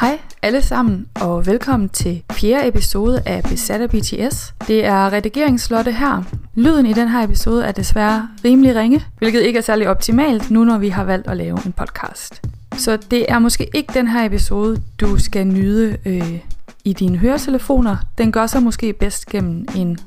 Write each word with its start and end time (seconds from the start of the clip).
Hej 0.00 0.18
alle 0.42 0.62
sammen, 0.62 1.06
og 1.14 1.46
velkommen 1.46 1.88
til 1.88 2.22
fjerde 2.32 2.68
episode 2.68 3.22
af 3.26 3.42
Besat 3.42 3.80
af 3.80 3.90
BTS. 3.90 4.54
Det 4.66 4.84
er 4.84 5.12
redigeringslotte 5.12 5.92
her. 5.92 6.22
Lyden 6.54 6.86
i 6.86 6.92
den 6.92 7.08
her 7.08 7.24
episode 7.24 7.64
er 7.64 7.72
desværre 7.72 8.28
rimelig 8.44 8.76
ringe, 8.76 9.04
hvilket 9.18 9.42
ikke 9.42 9.56
er 9.56 9.62
særlig 9.62 9.88
optimalt, 9.88 10.50
nu 10.50 10.64
når 10.64 10.78
vi 10.78 10.88
har 10.88 11.04
valgt 11.04 11.28
at 11.28 11.36
lave 11.36 11.58
en 11.66 11.72
podcast. 11.72 12.42
Så 12.76 12.96
det 12.96 13.26
er 13.28 13.38
måske 13.38 13.68
ikke 13.74 13.94
den 13.94 14.08
her 14.08 14.24
episode, 14.24 14.82
du 15.00 15.18
skal 15.18 15.46
nyde 15.46 15.96
øh, 16.06 16.38
i 16.84 16.92
dine 16.92 17.18
høretelefoner. 17.18 17.96
Den 18.18 18.32
gør 18.32 18.46
sig 18.46 18.62
måske 18.62 18.92
bedst 18.92 19.26
gennem 19.26 19.66
en 19.76 19.98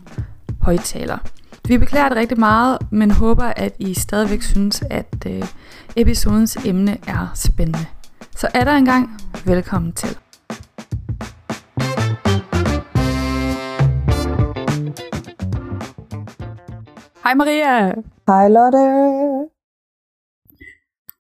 højtaler. 0.61 1.17
Vi 1.67 1.77
beklager 1.77 2.09
det 2.09 2.17
rigtig 2.17 2.39
meget, 2.39 2.77
men 2.91 3.11
håber, 3.11 3.54
at 3.55 3.73
I 3.79 3.93
stadigvæk 3.93 4.41
synes, 4.41 4.83
at 4.89 5.25
øh, 5.27 5.43
episodens 5.95 6.57
emne 6.65 6.97
er 7.07 7.31
spændende. 7.35 7.85
Så 8.41 8.47
er 8.54 8.63
der 8.63 8.71
engang, 8.71 9.09
velkommen 9.46 9.93
til. 9.93 10.09
Hej 17.23 17.33
Maria. 17.33 17.93
Hej 18.28 18.47
Lotte. 18.47 18.83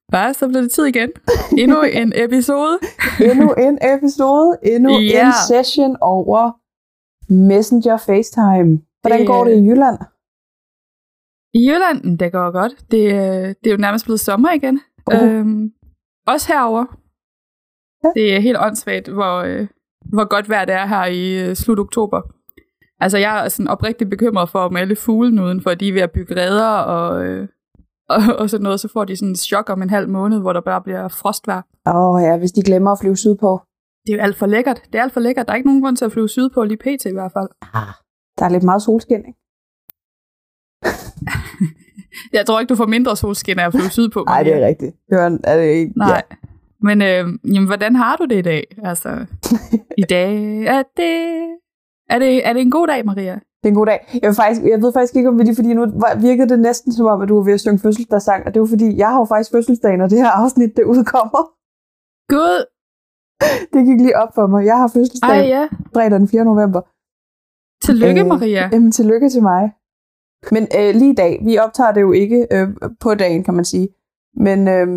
Hvad, 0.09 0.33
så 0.33 0.47
blev 0.47 0.61
det 0.61 0.71
tid 0.71 0.85
igen. 0.85 1.09
Endnu 1.57 1.81
en 2.01 2.13
episode. 2.15 2.79
endnu 3.31 3.53
en 3.53 3.77
episode. 3.95 4.57
Endnu 4.63 4.91
yeah. 4.91 5.27
en 5.27 5.33
session 5.47 5.97
over 6.01 6.51
Messenger 7.33 7.97
FaceTime. 7.97 8.81
Hvordan 9.01 9.19
det, 9.19 9.27
går 9.27 9.43
det 9.43 9.51
i 9.51 9.63
Jylland? 9.67 9.97
I 11.53 11.59
Jylland, 11.69 12.19
det 12.19 12.31
går 12.31 12.51
godt. 12.51 12.91
Det, 12.91 13.03
øh, 13.03 13.47
det 13.61 13.67
er 13.67 13.71
jo 13.71 13.77
nærmest 13.77 14.05
blevet 14.05 14.19
sommer 14.19 14.51
igen. 14.51 14.79
Uh. 15.13 15.23
Øhm, 15.23 15.71
også 16.27 16.47
herover. 16.53 16.85
Det 18.15 18.35
er 18.35 18.39
helt 18.39 18.57
åndssvagt, 18.59 19.07
hvor, 19.07 19.37
øh, 19.37 19.67
hvor 20.05 20.27
godt 20.27 20.49
vejr 20.49 20.65
det 20.65 20.75
er 20.75 20.85
her 20.85 21.05
i 21.05 21.49
øh, 21.49 21.55
slut 21.55 21.79
oktober. 21.79 22.21
Altså, 22.99 23.17
jeg 23.17 23.45
er 23.45 23.49
sådan 23.49 23.67
oprigtigt 23.67 24.09
bekymret 24.09 24.49
for, 24.49 24.59
om 24.59 24.75
alle 24.75 24.95
fuglene 24.95 25.43
udenfor, 25.43 25.73
de 25.73 25.89
er 25.89 25.93
ved 25.93 26.01
at 26.01 26.11
bygge 26.11 26.35
redder 26.35 26.69
og, 26.69 27.25
øh, 27.25 27.47
og, 28.13 28.19
og 28.39 28.49
sådan 28.49 28.63
noget, 28.63 28.79
så 28.79 28.87
får 28.93 29.05
de 29.05 29.15
sådan 29.15 29.29
en 29.29 29.35
chok 29.35 29.69
om 29.69 29.81
en 29.81 29.89
halv 29.89 30.09
måned, 30.09 30.39
hvor 30.39 30.53
der 30.53 30.61
bare 30.61 30.81
bliver 30.81 31.07
frostvejr. 31.07 31.61
Åh 31.87 31.95
oh, 31.95 32.21
ja, 32.21 32.37
hvis 32.37 32.51
de 32.51 32.63
glemmer 32.63 32.91
at 32.91 32.99
flyve 33.01 33.17
sydpå. 33.17 33.61
Det 34.05 34.13
er 34.13 34.17
jo 34.17 34.23
alt 34.23 34.35
for 34.35 34.45
lækkert. 34.45 34.81
Det 34.91 34.99
er 34.99 35.03
alt 35.03 35.13
for 35.13 35.19
lækkert. 35.19 35.47
Der 35.47 35.53
er 35.53 35.57
ikke 35.57 35.67
nogen 35.67 35.81
grund 35.81 35.97
til 35.97 36.05
at 36.05 36.11
flyve 36.11 36.29
sydpå, 36.29 36.63
lige 36.63 36.77
pt. 36.77 37.05
i 37.05 37.13
hvert 37.13 37.31
fald. 37.31 37.49
Ah, 37.73 37.93
der 38.39 38.45
er 38.45 38.49
lidt 38.49 38.63
meget 38.63 38.81
solskin, 38.81 39.17
ikke? 39.17 39.39
jeg 42.37 42.45
tror 42.45 42.59
ikke, 42.59 42.69
du 42.69 42.75
får 42.75 42.85
mindre 42.85 43.15
solskin 43.15 43.59
af 43.59 43.65
at 43.65 43.73
flyve 43.73 43.89
sydpå. 43.89 44.23
Nej, 44.27 44.43
det 44.43 44.53
er 44.53 44.67
rigtigt. 44.67 44.95
Det 45.09 45.17
var, 45.17 45.39
er 45.43 45.57
det 45.57 45.65
ikke, 45.65 45.93
Nej. 45.97 46.23
Ja. 46.31 46.35
Men 46.81 47.01
øh, 47.01 47.53
jamen, 47.53 47.67
hvordan 47.67 47.95
har 47.95 48.15
du 48.15 48.25
det 48.25 48.37
i 48.37 48.41
dag? 48.41 48.63
Altså, 48.83 49.25
i 49.97 50.01
dag, 50.01 50.63
er 50.65 50.83
det, 50.97 51.13
er, 52.09 52.19
det, 52.19 52.47
er 52.47 52.53
det 52.53 52.61
en 52.61 52.71
god 52.71 52.87
dag, 52.87 53.05
Maria? 53.05 53.33
Det 53.33 53.63
er 53.63 53.67
en 53.67 53.75
god 53.75 53.85
dag. 53.85 54.19
Jeg, 54.23 54.35
faktisk, 54.35 54.61
jeg 54.61 54.81
ved 54.81 54.93
faktisk 54.93 55.15
ikke, 55.15 55.29
om 55.29 55.37
det 55.37 55.49
er, 55.49 55.55
fordi 55.55 55.73
nu 55.73 55.85
virkede 56.21 56.49
det 56.49 56.59
næsten 56.59 56.91
som 56.93 57.05
om, 57.05 57.21
at 57.21 57.29
du 57.29 57.35
var 57.35 57.43
ved 57.43 57.53
at 57.53 57.59
synge 57.59 57.79
fødselsdagssang, 57.79 58.45
og 58.45 58.53
det 58.53 58.59
var 58.61 58.67
fordi, 58.67 58.97
jeg 58.97 59.09
har 59.11 59.19
jo 59.19 59.25
faktisk 59.25 59.51
fødselsdag, 59.51 59.97
når 59.97 60.07
det 60.07 60.17
her 60.17 60.29
afsnit 60.29 60.77
det 60.77 60.83
udkommer. 60.83 61.41
Gud! 62.33 62.65
Det 63.73 63.85
gik 63.87 63.99
lige 64.01 64.17
op 64.17 64.35
for 64.35 64.47
mig. 64.47 64.65
Jeg 64.65 64.77
har 64.77 64.87
fødselsdag 64.87 65.29
Ej, 65.29 65.47
ja. 65.55 65.67
fredag 65.93 66.19
den 66.19 66.27
4. 66.27 66.45
november. 66.45 66.81
Tillykke, 67.85 68.21
øh, 68.21 68.27
Maria. 68.27 68.69
Jamen, 68.73 68.91
tillykke 68.91 69.29
til 69.29 69.41
mig. 69.41 69.71
Men 70.51 70.63
øh, 70.79 70.95
lige 70.95 71.11
i 71.11 71.15
dag, 71.15 71.41
vi 71.45 71.57
optager 71.57 71.91
det 71.91 72.01
jo 72.01 72.11
ikke 72.11 72.47
øh, 72.51 72.67
på 72.99 73.15
dagen, 73.15 73.43
kan 73.43 73.53
man 73.53 73.65
sige. 73.65 73.87
Men 74.35 74.67
øh, 74.67 74.87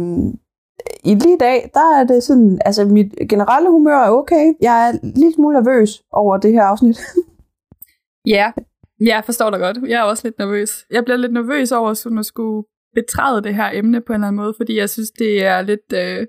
i 1.05 1.15
lige 1.15 1.39
dag, 1.39 1.71
der 1.75 1.99
er 1.99 2.05
det 2.05 2.23
sådan, 2.23 2.61
altså 2.65 2.85
mit 2.85 3.15
generelle 3.29 3.71
humør 3.71 3.99
er 3.99 4.11
okay. 4.11 4.53
Jeg 4.61 4.89
er 4.89 4.93
lidt 5.03 5.35
smule 5.35 5.55
nervøs 5.55 6.03
over 6.13 6.37
det 6.37 6.53
her 6.53 6.63
afsnit. 6.63 7.01
ja, 8.35 8.53
jeg 9.01 9.23
forstår 9.25 9.51
dig 9.51 9.61
godt. 9.61 9.79
Jeg 9.89 9.99
er 10.01 10.03
også 10.03 10.27
lidt 10.27 10.39
nervøs. 10.39 10.87
Jeg 10.91 11.05
bliver 11.05 11.17
lidt 11.17 11.33
nervøs 11.33 11.73
over 11.73 11.95
sådan 11.95 12.19
at 12.19 12.27
skulle 12.27 12.65
betræde 12.95 13.43
det 13.43 13.55
her 13.55 13.71
emne 13.73 14.01
på 14.01 14.13
en 14.13 14.15
eller 14.15 14.29
anden 14.29 14.43
måde, 14.43 14.55
fordi 14.57 14.79
jeg 14.79 14.91
synes, 14.91 15.11
det 15.11 15.45
er 15.45 15.63
lidt... 15.63 15.93
Øh... 15.93 16.27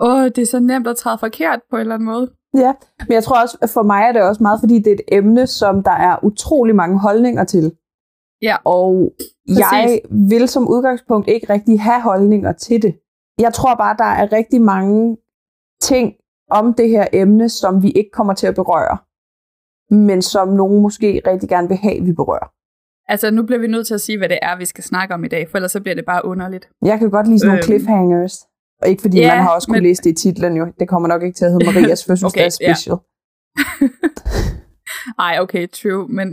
Åh, 0.00 0.24
det 0.24 0.38
er 0.38 0.46
så 0.46 0.60
nemt 0.60 0.86
at 0.86 0.96
træde 0.96 1.18
forkert 1.18 1.60
på 1.70 1.76
en 1.76 1.80
eller 1.80 1.94
anden 1.94 2.06
måde. 2.06 2.30
Ja, 2.54 2.72
men 3.08 3.12
jeg 3.12 3.24
tror 3.24 3.42
også, 3.42 3.70
for 3.74 3.82
mig 3.82 4.02
er 4.02 4.12
det 4.12 4.22
også 4.22 4.42
meget, 4.42 4.60
fordi 4.60 4.78
det 4.78 4.86
er 4.86 4.94
et 4.94 5.18
emne, 5.18 5.46
som 5.46 5.82
der 5.82 5.90
er 5.90 6.24
utrolig 6.24 6.74
mange 6.74 6.98
holdninger 6.98 7.44
til. 7.44 7.72
Ja. 8.42 8.56
Og 8.64 9.12
Præcis. 9.48 9.60
jeg 9.60 10.00
vil 10.30 10.48
som 10.48 10.68
udgangspunkt 10.68 11.28
ikke 11.28 11.52
rigtig 11.52 11.80
have 11.80 12.00
holdninger 12.00 12.52
til 12.52 12.82
det 12.82 12.94
jeg 13.40 13.52
tror 13.54 13.74
bare, 13.74 13.96
der 13.98 14.04
er 14.04 14.32
rigtig 14.32 14.62
mange 14.62 15.16
ting 15.80 16.14
om 16.50 16.74
det 16.74 16.88
her 16.88 17.06
emne, 17.12 17.48
som 17.48 17.82
vi 17.82 17.90
ikke 17.90 18.10
kommer 18.10 18.34
til 18.34 18.46
at 18.46 18.54
berøre, 18.54 18.98
men 19.90 20.22
som 20.22 20.48
nogen 20.48 20.82
måske 20.82 21.22
rigtig 21.26 21.48
gerne 21.48 21.68
vil 21.68 21.76
have, 21.76 22.04
vi 22.04 22.12
berører. 22.12 22.48
Altså, 23.08 23.30
nu 23.30 23.42
bliver 23.42 23.58
vi 23.58 23.66
nødt 23.66 23.86
til 23.86 23.94
at 23.94 24.00
sige, 24.00 24.18
hvad 24.18 24.28
det 24.28 24.38
er, 24.42 24.56
vi 24.56 24.64
skal 24.64 24.84
snakke 24.84 25.14
om 25.14 25.24
i 25.24 25.28
dag, 25.28 25.48
for 25.48 25.58
ellers 25.58 25.72
så 25.72 25.80
bliver 25.80 25.94
det 25.94 26.04
bare 26.04 26.24
underligt. 26.24 26.68
Jeg 26.84 26.98
kan 26.98 27.10
godt 27.10 27.28
lide 27.28 27.38
sådan 27.38 27.48
nogle 27.48 27.58
øhm, 27.58 27.64
cliffhangers. 27.64 28.46
Og 28.82 28.88
ikke 28.88 29.02
fordi 29.02 29.18
yeah, 29.18 29.36
man 29.36 29.42
har 29.42 29.54
også 29.54 29.68
kunne 29.68 29.80
men... 29.80 29.82
læse 29.82 30.02
det 30.02 30.10
i 30.10 30.14
titlen 30.14 30.56
jo. 30.56 30.72
Det 30.80 30.88
kommer 30.88 31.08
nok 31.08 31.22
ikke 31.22 31.36
til 31.36 31.44
at 31.44 31.50
hedde 31.52 31.64
Marias 31.72 32.04
fødselsdag 32.04 32.42
okay, 32.42 32.50
special. 32.50 32.96
Ej, 35.26 35.38
okay, 35.40 35.68
true. 35.68 36.08
Men 36.08 36.32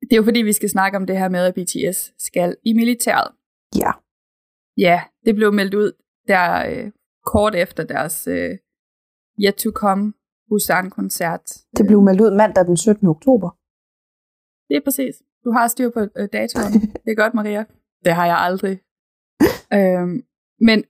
det 0.00 0.12
er 0.12 0.16
jo 0.16 0.22
fordi, 0.22 0.40
vi 0.40 0.52
skal 0.52 0.70
snakke 0.70 0.96
om 0.96 1.06
det 1.06 1.18
her 1.18 1.28
med, 1.28 1.40
at 1.40 1.54
BTS 1.54 2.24
skal 2.24 2.56
i 2.64 2.72
militæret. 2.72 3.28
Ja. 3.76 3.90
Ja, 4.78 5.02
det 5.24 5.34
blev 5.34 5.52
meldt 5.52 5.74
ud 5.74 5.92
der 6.28 6.66
øh, 6.70 6.90
kort 7.26 7.54
efter 7.54 7.84
deres 7.84 8.26
øh, 8.26 8.58
Yet 9.44 9.54
to 9.54 9.70
Come 9.70 10.12
Busan-koncert. 10.48 11.46
Det 11.76 11.86
blev 11.86 12.02
meldt 12.02 12.20
ud 12.20 12.36
mandag 12.36 12.64
den 12.66 12.76
17. 12.76 13.06
oktober. 13.08 13.50
Det 14.68 14.76
er 14.76 14.84
præcis. 14.84 15.14
Du 15.44 15.50
har 15.50 15.66
styr 15.68 15.90
på 15.90 16.00
øh, 16.00 16.28
datoen. 16.32 16.72
det 17.04 17.10
er 17.10 17.14
godt, 17.22 17.34
Maria. 17.34 17.64
Det 18.04 18.12
har 18.14 18.26
jeg 18.26 18.38
aldrig. 18.38 18.80
øhm, 19.78 20.24
men, 20.60 20.84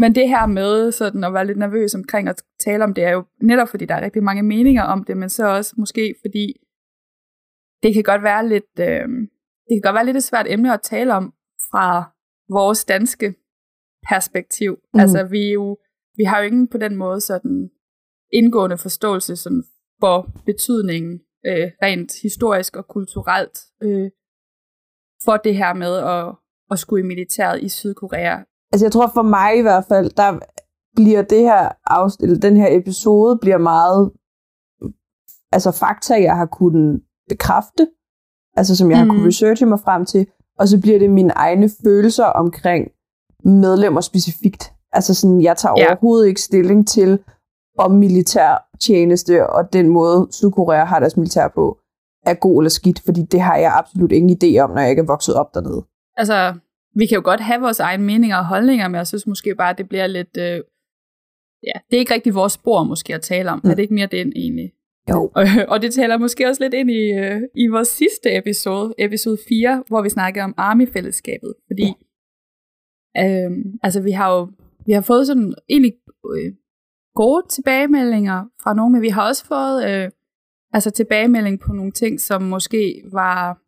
men 0.00 0.14
det 0.14 0.28
her 0.28 0.46
med 0.46 0.92
sådan 0.92 1.24
at 1.24 1.32
være 1.32 1.46
lidt 1.46 1.58
nervøs 1.58 1.94
omkring 1.94 2.28
at 2.28 2.42
tale 2.60 2.84
om 2.84 2.94
det, 2.94 3.04
er 3.04 3.10
jo 3.10 3.24
netop 3.42 3.68
fordi, 3.68 3.84
der 3.84 3.94
er 3.94 4.04
rigtig 4.04 4.22
mange 4.22 4.42
meninger 4.42 4.82
om 4.82 5.04
det, 5.04 5.16
men 5.16 5.28
så 5.28 5.46
også 5.46 5.74
måske 5.78 6.14
fordi, 6.20 6.46
det 7.82 7.94
kan 7.94 8.02
godt 8.02 8.22
være 8.22 8.48
lidt, 8.48 8.74
øh, 8.80 9.08
det 9.66 9.72
kan 9.76 9.80
godt 9.82 9.94
være 9.94 10.06
lidt 10.06 10.16
et 10.16 10.22
svært 10.22 10.46
emne 10.48 10.74
at 10.74 10.82
tale 10.82 11.14
om 11.14 11.34
fra 11.70 12.12
vores 12.52 12.84
danske 12.84 13.34
perspektiv. 14.08 14.78
Mm. 14.94 15.00
Altså 15.00 15.24
vi 15.24 15.48
er 15.48 15.52
jo, 15.52 15.78
vi 16.16 16.24
har 16.24 16.38
jo 16.38 16.46
ingen 16.46 16.68
på 16.68 16.78
den 16.78 16.96
måde 16.96 17.20
sådan 17.20 17.70
indgående 18.32 18.78
forståelse 18.78 19.36
sådan 19.36 19.64
for 20.00 20.30
betydningen 20.46 21.20
øh, 21.46 21.70
rent 21.82 22.12
historisk 22.22 22.76
og 22.76 22.88
kulturelt 22.88 23.58
øh, 23.82 24.10
for 25.24 25.36
det 25.36 25.56
her 25.56 25.74
med 25.74 25.96
at, 25.96 26.34
at 26.70 26.78
skulle 26.78 27.04
i 27.04 27.06
militæret 27.06 27.62
i 27.62 27.68
Sydkorea. 27.68 28.38
Altså 28.72 28.86
jeg 28.86 28.92
tror 28.92 29.10
for 29.14 29.22
mig 29.22 29.58
i 29.58 29.62
hvert 29.62 29.84
fald, 29.88 30.10
der 30.10 30.38
bliver 30.94 31.22
det 31.22 31.42
her 31.42 31.68
eller 32.22 32.38
den 32.40 32.56
her 32.56 32.68
episode 32.80 33.38
bliver 33.42 33.58
meget 33.58 34.12
altså 35.52 35.70
fakta, 35.70 36.14
jeg 36.14 36.36
har 36.36 36.46
kunnet 36.46 37.02
bekræfte, 37.28 37.88
altså 38.56 38.76
som 38.76 38.90
jeg 38.90 39.04
mm. 39.04 39.10
har 39.10 39.14
kunnet 39.14 39.26
researche 39.26 39.66
mig 39.66 39.80
frem 39.80 40.04
til, 40.06 40.26
og 40.60 40.68
så 40.68 40.80
bliver 40.80 40.98
det 40.98 41.10
mine 41.10 41.32
egne 41.32 41.70
følelser 41.84 42.24
omkring 42.24 42.90
medlemmer 43.44 44.00
specifikt. 44.00 44.72
Altså 44.92 45.14
sådan, 45.14 45.42
jeg 45.42 45.56
tager 45.56 45.74
ja. 45.78 45.86
overhovedet 45.86 46.28
ikke 46.28 46.40
stilling 46.40 46.88
til, 46.88 47.18
om 47.78 47.90
militær 47.90 48.68
tjeneste 48.80 49.50
og 49.50 49.72
den 49.72 49.88
måde 49.88 50.28
Sydkorea 50.30 50.84
har 50.84 51.00
deres 51.00 51.16
militær 51.16 51.48
på, 51.48 51.78
er 52.26 52.34
god 52.34 52.62
eller 52.62 52.70
skidt, 52.70 53.00
fordi 53.04 53.22
det 53.22 53.40
har 53.40 53.56
jeg 53.56 53.72
absolut 53.78 54.12
ingen 54.12 54.38
idé 54.38 54.58
om, 54.58 54.70
når 54.70 54.80
jeg 54.80 54.90
ikke 54.90 55.00
er 55.00 55.06
vokset 55.06 55.34
op 55.34 55.54
dernede. 55.54 55.84
Altså, 56.16 56.54
vi 56.94 57.06
kan 57.06 57.16
jo 57.16 57.22
godt 57.24 57.40
have 57.40 57.60
vores 57.60 57.80
egne 57.80 58.04
meninger 58.04 58.36
og 58.36 58.46
holdninger, 58.46 58.88
men 58.88 58.94
jeg 58.94 59.06
synes 59.06 59.26
måske 59.26 59.54
bare, 59.54 59.70
at 59.70 59.78
det 59.78 59.88
bliver 59.88 60.06
lidt... 60.06 60.36
Øh, 60.36 60.60
ja, 61.68 61.76
det 61.90 61.96
er 61.96 61.98
ikke 61.98 62.14
rigtig 62.14 62.34
vores 62.34 62.52
spor 62.52 62.84
måske 62.84 63.14
at 63.14 63.22
tale 63.22 63.50
om. 63.50 63.60
Mm. 63.64 63.70
Er 63.70 63.74
det 63.74 63.82
ikke 63.82 63.94
mere 63.94 64.06
det 64.06 64.20
egentlig? 64.20 64.72
Jo. 65.10 65.30
Og, 65.36 65.44
og 65.68 65.82
det 65.82 65.94
taler 65.94 66.18
måske 66.18 66.48
også 66.48 66.62
lidt 66.62 66.74
ind 66.74 66.90
i, 66.90 67.12
øh, 67.12 67.42
i 67.54 67.66
vores 67.66 67.88
sidste 67.88 68.36
episode, 68.38 68.94
episode 68.98 69.38
4, 69.48 69.84
hvor 69.88 70.02
vi 70.02 70.08
snakkede 70.08 70.44
om 70.44 70.54
Army-fællesskabet. 70.56 71.54
Fordi 71.68 71.94
ja. 73.16 73.44
øh, 73.44 73.50
altså, 73.82 74.02
vi 74.02 74.10
har 74.10 74.36
jo 74.36 74.48
vi 74.86 74.92
har 74.92 75.00
fået 75.00 75.26
sådan 75.26 75.54
egentlig 75.68 75.92
øh, 76.34 76.52
gode 77.14 77.46
tilbagemeldinger 77.48 78.44
fra 78.62 78.74
nogen, 78.74 78.92
men 78.92 79.02
vi 79.02 79.08
har 79.08 79.28
også 79.28 79.44
fået 79.44 79.90
øh, 79.90 80.10
altså 80.72 80.90
tilbagemelding 80.90 81.60
på 81.60 81.72
nogle 81.72 81.92
ting, 81.92 82.20
som 82.20 82.42
måske 82.42 83.02
var, 83.12 83.58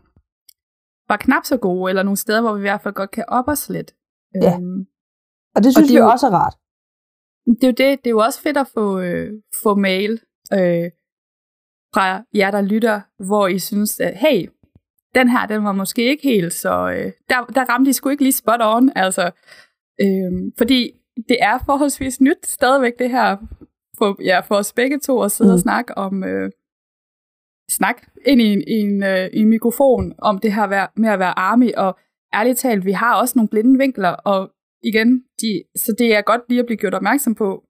var 1.12 1.17
knap 1.17 1.44
så 1.44 1.56
gode, 1.56 1.90
eller 1.90 2.02
nogle 2.02 2.17
steder, 2.17 2.40
hvor 2.40 2.55
vi 2.55 2.58
i 2.61 2.69
hvert 2.69 2.82
fald 2.82 2.94
godt 2.94 3.11
kan 3.11 3.25
op 3.28 3.49
os 3.49 3.69
lidt. 3.69 3.94
Ja. 4.35 4.55
Øhm, 4.56 4.87
og 5.55 5.62
det 5.62 5.73
synes 5.73 5.76
og 5.76 5.82
det 5.82 5.94
vi 5.94 5.99
jo, 5.99 6.08
også 6.08 6.26
er 6.26 6.31
rart. 6.31 6.55
Det 7.46 7.64
er 7.64 7.69
jo 7.69 7.78
det. 7.82 7.99
Det 8.05 8.06
er 8.06 8.11
jo 8.11 8.19
også 8.19 8.40
fedt 8.43 8.56
at 8.56 8.69
få, 8.75 9.00
øh, 9.00 9.32
få 9.62 9.75
mail. 9.75 10.20
Øh, 10.52 10.90
fra 11.94 12.25
jer, 12.35 12.50
der 12.50 12.62
lytter, 12.62 13.00
hvor 13.19 13.49
I 13.49 13.59
synes, 13.59 14.00
at 14.00 14.17
hey, 14.17 14.49
den 15.15 15.29
her, 15.29 15.47
den 15.47 15.65
var 15.65 15.73
måske 15.73 16.05
ikke 16.05 16.23
helt, 16.23 16.53
så 16.53 16.91
øh, 16.91 17.12
der, 17.29 17.44
der 17.44 17.65
ramte 17.65 17.91
I 17.91 17.93
sgu 17.93 18.09
ikke 18.09 18.23
lige 18.23 18.33
spot 18.33 18.61
on, 18.62 18.93
altså, 18.97 19.31
øh, 20.00 20.53
fordi 20.59 20.91
det 21.29 21.37
er 21.41 21.59
forholdsvis 21.67 22.21
nyt 22.21 22.47
stadigvæk 22.47 22.93
det 22.99 23.11
her 23.11 23.37
for, 23.99 24.23
ja, 24.25 24.41
for 24.41 24.55
os 24.55 24.73
begge 24.73 24.99
to 24.99 25.23
at 25.23 25.33
sidde 25.33 25.50
mm. 25.50 25.55
og 25.55 25.61
snakke 25.61 25.99
om 25.99 26.25
øh, 26.25 26.50
snak 27.71 28.03
ind 28.27 28.41
i 28.41 28.53
en, 28.53 28.62
i, 28.69 28.73
en, 28.73 29.03
øh, 29.03 29.27
i 29.33 29.38
en 29.38 29.49
mikrofon 29.49 30.15
om 30.19 30.38
det 30.38 30.53
her 30.53 30.87
med 30.97 31.09
at 31.09 31.19
være 31.19 31.38
army, 31.38 31.73
og 31.77 31.99
ærligt 32.35 32.59
talt, 32.59 32.85
vi 32.85 32.93
har 32.93 33.21
også 33.21 33.33
nogle 33.37 33.49
blinde 33.49 33.79
vinkler, 33.79 34.09
og 34.11 34.50
igen, 34.83 35.25
de, 35.41 35.62
så 35.77 35.95
det 35.99 36.15
er 36.15 36.23
godt 36.23 36.41
lige 36.49 36.61
at 36.61 36.67
blive 36.67 36.77
gjort 36.77 36.95
opmærksom 36.95 37.35
på, 37.35 37.65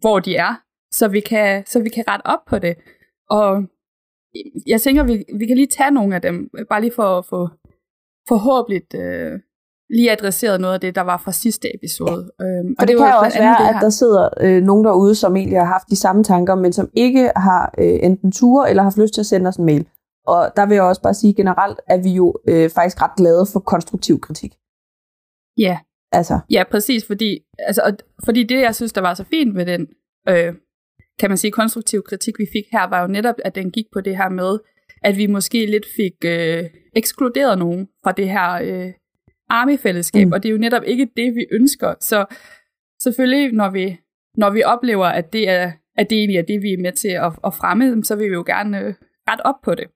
hvor 0.00 0.18
de 0.20 0.36
er, 0.36 0.54
så 0.90 1.08
vi 1.08 1.20
kan, 1.20 1.66
så 1.66 1.82
vi 1.82 1.88
kan 1.88 2.04
rette 2.08 2.26
op 2.26 2.44
på 2.46 2.58
det. 2.58 2.76
Og 3.30 3.62
jeg 4.66 4.80
tænker, 4.80 5.02
vi, 5.02 5.24
vi 5.38 5.46
kan 5.46 5.56
lige 5.56 5.66
tage 5.66 5.90
nogle 5.90 6.14
af 6.14 6.22
dem, 6.22 6.50
bare 6.70 6.80
lige 6.80 6.92
for 6.92 7.18
at 7.18 7.26
få 7.26 7.48
forhåbentlig 8.28 8.94
øh, 8.94 9.40
lige 9.90 10.12
adresseret 10.12 10.60
noget 10.60 10.74
af 10.74 10.80
det, 10.80 10.94
der 10.94 11.00
var 11.00 11.16
fra 11.16 11.32
sidste 11.32 11.74
episode. 11.74 12.30
Øhm, 12.40 12.68
og, 12.68 12.74
og 12.78 12.88
det, 12.88 12.88
det 12.88 12.96
kan 12.98 13.06
jo 13.06 13.18
også 13.24 13.38
være, 13.38 13.68
at 13.68 13.76
der 13.80 13.90
sidder 13.90 14.28
øh, 14.40 14.62
nogen 14.62 14.84
derude, 14.84 15.14
som 15.14 15.36
egentlig 15.36 15.58
har 15.58 15.66
haft 15.66 15.90
de 15.90 15.96
samme 15.96 16.24
tanker, 16.24 16.54
men 16.54 16.72
som 16.72 16.90
ikke 16.94 17.30
har 17.36 17.74
øh, 17.78 17.98
enten 18.02 18.32
ture 18.32 18.70
eller 18.70 18.82
har 18.82 18.90
haft 18.90 18.98
lyst 18.98 19.14
til 19.14 19.20
at 19.20 19.26
sende 19.26 19.48
os 19.48 19.56
en 19.56 19.64
mail. 19.64 19.88
Og 20.26 20.52
der 20.56 20.66
vil 20.66 20.74
jeg 20.74 20.84
også 20.84 21.02
bare 21.02 21.14
sige 21.14 21.34
generelt, 21.34 21.80
at 21.86 22.04
vi 22.04 22.10
jo 22.10 22.34
øh, 22.48 22.70
faktisk 22.70 23.02
ret 23.02 23.16
glade 23.16 23.46
for 23.52 23.60
konstruktiv 23.60 24.20
kritik. 24.20 24.52
Ja. 25.58 25.78
Altså. 26.12 26.38
Ja, 26.50 26.64
præcis, 26.70 27.06
fordi, 27.06 27.38
altså, 27.58 27.96
fordi 28.24 28.44
det, 28.44 28.60
jeg 28.60 28.74
synes, 28.74 28.92
der 28.92 29.00
var 29.00 29.14
så 29.14 29.24
fint 29.24 29.56
ved 29.56 29.66
den, 29.66 29.86
øh, 30.28 30.54
kan 31.18 31.30
man 31.30 31.36
sige, 31.36 31.50
konstruktiv 31.50 32.02
kritik, 32.02 32.38
vi 32.38 32.46
fik 32.52 32.64
her, 32.72 32.88
var 32.88 33.00
jo 33.00 33.06
netop, 33.06 33.34
at 33.44 33.54
den 33.54 33.70
gik 33.70 33.86
på 33.92 34.00
det 34.00 34.16
her 34.16 34.28
med, 34.28 34.58
at 35.02 35.16
vi 35.16 35.26
måske 35.26 35.66
lidt 35.66 35.86
fik 35.96 36.12
øh, 36.24 36.64
ekskluderet 36.96 37.58
nogen 37.58 37.88
fra 38.04 38.12
det 38.12 38.28
her 38.28 38.52
øh, 38.52 38.92
army-fællesskab, 39.48 40.26
mm. 40.26 40.32
og 40.32 40.42
det 40.42 40.48
er 40.48 40.52
jo 40.52 40.58
netop 40.58 40.82
ikke 40.86 41.08
det, 41.16 41.34
vi 41.34 41.46
ønsker. 41.52 41.94
Så 42.00 42.26
selvfølgelig, 43.02 43.52
når 43.52 43.70
vi, 43.70 43.98
når 44.36 44.50
vi 44.50 44.62
oplever, 44.62 45.06
at 45.06 45.32
det, 45.32 45.48
er, 45.48 45.72
at 45.96 46.10
det 46.10 46.18
egentlig 46.18 46.38
er 46.38 46.42
det, 46.42 46.62
vi 46.62 46.72
er 46.72 46.82
med 46.82 46.92
til 46.92 47.08
at, 47.08 47.32
at 47.44 47.54
fremme, 47.54 48.04
så 48.04 48.16
vil 48.16 48.30
vi 48.30 48.34
jo 48.34 48.44
gerne 48.46 48.80
øh, 48.80 48.94
ret 49.28 49.40
op 49.44 49.54
på 49.64 49.74
det. 49.74 49.86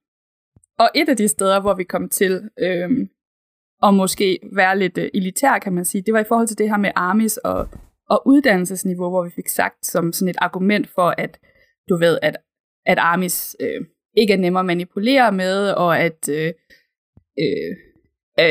Og 0.78 0.90
et 0.94 1.08
af 1.08 1.16
de 1.16 1.28
steder, 1.28 1.60
hvor 1.60 1.74
vi 1.74 1.84
kom 1.84 2.08
til 2.08 2.50
øh, 2.60 2.90
at 3.82 3.94
måske 3.94 4.38
være 4.52 4.78
lidt 4.78 4.98
øh, 4.98 5.10
elitær, 5.14 5.58
kan 5.58 5.72
man 5.72 5.84
sige, 5.84 6.02
det 6.02 6.14
var 6.14 6.20
i 6.20 6.28
forhold 6.28 6.46
til 6.46 6.58
det 6.58 6.68
her 6.68 6.76
med 6.76 6.90
armis 6.96 7.36
og, 7.36 7.68
og 8.10 8.22
uddannelsesniveau, 8.26 9.08
hvor 9.10 9.24
vi 9.24 9.30
fik 9.30 9.48
sagt 9.48 9.86
som 9.86 10.12
sådan 10.12 10.28
et 10.28 10.36
argument 10.40 10.88
for, 10.88 11.14
at 11.18 11.38
du 11.88 11.96
ved, 11.96 12.18
at, 12.22 12.36
at 12.86 12.98
armis 12.98 13.56
øh, 13.60 13.84
ikke 14.16 14.32
er 14.32 14.38
nemmere 14.38 14.60
at 14.60 14.66
manipulere 14.66 15.32
med, 15.32 15.70
og 15.70 15.98
at, 15.98 16.28
øh, 16.28 16.52
øh, 17.40 17.76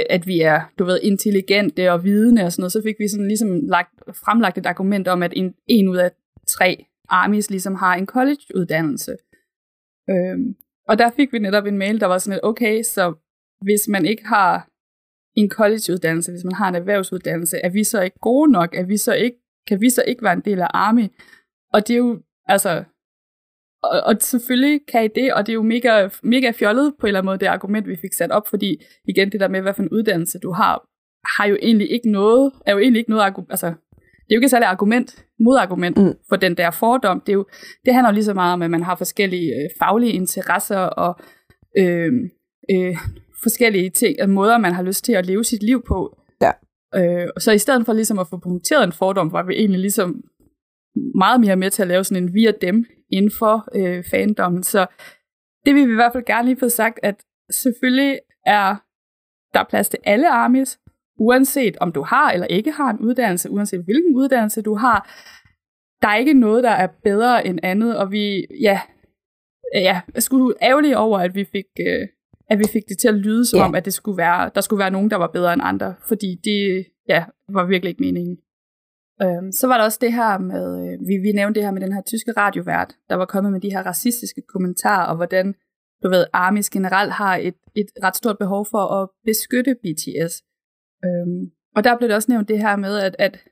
at 0.10 0.28
vi 0.28 0.42
er, 0.42 0.62
du 0.80 0.84
ved, 0.86 1.00
intelligente 1.04 1.92
og 1.92 2.04
vidende 2.04 2.44
og 2.44 2.52
sådan 2.52 2.62
noget, 2.62 2.72
så 2.72 2.82
fik 2.84 2.96
vi 3.00 3.08
sådan 3.08 3.28
ligesom 3.28 3.62
lagt, 3.64 3.94
fremlagt 4.14 4.58
et 4.58 4.66
argument 4.66 5.08
om, 5.08 5.24
at 5.24 5.34
en, 5.36 5.56
en 5.68 5.88
ud 5.88 5.98
af 5.98 6.12
tre 6.48 6.86
armies 7.10 7.50
ligesom 7.50 7.76
har 7.76 7.96
en 7.96 8.06
college-uddannelse. 8.06 9.18
Øhm, 10.10 10.56
og 10.88 11.00
der 11.00 11.10
fik 11.16 11.34
vi 11.34 11.40
netop 11.40 11.66
en 11.66 11.78
mail, 11.78 12.00
der 12.00 12.08
var 12.08 12.18
sådan 12.18 12.36
lidt, 12.36 12.44
okay, 12.44 12.84
så 12.84 13.14
hvis 13.62 13.88
man 13.88 14.06
ikke 14.06 14.26
har 14.26 14.70
en 15.36 15.50
college-uddannelse, 15.50 16.32
hvis 16.32 16.44
man 16.44 16.54
har 16.54 16.70
en 16.70 16.76
erhvervsuddannelse, 16.76 17.58
er 17.58 17.70
vi 17.70 17.84
så 17.84 18.02
ikke 18.02 18.20
gode 18.22 18.52
nok? 18.52 18.76
Er 18.76 18.86
vi 18.86 18.98
så 18.98 19.14
ikke, 19.14 19.38
kan 19.68 19.82
vi 19.82 19.90
så 19.90 20.04
ikke 20.08 20.24
være 20.24 20.34
en 20.34 20.42
del 20.46 20.62
af 20.62 20.68
Army? 20.74 21.08
Og 21.74 21.88
det 21.88 21.94
er 21.94 21.98
jo, 21.98 22.22
altså, 22.46 22.84
og, 23.84 24.02
og 24.06 24.16
selvfølgelig 24.20 24.80
kan 24.88 25.06
I 25.06 25.08
det, 25.08 25.34
og 25.34 25.46
det 25.46 25.52
er 25.52 25.56
jo 25.56 25.64
mega, 25.64 26.10
mega 26.24 26.52
fjollet 26.52 26.94
på 27.00 27.06
en 27.06 27.08
eller 27.08 27.20
anden 27.20 27.30
måde, 27.30 27.38
det 27.38 27.46
argument, 27.46 27.88
vi 27.88 27.96
fik 27.96 28.14
sat 28.14 28.32
op, 28.32 28.48
fordi 28.48 28.82
igen, 29.08 29.32
det 29.32 29.40
der 29.40 29.48
med, 29.48 29.62
hvad 29.62 29.74
for 29.74 29.84
en 29.84 29.90
uddannelse 29.90 30.40
du 30.40 30.52
har, 30.52 30.88
har 31.38 31.46
jo 31.46 31.58
egentlig 31.62 31.92
ikke 31.92 32.12
noget, 32.12 32.54
er 32.66 32.72
jo 32.72 32.80
egentlig 32.80 33.00
ikke 33.00 33.12
noget 33.12 33.24
argument, 33.24 33.52
altså, 33.52 33.74
det 34.30 34.36
er 34.36 34.36
jo 34.36 34.40
ikke 34.40 34.50
særlig 34.50 34.68
argument, 34.68 35.26
modargument 35.40 35.98
mm. 35.98 36.14
for 36.30 36.36
den 36.36 36.58
der 36.58 36.72
fordom. 36.72 37.22
Det, 37.22 37.30
er 37.30 37.34
jo, 37.34 37.46
det 37.86 37.94
handler 37.94 38.10
jo 38.10 38.14
lige 38.14 38.24
så 38.24 38.34
meget 38.34 38.54
om, 38.54 38.62
at 38.62 38.72
man 38.72 38.84
har 38.84 38.96
forskellige 38.96 39.56
øh, 39.56 39.70
faglige 39.80 40.12
interesser 40.12 40.78
og 40.78 41.20
øh, 41.78 42.14
øh, 42.72 42.98
forskellige 43.44 43.90
ting, 43.90 44.22
og 44.22 44.30
måder, 44.30 44.58
man 44.58 44.74
har 44.74 44.84
lyst 44.84 45.06
til 45.06 45.14
at 45.14 45.26
leve 45.26 45.44
sit 45.44 45.64
liv 45.64 45.84
på. 45.88 46.18
Ja. 46.42 46.52
Øh, 46.96 47.28
så 47.38 47.52
i 47.52 47.58
stedet 47.58 47.86
for 47.86 47.94
ligesom 47.94 48.20
at 48.20 48.28
få 48.28 48.38
punkteret 48.38 48.84
en 48.84 48.92
fordom, 48.92 49.32
var 49.32 49.44
vi 49.44 49.54
egentlig 49.54 49.80
ligesom 49.80 50.24
meget 51.16 51.42
mere 51.42 51.56
med 51.56 51.70
til 51.70 51.82
at 51.82 51.88
lave 51.88 52.04
sådan 52.04 52.24
en 52.24 52.34
via 52.34 52.52
dem 52.62 52.86
inden 53.12 53.32
for 53.40 53.68
øh, 53.76 54.04
fandommen. 54.12 54.64
Så 54.64 54.86
det 55.66 55.76
vil 55.76 55.88
vi 55.88 55.92
i 55.92 55.96
hvert 55.96 56.14
fald 56.14 56.26
gerne 56.26 56.48
lige 56.48 56.60
få 56.60 56.70
sagt, 56.70 57.00
at 57.04 57.16
selvfølgelig 57.52 58.20
er 58.46 58.76
der 59.54 59.64
plads 59.70 59.90
til 59.90 60.00
alle 60.04 60.30
armies, 60.30 60.80
uanset 61.20 61.78
om 61.78 61.92
du 61.92 62.02
har 62.02 62.32
eller 62.32 62.48
ikke 62.48 62.72
har 62.72 62.90
en 62.90 63.00
uddannelse, 63.00 63.50
uanset 63.50 63.84
hvilken 63.84 64.16
uddannelse 64.16 64.62
du 64.62 64.76
har. 64.76 65.00
Der 66.02 66.08
er 66.08 66.16
ikke 66.16 66.34
noget, 66.34 66.64
der 66.64 66.70
er 66.70 66.88
bedre 67.04 67.48
end 67.48 67.60
andet, 67.64 67.98
og 67.98 68.12
vi, 68.12 68.46
ja, 68.62 68.82
ja, 69.74 70.02
jeg 70.14 70.24
skulle 70.24 70.56
ærgerlige 70.62 70.98
over, 70.98 71.20
at 71.20 71.36
vi 71.36 71.46
fik, 71.46 71.66
øh, 71.80 72.08
at 72.50 72.60
vi 72.60 72.64
fik 72.74 72.84
det 72.90 72.98
til 72.98 73.08
at 73.08 73.14
lyde 73.14 73.46
som 73.46 73.60
ja. 73.60 73.66
om, 73.66 73.76
at 73.76 73.86
det 73.86 73.94
skulle 73.94 74.18
være, 74.18 74.52
der 74.56 74.62
skulle 74.62 74.80
være 74.80 74.92
nogen, 74.92 75.12
der 75.12 75.18
var 75.18 75.28
bedre 75.28 75.54
end 75.54 75.62
andre, 75.66 75.96
fordi 76.08 76.36
det 76.44 76.86
ja, 77.10 77.26
var 77.50 77.66
virkelig 77.66 77.90
ikke 77.90 78.04
meningen. 78.04 78.38
Øhm, 79.22 79.52
så 79.52 79.68
var 79.68 79.78
der 79.78 79.84
også 79.84 79.98
det 80.02 80.14
her 80.14 80.38
med, 80.38 80.68
øh, 80.84 81.08
vi, 81.08 81.18
vi 81.18 81.32
nævnte 81.32 81.60
det 81.60 81.66
her 81.68 81.72
med 81.72 81.82
den 81.82 81.94
her 81.94 82.02
tyske 82.02 82.32
radiovært, 82.32 82.96
der 83.10 83.16
var 83.16 83.26
kommet 83.26 83.52
med 83.54 83.62
de 83.62 83.70
her 83.70 83.84
racistiske 83.86 84.42
kommentarer, 84.54 85.06
og 85.06 85.16
hvordan, 85.16 85.56
du 86.04 86.10
ved, 86.10 86.26
Armis 86.34 86.70
generelt 86.70 87.12
har 87.12 87.36
et, 87.36 87.58
et 87.76 87.90
ret 88.04 88.16
stort 88.16 88.38
behov 88.38 88.66
for 88.72 88.84
at 89.00 89.10
beskytte 89.26 89.76
BTS. 89.84 90.34
Øhm, 91.06 91.52
og 91.76 91.84
der 91.84 91.98
blev 91.98 92.08
det 92.10 92.16
også 92.16 92.32
nævnt 92.32 92.48
det 92.48 92.60
her 92.60 92.76
med, 92.76 92.98
at, 93.00 93.16
at, 93.20 93.44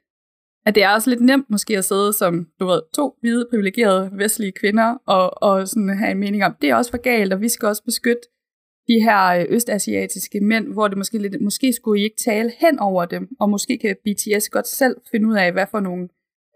at 0.66 0.76
det 0.76 0.84
er 0.84 0.90
også 0.90 1.10
lidt 1.10 1.22
nemt 1.22 1.50
måske 1.50 1.78
at 1.78 1.86
sidde 1.86 2.14
som, 2.14 2.48
du 2.60 2.66
ved, 2.66 2.82
to 2.94 3.16
hvide, 3.22 3.48
privilegerede 3.50 4.10
vestlige 4.14 4.52
kvinder, 4.52 4.98
og, 5.08 5.44
og 5.44 5.68
sådan 5.68 5.98
have 5.98 6.12
en 6.12 6.20
mening 6.20 6.46
om, 6.46 6.56
det 6.62 6.70
er 6.70 6.76
også 6.76 6.92
for 6.92 6.98
galt, 6.98 7.34
og 7.34 7.42
vi 7.42 7.50
skal 7.50 7.68
også 7.68 7.84
beskytte 7.84 8.22
de 8.88 9.04
her 9.04 9.28
øh, 9.28 9.46
østasiatiske 9.50 10.40
mænd, 10.42 10.74
hvor 10.74 10.88
det 10.88 10.98
måske 10.98 11.18
lidt, 11.18 11.42
måske 11.42 11.74
skulle 11.74 12.02
I 12.02 12.04
ikke 12.04 12.16
tale 12.16 12.52
hen 12.60 12.80
over 12.80 13.06
dem, 13.06 13.28
og 13.40 13.50
måske 13.50 13.78
kan 13.78 13.96
BTS 14.06 14.50
godt 14.50 14.68
selv 14.68 14.96
finde 15.12 15.28
ud 15.28 15.36
af, 15.36 15.52
hvad 15.52 15.66
for 15.72 15.80
nogle 15.80 16.10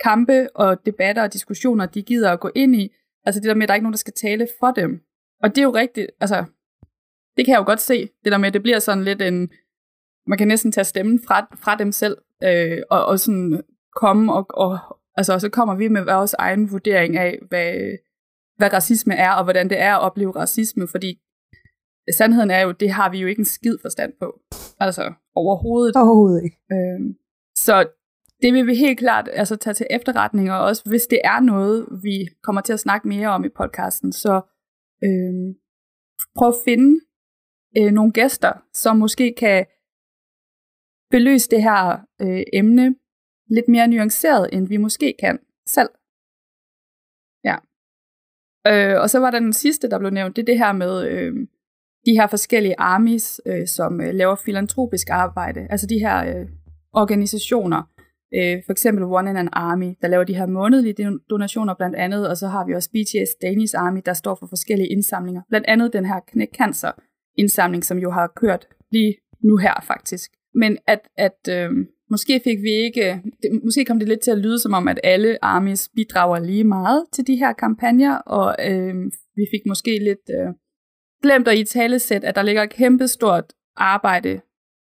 kampe 0.04 0.56
og 0.56 0.86
debatter 0.86 1.24
og 1.24 1.34
diskussioner, 1.34 1.86
de 1.86 2.02
gider 2.02 2.32
at 2.32 2.40
gå 2.40 2.52
ind 2.56 2.76
i. 2.76 2.96
Altså 3.26 3.42
det 3.42 3.48
der 3.48 3.56
med, 3.56 3.64
at 3.64 3.68
der 3.68 3.74
er 3.74 3.76
ikke 3.76 3.84
nogen, 3.84 3.94
der 3.94 3.98
skal 3.98 4.14
tale 4.14 4.48
for 4.60 4.72
dem. 4.72 5.02
Og 5.44 5.50
det 5.50 5.58
er 5.58 5.64
jo 5.64 5.76
rigtigt, 5.76 6.12
altså, 6.20 6.46
det 7.38 7.46
kan 7.46 7.52
jeg 7.54 7.60
jo 7.60 7.66
godt 7.66 7.82
se, 7.82 8.10
det 8.24 8.32
der 8.32 8.38
med, 8.38 8.48
at 8.48 8.54
det 8.54 8.62
bliver 8.62 8.80
sådan 8.80 9.04
lidt 9.04 9.22
en, 9.22 9.50
man 10.28 10.38
kan 10.38 10.48
næsten 10.48 10.72
tage 10.72 10.84
stemmen 10.84 11.20
fra, 11.28 11.58
fra 11.64 11.76
dem 11.76 11.92
selv, 11.92 12.18
øh, 12.44 12.82
og, 12.90 13.06
og 13.06 13.20
sådan 13.20 13.62
komme, 13.96 14.34
og, 14.34 14.46
og 14.50 14.80
altså, 15.16 15.40
så 15.40 15.50
kommer 15.50 15.76
vi 15.76 15.88
med 15.88 16.02
vores 16.02 16.34
egen 16.34 16.72
vurdering 16.72 17.18
af, 17.18 17.40
hvad, 17.50 17.98
hvad 18.58 18.74
racisme 18.74 19.14
er, 19.14 19.32
og 19.32 19.44
hvordan 19.44 19.70
det 19.70 19.80
er 19.80 19.96
at 19.96 20.02
opleve 20.02 20.32
racisme, 20.36 20.88
fordi 20.88 21.22
sandheden 22.14 22.52
er 22.52 22.60
jo, 22.60 22.72
det 22.72 22.92
har 22.92 23.12
vi 23.12 23.18
jo 23.18 23.28
ikke 23.28 23.40
en 23.40 23.46
skid 23.46 23.78
forstand 23.82 24.14
på. 24.20 24.42
Altså 24.80 25.14
overhovedet. 25.36 25.96
Overhovedet 25.96 26.44
ikke. 26.44 26.58
Øhm, 26.72 27.16
så 27.56 27.88
det 28.42 28.54
vil 28.54 28.68
vi 28.68 28.76
helt 28.76 29.00
klart 29.00 29.30
altså, 29.34 29.56
tage 29.56 29.74
til 29.74 29.88
efterretning, 29.90 30.52
og 30.52 30.60
også 30.60 30.90
hvis 30.90 31.08
det 31.08 31.20
er 31.24 31.40
noget, 31.40 31.88
vi 32.04 32.28
kommer 32.44 32.62
til 32.62 32.74
at 32.74 32.80
snakke 32.80 33.08
mere 33.08 33.28
om 33.28 33.46
i 33.46 33.50
podcasten, 33.50 34.14
så 34.14 34.42
øhm, 35.04 35.56
prøv 36.36 36.48
at 36.48 36.62
finde 36.66 37.00
øh, 37.78 37.92
nogle 37.92 38.12
gæster, 38.12 38.54
som 38.74 38.98
måske 38.98 39.34
kan 39.38 39.66
belyse 41.12 41.50
det 41.50 41.64
her 41.64 42.00
øh, 42.22 42.44
emne 42.54 42.96
lidt 43.50 43.68
mere 43.68 43.88
nuanceret, 43.88 44.50
end 44.54 44.68
vi 44.68 44.78
måske 44.78 45.16
kan 45.20 45.40
selv. 45.68 45.90
Ja. 47.44 47.58
Øh, 48.68 49.02
og 49.02 49.10
så 49.10 49.20
var 49.20 49.32
der 49.32 49.40
den 49.40 49.54
sidste, 49.54 49.90
der 49.90 50.00
blev 50.00 50.12
nævnt, 50.12 50.36
det 50.36 50.42
er 50.42 50.46
det 50.46 50.58
her 50.58 50.72
med, 50.72 51.08
øh, 51.08 51.48
de 52.06 52.12
her 52.12 52.28
forskellige 52.28 52.76
armies, 52.78 53.42
øh, 53.46 53.68
som 53.68 54.02
øh, 54.02 54.14
laver 54.14 54.36
filantropisk 54.36 55.10
arbejde, 55.10 55.68
altså 55.70 55.88
de 55.88 56.00
her 56.00 56.18
øh, 56.30 56.48
organisationer, 56.94 57.82
øh, 58.36 58.62
for 58.66 58.72
eksempel 58.72 59.04
One 59.04 59.30
in 59.30 59.38
an 59.38 59.50
Army, 59.52 59.94
der 60.02 60.08
laver 60.08 60.24
de 60.24 60.36
her 60.36 60.46
månedlige 60.46 60.96
donationer 61.30 61.74
blandt 61.74 61.96
andet, 61.96 62.30
og 62.30 62.38
så 62.38 62.48
har 62.48 62.66
vi 62.66 62.74
også 62.74 62.90
BTS 62.90 63.36
Danish 63.42 63.74
Army, 63.78 64.02
der 64.06 64.14
står 64.14 64.36
for 64.40 64.48
forskellige 64.48 64.90
indsamlinger, 64.90 65.42
blandt 65.50 65.68
andet 65.68 65.94
den 65.94 66.06
her 66.06 66.20
knæk 66.28 66.50
cancer 66.58 66.92
indsamling, 67.38 67.86
som 67.86 67.98
jo 67.98 68.12
har 68.12 68.32
kørt 68.36 68.68
lige 68.92 69.16
nu 69.44 69.58
her 69.58 69.84
faktisk. 69.88 70.32
Men 70.56 70.78
at, 70.88 71.00
at 71.18 71.40
øh, 71.50 71.70
måske 72.10 72.42
fik 72.44 72.58
vi 72.62 72.72
ikke, 72.72 73.22
det, 73.42 73.62
måske 73.64 73.86
kom 73.86 74.00
det 74.00 74.08
lidt 74.08 74.20
til 74.20 74.32
at 74.32 74.38
lyde 74.38 74.60
som 74.60 74.74
om, 74.74 74.88
at 74.88 75.00
alle 75.04 75.46
armies 75.46 75.90
bidrager 75.96 76.40
lige 76.40 76.64
meget 76.64 77.06
til 77.14 77.28
de 77.28 77.36
her 77.36 77.54
kampagner, 77.54 78.16
og 78.18 78.56
øh, 78.70 78.96
vi 79.36 79.46
fik 79.54 79.66
måske 79.68 80.00
lidt 80.00 80.26
øh, 80.40 80.54
glemt 81.22 81.48
at 81.48 81.58
i 81.58 81.64
talesæt, 81.64 82.24
at 82.24 82.36
der 82.36 82.42
ligger 82.42 82.64
et 82.64 82.70
kæmpestort 82.70 83.54
arbejde 83.76 84.42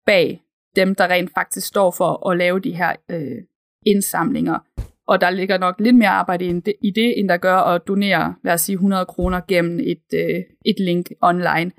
bag 0.06 0.42
dem, 0.76 0.96
der 0.96 1.08
rent 1.08 1.32
faktisk 1.34 1.68
står 1.68 1.92
for 1.92 2.30
at 2.30 2.38
lave 2.38 2.60
de 2.60 2.76
her 2.76 2.96
øh, 3.12 3.38
indsamlinger. 3.86 4.60
Og 5.08 5.22
der 5.22 5.30
ligger 5.30 5.58
nok 5.58 5.80
lidt 5.80 5.96
mere 5.96 6.10
arbejde 6.10 6.62
i 6.82 6.92
det, 6.92 7.20
end 7.20 7.30
der 7.30 7.38
gør 7.38 7.58
at 7.58 7.88
donere, 7.88 8.36
lad 8.44 8.54
os 8.54 8.62
sige, 8.62 8.74
100 8.74 9.06
kroner 9.06 9.42
gennem 9.48 9.80
et, 9.80 10.04
øh, 10.14 10.44
et 10.66 10.80
link 10.80 11.12
online. 11.22 11.72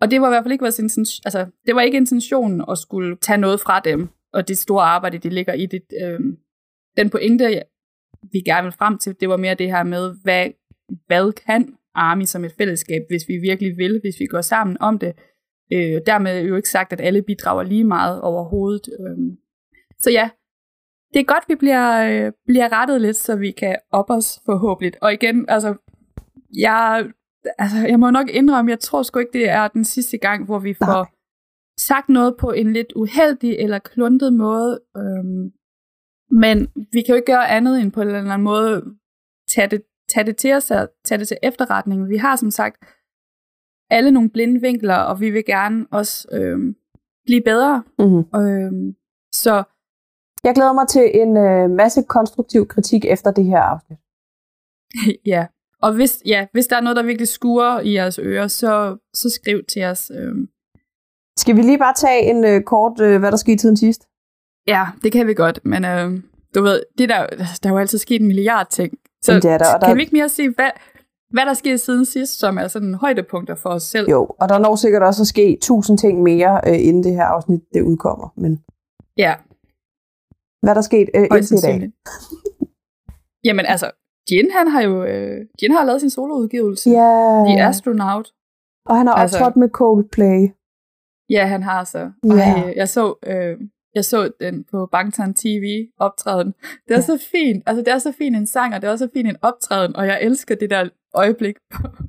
Og 0.00 0.10
det 0.10 0.20
var 0.20 0.28
i 0.28 0.30
hvert 0.30 0.44
fald 0.44 0.52
ikke 0.52 0.64
vores 0.64 0.78
intention, 0.78 1.22
altså, 1.24 1.46
det 1.66 1.74
var 1.74 1.80
ikke 1.80 1.96
intentionen 1.96 2.64
at 2.70 2.78
skulle 2.78 3.16
tage 3.16 3.38
noget 3.38 3.60
fra 3.60 3.80
dem. 3.80 4.08
og 4.32 4.48
det 4.48 4.58
store 4.58 4.84
arbejde, 4.84 5.18
det 5.18 5.32
ligger 5.32 5.52
i 5.52 5.66
det. 5.66 5.82
Øh, 6.02 6.20
den 6.96 7.10
pointe, 7.10 7.62
vi 8.32 8.40
gerne 8.40 8.64
vil 8.64 8.72
frem 8.72 8.98
til, 8.98 9.16
det 9.20 9.28
var 9.28 9.36
mere 9.36 9.54
det 9.54 9.70
her 9.70 9.82
med, 9.82 10.14
hvad, 10.22 10.50
hvad 11.06 11.32
kan 11.32 11.76
Army 11.94 12.24
som 12.24 12.44
et 12.44 12.52
fællesskab, 12.58 13.02
hvis 13.08 13.28
vi 13.28 13.36
virkelig 13.36 13.76
vil, 13.76 14.00
hvis 14.00 14.20
vi 14.20 14.26
går 14.26 14.40
sammen 14.40 14.76
om 14.80 14.98
det. 14.98 15.12
Øh, 15.72 16.00
dermed 16.06 16.36
er 16.36 16.40
jo 16.40 16.56
ikke 16.56 16.68
sagt, 16.68 16.92
at 16.92 17.00
alle 17.00 17.22
bidrager 17.22 17.62
lige 17.62 17.84
meget 17.84 18.20
overhovedet. 18.20 18.88
Øh, 19.00 19.16
så 19.98 20.10
ja, 20.10 20.30
det 21.14 21.20
er 21.20 21.24
godt, 21.24 21.44
vi 21.48 21.54
bliver, 21.54 21.86
øh, 22.10 22.32
bliver 22.46 22.72
rettet 22.72 23.00
lidt, 23.00 23.16
så 23.16 23.36
vi 23.36 23.50
kan 23.50 23.76
op 23.92 24.10
os 24.10 24.40
forhåbentlig. 24.46 24.92
Og 25.02 25.12
igen, 25.12 25.44
altså, 25.48 25.74
jeg, 26.58 27.06
altså, 27.58 27.86
jeg 27.88 28.00
må 28.00 28.10
nok 28.10 28.30
indrømme, 28.30 28.70
jeg 28.70 28.80
tror 28.80 29.02
sgu 29.02 29.18
ikke, 29.18 29.38
det 29.38 29.48
er 29.48 29.68
den 29.68 29.84
sidste 29.84 30.18
gang, 30.18 30.44
hvor 30.44 30.58
vi 30.58 30.74
får 30.74 31.14
sagt 31.80 32.08
noget 32.08 32.36
på 32.40 32.50
en 32.50 32.72
lidt 32.72 32.92
uheldig 32.96 33.56
eller 33.58 33.78
kluntet 33.78 34.32
måde. 34.32 34.80
Øhm, 34.96 35.52
men 36.30 36.68
vi 36.92 37.02
kan 37.02 37.12
jo 37.12 37.14
ikke 37.14 37.32
gøre 37.32 37.48
andet 37.48 37.80
end 37.80 37.92
på 37.92 38.00
en 38.00 38.06
eller 38.06 38.20
anden 38.20 38.42
måde 38.42 38.82
tage 39.48 39.68
det, 39.70 39.82
tage 40.08 40.26
det 40.26 40.36
til 40.36 40.52
os 40.52 40.70
og 40.70 40.88
tage 41.04 41.18
det 41.18 41.28
til 41.28 41.36
efterretning. 41.42 42.08
Vi 42.08 42.16
har 42.16 42.36
som 42.36 42.50
sagt 42.50 42.76
alle 43.90 44.10
nogle 44.10 44.30
blinde 44.30 44.60
vinkler, 44.60 44.96
og 44.96 45.20
vi 45.20 45.30
vil 45.30 45.44
gerne 45.44 45.86
også 45.90 46.28
øhm, 46.32 46.76
blive 47.24 47.42
bedre. 47.42 47.82
Mm-hmm. 47.98 48.40
Øhm, 48.40 48.94
så 49.32 49.62
jeg 50.44 50.54
glæder 50.54 50.72
mig 50.72 50.88
til 50.88 51.10
en 51.14 51.36
øh, 51.36 51.70
masse 51.70 52.02
konstruktiv 52.02 52.66
kritik 52.66 53.04
efter 53.04 53.30
det 53.30 53.44
her 53.44 53.58
afsnit. 53.58 53.98
ja, 55.32 55.46
og 55.82 55.94
hvis, 55.94 56.22
ja, 56.26 56.46
hvis 56.52 56.66
der 56.66 56.76
er 56.76 56.80
noget, 56.80 56.96
der 56.96 57.02
virkelig 57.02 57.28
skuer 57.28 57.80
i 57.80 57.92
jeres 57.92 58.18
ører, 58.18 58.48
så, 58.48 58.96
så 59.14 59.30
skriv 59.30 59.64
til 59.64 59.84
os. 59.84 60.10
Øh. 60.14 60.34
Skal 61.38 61.56
vi 61.56 61.62
lige 61.62 61.78
bare 61.78 61.94
tage 61.94 62.30
en 62.30 62.44
øh, 62.44 62.62
kort, 62.62 63.00
øh, 63.00 63.18
hvad 63.18 63.30
der 63.30 63.36
skete 63.36 63.56
tiden 63.56 63.76
sidst? 63.76 64.08
Ja, 64.66 64.86
det 65.02 65.12
kan 65.12 65.26
vi 65.26 65.34
godt, 65.34 65.60
men 65.64 65.84
øh, 65.84 66.22
du 66.54 66.62
ved, 66.62 66.82
det 66.98 67.08
der, 67.08 67.26
der 67.62 67.68
er 67.68 67.72
jo 67.72 67.78
altid 67.78 67.98
sket 67.98 68.20
en 68.20 68.26
milliard 68.26 68.66
ting. 68.70 68.98
Så 69.24 69.34
det 69.34 69.44
er 69.44 69.58
der, 69.58 69.74
og 69.74 69.80
der... 69.80 69.86
kan 69.86 69.96
vi 69.96 70.00
ikke 70.00 70.16
mere 70.16 70.28
sige, 70.28 70.50
hvad, 70.54 70.70
hvad 71.30 71.46
der 71.46 71.54
sker 71.54 71.76
siden 71.76 72.04
sidst, 72.04 72.38
som 72.38 72.58
er 72.58 72.68
sådan 72.68 72.94
højdepunkter 72.94 73.54
for 73.54 73.70
os 73.70 73.82
selv? 73.82 74.10
Jo, 74.10 74.26
og 74.40 74.48
der 74.48 74.58
når 74.58 74.76
sikkert 74.76 75.02
også 75.02 75.22
at 75.22 75.26
ske 75.26 75.58
tusind 75.62 75.98
ting 75.98 76.22
mere, 76.22 76.60
øh, 76.68 76.86
inden 76.88 77.04
det 77.04 77.12
her 77.12 77.24
afsnit 77.24 77.60
det 77.74 77.82
udkommer. 77.82 78.28
Men... 78.36 78.52
Ja, 79.16 79.34
hvad 80.64 80.74
der 80.74 80.82
er 80.84 80.90
sket 80.92 81.08
øh, 81.14 81.26
indtil 81.36 81.56
i 81.58 81.60
dag. 81.66 81.76
Jamen 83.46 83.66
altså, 83.66 83.88
Jin, 84.30 84.50
han 84.58 84.66
har 84.68 84.82
jo 84.88 85.04
øh, 85.04 85.46
Jin 85.62 85.72
har 85.72 85.84
lavet 85.84 86.00
sin 86.00 86.10
soloudgivelse. 86.10 86.90
Ja. 86.90 86.96
Yeah. 86.96 87.46
The 87.48 87.64
Astronaut. 87.68 88.26
Og 88.88 88.96
han 88.96 89.06
har 89.06 89.14
altså, 89.14 89.36
optrådt 89.38 89.56
med 89.56 89.68
Coldplay. 89.68 90.40
Ja, 91.30 91.44
han 91.54 91.62
har 91.62 91.84
så. 91.84 92.02
Og 92.30 92.36
yeah. 92.38 92.38
jeg, 92.38 92.74
jeg 92.76 92.88
så 92.88 93.04
øh, 93.26 93.56
jeg 93.94 94.04
så 94.04 94.30
den 94.40 94.64
på 94.70 94.88
Bangtan 94.92 95.34
TV 95.34 95.86
optræden. 95.98 96.54
Det 96.88 96.94
er 96.94 96.94
ja. 96.94 97.00
så 97.00 97.18
fint. 97.32 97.62
Altså, 97.66 97.82
det 97.82 97.88
er 97.88 97.98
så 97.98 98.12
fint 98.18 98.36
en 98.36 98.46
sang, 98.46 98.74
og 98.74 98.82
det 98.82 98.88
er 98.88 98.92
også 98.92 99.04
så 99.04 99.10
fint 99.14 99.28
en 99.28 99.36
optræden, 99.42 99.96
og 99.96 100.06
jeg 100.06 100.18
elsker 100.22 100.54
det 100.54 100.70
der 100.70 100.88
øjeblik, 101.14 101.54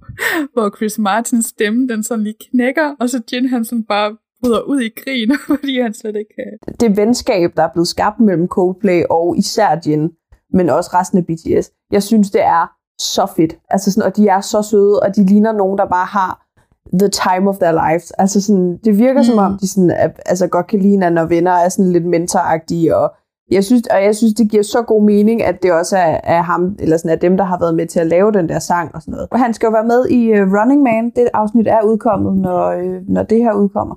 hvor 0.54 0.76
Chris 0.76 1.00
Martins 1.00 1.46
stemme, 1.46 1.88
den 1.88 2.04
sådan 2.04 2.24
lige 2.24 2.36
knækker, 2.52 2.96
og 3.00 3.10
så 3.10 3.22
Jin 3.32 3.50
han 3.50 3.66
sådan 3.66 3.84
bare 3.84 4.18
bryder 4.44 4.62
ud 4.62 4.82
i 4.82 4.90
grin, 4.90 5.32
fordi 5.48 5.80
han 5.80 5.94
slet 5.94 6.16
ikke 6.16 6.34
kan. 6.36 6.74
Det 6.80 6.98
venskab, 6.98 7.52
der 7.58 7.64
er 7.64 7.72
blevet 7.74 7.88
skabt 7.88 8.20
mellem 8.20 8.48
Coldplay 8.48 9.04
og 9.10 9.38
især 9.38 9.82
Jin, 9.86 10.10
men 10.54 10.70
også 10.70 10.90
resten 10.94 11.18
af 11.18 11.26
BTS, 11.26 11.72
jeg 11.92 12.04
synes, 12.04 12.32
det 12.32 12.42
er 12.42 12.72
så 13.00 13.26
fedt. 13.36 13.58
Altså 13.70 13.92
sådan, 13.92 14.12
og 14.12 14.18
de 14.18 14.28
er 14.28 14.42
så 14.42 14.62
søde, 14.62 15.00
og 15.00 15.16
de 15.16 15.26
ligner 15.26 15.52
nogen, 15.52 15.78
der 15.78 15.86
bare 15.86 16.06
har 16.06 16.45
the 16.94 17.10
time 17.10 17.50
of 17.50 17.58
their 17.58 17.90
lives. 17.90 18.12
Altså 18.12 18.42
sådan, 18.42 18.78
det 18.84 18.98
virker 18.98 19.22
mm. 19.22 19.26
som 19.26 19.38
om, 19.38 19.58
de 19.62 19.68
sådan, 19.68 20.10
altså 20.26 20.48
godt 20.48 20.68
kan 20.68 20.80
lide 20.80 20.92
hinanden, 20.92 21.18
og 21.18 21.30
venner 21.30 21.52
er 21.52 21.70
sådan 21.70 21.92
lidt 21.92 22.06
mentoragtige, 22.06 22.98
og 22.98 23.14
jeg 23.52 23.64
synes, 23.64 23.88
og 23.88 24.04
jeg 24.04 24.16
synes, 24.16 24.34
det 24.34 24.52
giver 24.52 24.64
så 24.64 24.82
god 24.82 25.04
mening, 25.04 25.44
at 25.44 25.64
det 25.64 25.72
også 25.72 25.98
er, 25.98 26.20
er 26.24 26.42
ham, 26.42 26.76
eller 26.80 26.98
sådan, 26.98 27.12
er 27.12 27.16
dem, 27.16 27.38
der 27.38 27.44
har 27.44 27.60
været 27.60 27.76
med 27.76 27.88
til 27.88 28.00
at 28.00 28.08
lave 28.08 28.32
den 28.32 28.50
der 28.50 28.60
sang 28.60 28.96
og 28.96 29.02
sådan 29.02 29.12
noget. 29.12 29.28
Og 29.32 29.40
han 29.40 29.54
skal 29.54 29.68
jo 29.68 29.72
være 29.72 29.86
med 29.86 30.08
i 30.10 30.32
uh, 30.32 30.54
Running 30.54 30.82
Man. 30.82 31.10
Det 31.16 31.28
afsnit 31.34 31.68
er 31.68 31.82
udkommet, 31.84 32.38
når, 32.38 32.76
uh, 32.76 33.10
når 33.10 33.24
det 33.24 33.38
her 33.38 33.54
udkommer. 33.54 33.96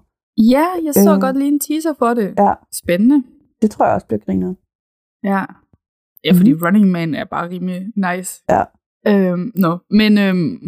Ja, 0.50 0.64
jeg 0.84 0.94
så 0.94 1.14
øh, 1.14 1.20
godt 1.20 1.36
lige 1.36 1.48
en 1.48 1.60
teaser 1.60 1.92
for 1.98 2.14
det. 2.14 2.34
Ja. 2.38 2.52
Spændende. 2.72 3.22
Det 3.62 3.70
tror 3.70 3.84
jeg 3.84 3.94
også 3.94 4.06
bliver 4.06 4.20
grinet. 4.20 4.56
Ja. 5.24 5.44
Ja, 6.24 6.32
fordi 6.32 6.52
mm-hmm. 6.52 6.66
Running 6.66 6.90
Man 6.90 7.14
er 7.14 7.24
bare 7.24 7.48
rimelig 7.48 7.86
nice. 7.96 8.42
Ja. 8.50 8.62
Øhm, 9.06 9.52
no. 9.54 9.78
Men 9.90 10.18
øhm, 10.18 10.60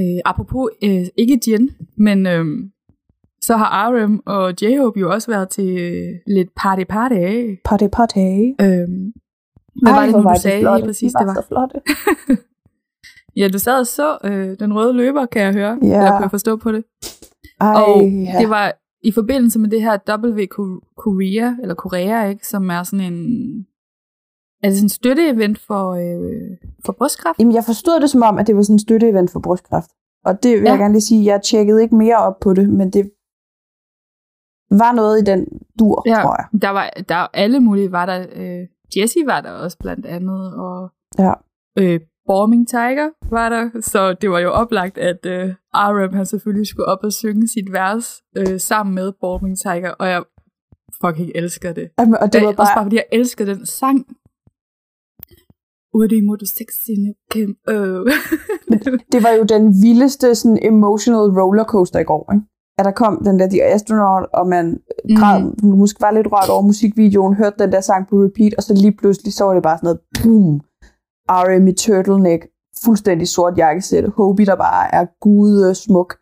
øh, 0.00 0.20
apropos, 0.24 0.70
øh, 0.84 1.06
ikke 1.16 1.40
Jen, 1.46 1.70
men 1.96 2.26
øhm, 2.26 2.70
så 3.40 3.56
har 3.56 3.90
RM 3.92 4.22
og 4.26 4.54
J-Hope 4.62 5.00
jo 5.00 5.10
også 5.12 5.30
været 5.30 5.48
til 5.48 5.78
øh, 5.78 6.14
lidt 6.26 6.48
party 6.56 6.84
party. 6.88 7.54
Party 7.64 7.86
party. 7.92 8.54
Øhm, 8.60 9.12
hvad 9.82 9.92
Ej, 9.92 9.98
var 9.98 10.06
det 10.06 10.14
nu, 10.14 10.22
du 10.22 10.34
sagde 10.42 10.72
helt 10.74 10.84
præcis, 10.84 11.12
det 11.12 11.26
var? 11.26 11.34
så 11.34 11.46
flotte. 11.48 11.80
ja, 13.40 13.48
du 13.48 13.58
sad 13.58 13.80
og 13.80 13.86
så 13.86 14.18
øh, 14.24 14.56
den 14.60 14.74
røde 14.74 14.92
løber, 14.92 15.26
kan 15.26 15.42
jeg 15.42 15.52
høre. 15.52 15.78
Ja. 15.82 15.86
Eller 15.86 16.10
kan 16.10 16.22
jeg 16.22 16.30
forstå 16.30 16.56
på 16.56 16.72
det. 16.72 16.84
Ej, 17.60 17.74
og 17.82 18.02
ja. 18.02 18.38
det 18.40 18.50
var 18.50 18.72
i 19.02 19.12
forbindelse 19.12 19.58
med 19.58 19.70
det 19.70 19.82
her 19.82 19.98
W 20.24 20.46
Korea, 20.96 21.54
eller 21.62 21.74
Korea, 21.74 22.28
ikke, 22.28 22.46
som 22.46 22.70
er 22.70 22.82
sådan 22.82 23.12
en 23.12 23.66
er 24.62 24.68
det 24.68 24.76
sådan 24.76 24.84
en 24.84 24.88
støtteevent 24.88 25.58
for, 25.58 25.84
øh, 25.90 26.56
for 26.84 26.92
brystkræft? 26.92 27.38
Jamen, 27.38 27.54
jeg 27.54 27.64
forstod 27.64 28.00
det 28.00 28.10
som 28.10 28.22
om, 28.22 28.38
at 28.38 28.46
det 28.46 28.56
var 28.56 28.62
sådan 28.62 28.74
en 28.74 28.78
støtteevent 28.78 29.30
for 29.30 29.40
brystkræft. 29.40 29.90
Og 30.24 30.42
det 30.42 30.52
vil 30.52 30.62
ja. 30.62 30.70
jeg 30.70 30.78
gerne 30.78 30.94
lige 30.94 31.02
sige, 31.02 31.24
jeg 31.24 31.42
tjekkede 31.42 31.82
ikke 31.82 31.96
mere 31.96 32.16
op 32.16 32.40
på 32.40 32.54
det, 32.54 32.68
men 32.68 32.90
det 32.90 33.10
var 34.70 34.92
noget 34.92 35.22
i 35.22 35.24
den 35.24 35.46
dur, 35.78 36.02
ja, 36.06 36.22
tror 36.22 36.36
jeg. 36.40 36.62
Der 36.62 36.70
var 36.70 36.90
der 37.08 37.26
alle 37.34 37.60
mulige, 37.60 37.92
var 37.92 38.06
der, 38.06 38.26
øh, 38.32 38.66
Jessie 38.96 39.26
var 39.26 39.40
der 39.40 39.50
også 39.50 39.78
blandt 39.78 40.06
andet, 40.06 40.54
og 40.54 40.90
ja. 41.18 41.32
øh, 41.78 42.00
Borming 42.26 42.68
Tiger 42.68 43.08
var 43.30 43.48
der, 43.48 43.70
så 43.80 44.12
det 44.12 44.30
var 44.30 44.38
jo 44.38 44.50
oplagt, 44.50 44.98
at 44.98 45.26
øh, 45.26 45.54
RM 45.74 46.12
han 46.12 46.26
selvfølgelig 46.26 46.66
skulle 46.66 46.86
op 46.86 46.98
og 47.02 47.12
synge 47.12 47.48
sit 47.48 47.72
vers 47.72 48.22
øh, 48.36 48.60
sammen 48.60 48.94
med 48.94 49.12
Borming 49.20 49.58
Tiger, 49.58 49.90
og 49.90 50.08
jeg 50.08 50.22
fucking 51.04 51.30
elsker 51.34 51.72
det. 51.72 51.88
Jamen, 51.98 52.14
og 52.14 52.32
det 52.32 52.42
var 52.42 52.52
bare... 52.52 52.64
Også 52.64 52.74
bare 52.74 52.84
fordi 52.84 52.96
jeg 52.96 53.06
elsker 53.12 53.44
den 53.44 53.66
sang. 53.66 54.06
Sexy 56.46 56.90
Kim. 57.30 57.56
Øh. 57.68 58.06
det 59.12 59.22
var 59.22 59.30
jo 59.38 59.42
den 59.44 59.82
vildeste 59.82 60.34
sådan, 60.34 60.58
emotional 60.62 61.40
rollercoaster 61.40 61.98
i 61.98 62.04
går, 62.04 62.32
ikke? 62.32 62.44
At 62.78 62.84
der 62.84 62.90
kom 62.90 63.24
den 63.24 63.38
der 63.38 63.48
The 63.48 63.64
Astronaut, 63.64 64.26
og 64.32 64.46
man 64.46 64.78
græd, 65.18 65.42
mm. 65.62 65.78
måske 65.78 66.00
var 66.00 66.10
lidt 66.10 66.32
rørt 66.32 66.50
over 66.50 66.62
musikvideoen, 66.62 67.34
hørte 67.34 67.56
den 67.58 67.72
der 67.72 67.80
sang 67.80 68.08
på 68.08 68.16
repeat, 68.16 68.54
og 68.54 68.62
så 68.62 68.74
lige 68.74 68.96
pludselig 68.96 69.32
så 69.32 69.44
var 69.44 69.54
det 69.54 69.62
bare 69.62 69.78
sådan 69.78 69.86
noget, 69.86 70.00
boom, 70.22 70.60
RM 71.28 71.66
i 71.68 71.72
turtleneck, 71.72 72.46
fuldstændig 72.84 73.28
sort 73.28 73.58
jakkesæt, 73.58 74.04
Hobie, 74.16 74.46
der 74.46 74.56
bare 74.56 74.94
er 74.94 75.06
gude 75.20 75.74
smuk, 75.74 76.16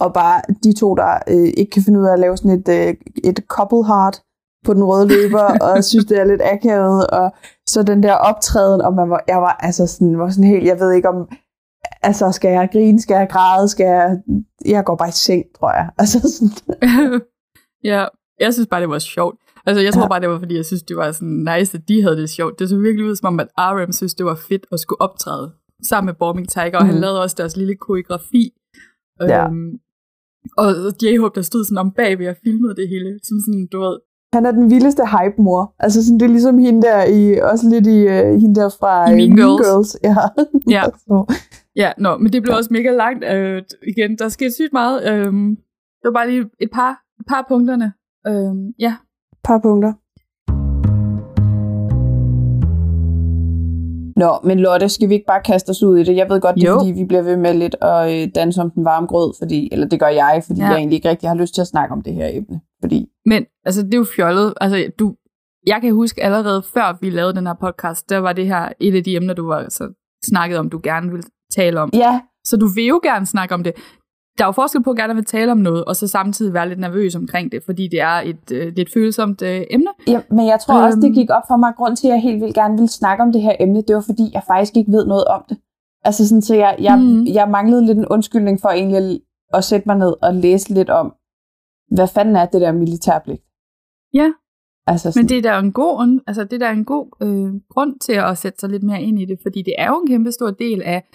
og 0.00 0.14
bare 0.14 0.40
de 0.64 0.72
to, 0.72 0.94
der 0.94 1.12
øh, 1.28 1.52
ikke 1.56 1.70
kan 1.70 1.82
finde 1.82 2.00
ud 2.00 2.04
af 2.04 2.12
at 2.12 2.18
lave 2.18 2.36
sådan 2.36 2.58
et, 2.60 2.68
øh, 2.68 2.94
et 3.24 3.38
couple 3.48 3.86
heart 3.86 4.22
på 4.66 4.74
den 4.74 4.84
røde 4.84 5.08
løber, 5.08 5.46
og 5.64 5.84
synes, 5.84 6.04
det 6.04 6.18
er 6.18 6.24
lidt 6.24 6.42
akavet, 6.44 7.06
og 7.06 7.34
så 7.68 7.82
den 7.82 8.02
der 8.02 8.14
optræden, 8.14 8.80
og 8.80 8.94
man 8.94 9.10
var, 9.10 9.24
jeg 9.28 9.36
var 9.36 9.56
altså 9.60 9.86
sådan, 9.86 10.18
var 10.18 10.30
sådan 10.30 10.50
helt, 10.50 10.64
jeg 10.64 10.80
ved 10.80 10.92
ikke 10.92 11.08
om, 11.08 11.28
altså 12.02 12.32
skal 12.32 12.50
jeg 12.50 12.68
grine, 12.72 13.00
skal 13.00 13.14
jeg 13.14 13.28
græde, 13.30 13.68
skal 13.68 13.86
jeg, 13.86 14.18
jeg 14.64 14.84
går 14.84 14.96
bare 14.96 15.08
i 15.08 15.12
seng, 15.12 15.44
tror 15.58 15.72
jeg. 15.72 15.90
Altså 16.00 16.18
sådan. 16.20 16.52
ja, 17.90 18.06
jeg 18.40 18.54
synes 18.54 18.68
bare, 18.68 18.80
det 18.80 18.88
var 18.88 18.98
sjovt. 18.98 19.36
Altså, 19.66 19.80
jeg 19.80 19.92
tror 19.92 20.02
ja. 20.02 20.08
bare, 20.08 20.20
det 20.20 20.28
var, 20.28 20.38
fordi 20.38 20.56
jeg 20.56 20.66
synes, 20.66 20.82
det 20.82 20.96
var 20.96 21.12
sådan 21.12 21.48
nice, 21.50 21.78
at 21.78 21.88
de 21.88 22.02
havde 22.02 22.16
det 22.16 22.30
sjovt. 22.30 22.58
Det 22.58 22.68
så 22.68 22.76
virkelig 22.76 23.06
ud, 23.06 23.16
som 23.16 23.26
om, 23.26 23.40
at 23.40 23.48
RM 23.58 23.92
synes, 23.92 24.14
det 24.14 24.26
var 24.26 24.38
fedt 24.48 24.66
at 24.72 24.80
skulle 24.80 25.00
optræde 25.00 25.52
sammen 25.88 26.06
med 26.06 26.14
Bombing 26.14 26.48
Tiger, 26.48 26.78
og 26.78 26.84
mm. 26.84 26.90
han 26.90 27.00
lavede 27.00 27.22
også 27.22 27.36
deres 27.38 27.56
lille 27.56 27.76
koreografi. 27.76 28.44
Ja. 29.20 29.44
Øhm, 29.46 29.72
og 30.56 30.68
J-Hope, 31.02 31.34
der 31.34 31.42
stod 31.42 31.64
sådan 31.64 31.78
om 31.78 31.92
bagved 31.92 32.28
og 32.28 32.36
filmede 32.44 32.74
det 32.76 32.88
hele, 32.88 33.20
som 33.22 33.36
sådan, 33.40 33.66
du 33.72 33.80
ved, 33.80 33.98
han 34.32 34.46
er 34.46 34.52
den 34.52 34.70
vildeste 34.70 35.02
hype-mor. 35.06 35.74
Altså 35.78 36.04
sådan, 36.04 36.20
det 36.20 36.26
er 36.26 36.30
ligesom 36.30 36.58
hende 36.58 36.82
der 36.82 37.04
i, 37.04 37.40
også 37.40 37.68
lidt 37.68 37.86
i 37.86 37.98
uh, 38.06 38.40
hende 38.40 38.54
der 38.60 38.68
fra 38.80 39.10
I 39.10 39.14
mean, 39.14 39.28
mean 39.28 39.36
Girls. 39.36 39.66
Girls. 39.66 39.96
Ja. 40.08 40.14
ja. 40.76 40.82
ja, 41.76 41.92
nå, 41.98 42.16
men 42.16 42.32
det 42.32 42.42
blev 42.42 42.54
også 42.56 42.70
mega 42.72 42.90
langt. 42.90 43.24
Uh, 43.24 43.88
igen, 43.88 44.18
der 44.18 44.28
skete 44.28 44.54
sygt 44.54 44.72
meget. 44.72 44.96
Uh, 45.10 45.34
det 45.98 46.04
var 46.04 46.12
bare 46.12 46.30
lige 46.30 46.44
et 46.60 46.70
par, 46.72 46.90
et 47.20 47.26
par 47.28 47.46
punkterne. 47.48 47.92
Uh, 48.28 48.56
ja, 48.78 48.94
par 49.44 49.58
punkter. 49.58 49.92
Nå, 54.16 54.38
men 54.44 54.60
Lotte, 54.60 54.88
skal 54.88 55.08
vi 55.08 55.14
ikke 55.14 55.26
bare 55.26 55.42
kaste 55.42 55.70
os 55.70 55.82
ud 55.82 55.98
i 55.98 56.04
det? 56.04 56.16
Jeg 56.16 56.28
ved 56.28 56.40
godt, 56.40 56.56
det 56.56 56.64
er, 56.64 56.78
fordi 56.78 56.92
vi 56.92 57.04
bliver 57.04 57.22
ved 57.22 57.36
med 57.36 57.54
lidt 57.54 57.76
at 57.82 58.22
øh, 58.22 58.28
danse 58.34 58.60
om 58.60 58.70
den 58.70 58.84
varme 58.84 59.06
grød, 59.06 59.34
fordi, 59.38 59.68
eller 59.72 59.86
det 59.86 60.00
gør 60.00 60.08
jeg, 60.08 60.42
fordi 60.46 60.60
ja. 60.60 60.66
jeg 60.66 60.76
egentlig 60.76 60.96
ikke 60.96 61.08
rigtig 61.08 61.28
har 61.28 61.36
lyst 61.36 61.54
til 61.54 61.60
at 61.60 61.66
snakke 61.66 61.92
om 61.92 62.02
det 62.02 62.14
her 62.14 62.28
emne. 62.32 62.60
Fordi... 62.82 63.06
Men 63.26 63.46
altså, 63.64 63.82
det 63.82 63.94
er 63.94 63.98
jo 63.98 64.06
fjollet. 64.16 64.54
Altså, 64.60 64.90
du, 64.98 65.14
jeg 65.66 65.80
kan 65.80 65.94
huske 65.94 66.22
allerede 66.22 66.62
før 66.74 66.98
vi 67.00 67.10
lavede 67.10 67.34
den 67.34 67.46
her 67.46 67.54
podcast, 67.54 68.10
der 68.10 68.18
var 68.18 68.32
det 68.32 68.46
her 68.46 68.68
et 68.80 68.94
af 68.94 69.04
de 69.04 69.16
emner, 69.16 69.34
du 69.34 69.46
var 69.46 69.66
så 69.68 69.92
snakket 70.24 70.58
om, 70.58 70.70
du 70.70 70.80
gerne 70.82 71.10
ville 71.10 71.24
tale 71.52 71.80
om. 71.80 71.90
Ja. 71.92 72.20
Så 72.44 72.56
du 72.56 72.66
vil 72.66 72.86
jo 72.86 73.00
gerne 73.02 73.26
snakke 73.26 73.54
om 73.54 73.64
det. 73.64 73.72
Der 74.38 74.44
er 74.44 74.48
jo 74.48 74.52
forskel 74.52 74.82
på 74.82 74.90
at 74.90 74.96
gerne 74.96 75.14
vil 75.14 75.24
tale 75.24 75.52
om 75.52 75.58
noget, 75.58 75.84
og 75.84 75.96
så 75.96 76.08
samtidig 76.08 76.54
være 76.54 76.68
lidt 76.68 76.80
nervøs 76.80 77.14
omkring 77.14 77.52
det, 77.52 77.62
fordi 77.66 77.88
det 77.88 78.00
er 78.00 78.20
et 78.24 78.52
øh, 78.52 78.72
lidt 78.76 78.92
følsomt 78.92 79.42
øh, 79.42 79.62
emne. 79.70 79.90
Ja, 80.06 80.20
men 80.30 80.46
jeg 80.46 80.60
tror 80.60 80.74
øhm, 80.74 80.84
også, 80.84 80.98
det 81.00 81.14
gik 81.14 81.30
op 81.30 81.42
for 81.48 81.56
mig. 81.56 81.72
Grund 81.76 81.96
til, 81.96 82.06
at 82.06 82.12
jeg 82.12 82.22
helt 82.22 82.40
vildt 82.40 82.54
gerne 82.54 82.74
ville 82.74 82.88
snakke 82.88 83.22
om 83.22 83.32
det 83.32 83.42
her 83.42 83.56
emne, 83.60 83.82
det 83.82 83.94
var 83.94 84.00
fordi, 84.00 84.30
jeg 84.32 84.42
faktisk 84.46 84.76
ikke 84.76 84.92
ved 84.92 85.06
noget 85.06 85.24
om 85.24 85.44
det. 85.48 85.58
Altså 86.04 86.28
sådan, 86.28 86.42
så 86.42 86.54
jeg, 86.54 86.76
jeg, 86.80 86.98
mm. 86.98 87.26
jeg 87.26 87.48
manglede 87.48 87.86
lidt 87.86 87.98
en 87.98 88.06
undskyldning 88.06 88.60
for 88.60 88.68
egentlig 88.68 89.20
at 89.54 89.64
sætte 89.64 89.88
mig 89.88 89.98
ned 89.98 90.14
og 90.22 90.34
læse 90.34 90.74
lidt 90.74 90.90
om, 90.90 91.14
hvad 91.90 92.08
fanden 92.08 92.36
er 92.36 92.46
det 92.46 92.60
der 92.60 92.72
militærpligt? 92.72 93.42
Ja, 94.14 94.32
altså 94.86 95.10
sådan. 95.10 95.22
men 95.22 95.28
det 95.28 95.38
er 95.38 95.42
da 95.42 95.58
en 95.58 95.72
god, 95.72 96.20
altså 96.26 96.44
det 96.44 96.62
er 96.62 96.70
en 96.70 96.84
god 96.84 97.06
øh, 97.22 97.60
grund 97.70 98.00
til 98.00 98.12
at 98.12 98.38
sætte 98.38 98.58
sig 98.60 98.70
lidt 98.70 98.82
mere 98.82 99.02
ind 99.02 99.20
i 99.20 99.24
det, 99.24 99.38
fordi 99.42 99.62
det 99.62 99.74
er 99.78 99.86
jo 99.86 100.00
en 100.00 100.06
kæmpe 100.06 100.32
stor 100.32 100.50
del 100.50 100.82
af 100.82 101.08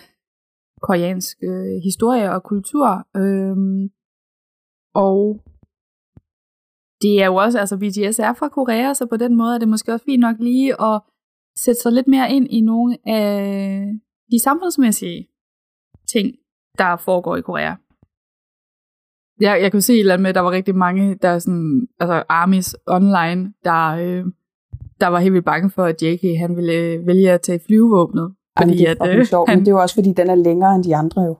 koreansk 0.81 1.37
øh, 1.43 1.81
historie 1.83 2.31
og 2.31 2.43
kultur. 2.43 2.87
Øhm, 3.15 3.89
og 4.95 5.43
det 7.01 7.21
er 7.21 7.25
jo 7.25 7.35
også, 7.35 7.59
altså 7.59 7.77
BTS 7.77 8.19
er 8.19 8.33
fra 8.33 8.49
Korea, 8.49 8.93
så 8.93 9.05
på 9.05 9.17
den 9.17 9.35
måde 9.37 9.55
er 9.55 9.59
det 9.59 9.67
måske 9.67 9.93
også 9.93 10.05
fint 10.05 10.21
nok 10.21 10.35
lige 10.39 10.81
at 10.81 11.01
sætte 11.55 11.81
sig 11.81 11.91
lidt 11.91 12.07
mere 12.07 12.31
ind 12.31 12.47
i 12.49 12.61
nogle 12.61 12.97
af 13.05 13.85
de 14.31 14.39
samfundsmæssige 14.39 15.27
ting, 16.07 16.35
der 16.77 16.97
foregår 16.97 17.35
i 17.35 17.41
Korea. 17.41 17.75
Jeg, 19.39 19.61
jeg 19.61 19.71
kunne 19.71 19.81
se 19.81 19.93
et 19.93 19.99
eller 19.99 20.13
andet 20.13 20.21
med, 20.21 20.29
at 20.29 20.35
der 20.35 20.41
var 20.41 20.51
rigtig 20.51 20.75
mange, 20.75 21.15
der 21.15 21.29
er 21.29 21.39
sådan, 21.39 21.87
altså 21.99 22.23
armies 22.29 22.75
online, 22.87 23.53
der, 23.63 23.87
øh, 23.87 24.25
der 25.01 25.07
var 25.07 25.19
helt 25.19 25.33
vildt 25.33 25.45
bange 25.45 25.69
for, 25.69 25.83
at 25.83 26.03
JK 26.03 26.39
han 26.39 26.55
ville 26.55 26.73
øh, 26.73 27.07
vælge 27.07 27.31
at 27.31 27.41
tage 27.41 27.59
flyvevåbnet. 27.67 28.35
Fordi 28.61 28.85
Ej, 28.85 28.93
det 28.93 29.13
er 29.13 29.19
øh, 29.19 29.25
sjovt, 29.25 29.49
han, 29.49 29.57
men 29.57 29.65
det 29.65 29.71
er 29.71 29.75
jo 29.75 29.81
også, 29.81 29.95
fordi 29.95 30.13
den 30.13 30.29
er 30.29 30.35
længere 30.35 30.75
end 30.75 30.83
de 30.83 30.95
andre 30.95 31.21
jo. 31.21 31.35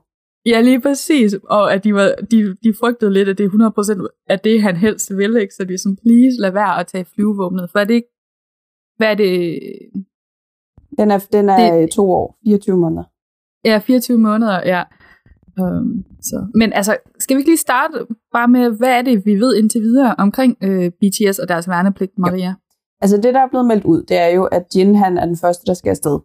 Ja, 0.46 0.60
lige 0.60 0.80
præcis. 0.80 1.34
Og 1.44 1.72
at 1.74 1.84
de, 1.84 1.94
var, 1.94 2.14
de, 2.30 2.56
de 2.64 2.74
frygtede 2.80 3.12
lidt, 3.12 3.28
at 3.28 3.38
det 3.38 3.44
er 3.44 4.04
100% 4.10 4.24
af 4.28 4.40
det, 4.40 4.62
han 4.62 4.76
helst 4.76 5.16
vil. 5.16 5.36
Ikke? 5.36 5.54
Så 5.54 5.64
de 5.64 5.74
er 5.74 5.78
sådan, 5.78 5.96
please, 5.96 6.40
lad 6.40 6.50
være 6.50 6.80
at 6.80 6.86
tage 6.86 7.04
flyvevåbnet. 7.04 7.70
For 7.72 7.78
er 7.78 7.84
det 7.84 7.94
ikke... 7.94 8.08
Hvad 8.96 9.10
er 9.10 9.14
det? 9.14 9.60
Den 10.98 11.10
er, 11.10 11.26
den 11.32 11.48
er 11.48 11.80
det, 11.80 11.90
to 11.90 12.10
år, 12.10 12.38
24 12.44 12.76
måneder. 12.76 13.04
Ja, 13.64 13.78
24 13.78 14.18
måneder, 14.18 14.60
ja. 14.66 14.82
Um, 15.60 16.04
så. 16.20 16.46
Men 16.54 16.72
altså, 16.72 16.96
skal 17.18 17.36
vi 17.36 17.40
ikke 17.40 17.50
lige 17.50 17.66
starte 17.68 18.06
bare 18.32 18.48
med, 18.48 18.70
hvad 18.70 18.88
er 18.98 19.02
det, 19.02 19.26
vi 19.26 19.34
ved 19.34 19.56
indtil 19.56 19.80
videre 19.80 20.14
omkring 20.18 20.56
øh, 20.62 20.90
BTS 20.90 21.38
og 21.38 21.48
deres 21.48 21.68
værnepligt, 21.68 22.18
Maria? 22.18 22.44
Ja. 22.44 22.54
Altså 23.00 23.16
det, 23.16 23.34
der 23.34 23.40
er 23.40 23.48
blevet 23.48 23.66
meldt 23.66 23.84
ud, 23.84 24.02
det 24.02 24.16
er 24.18 24.26
jo, 24.26 24.44
at 24.44 24.62
Jin 24.76 24.94
han 24.94 25.18
er 25.18 25.26
den 25.26 25.36
første, 25.36 25.66
der 25.66 25.74
skal 25.74 25.90
afsted 25.90 26.18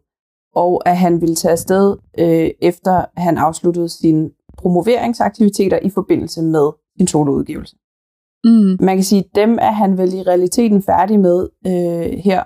og 0.56 0.82
at 0.86 0.98
han 0.98 1.22
ville 1.22 1.36
tage 1.36 1.52
afsted 1.52 1.98
øh, 2.20 2.50
efter 2.62 3.06
han 3.18 3.38
afsluttede 3.38 3.90
sine 3.90 4.30
promoveringsaktiviteter 4.58 5.80
i 5.80 5.90
forbindelse 5.90 6.42
med 6.42 6.72
sin 6.98 7.08
soloudgivelse. 7.08 7.76
Mm. 8.44 8.78
Man 8.86 8.96
kan 8.98 9.04
sige, 9.04 9.20
at 9.20 9.36
dem 9.36 9.58
er 9.62 9.72
han 9.72 9.98
vel 9.98 10.14
i 10.14 10.22
realiteten 10.22 10.82
færdig 10.82 11.20
med 11.20 11.50
øh, 11.68 12.20
her 12.20 12.44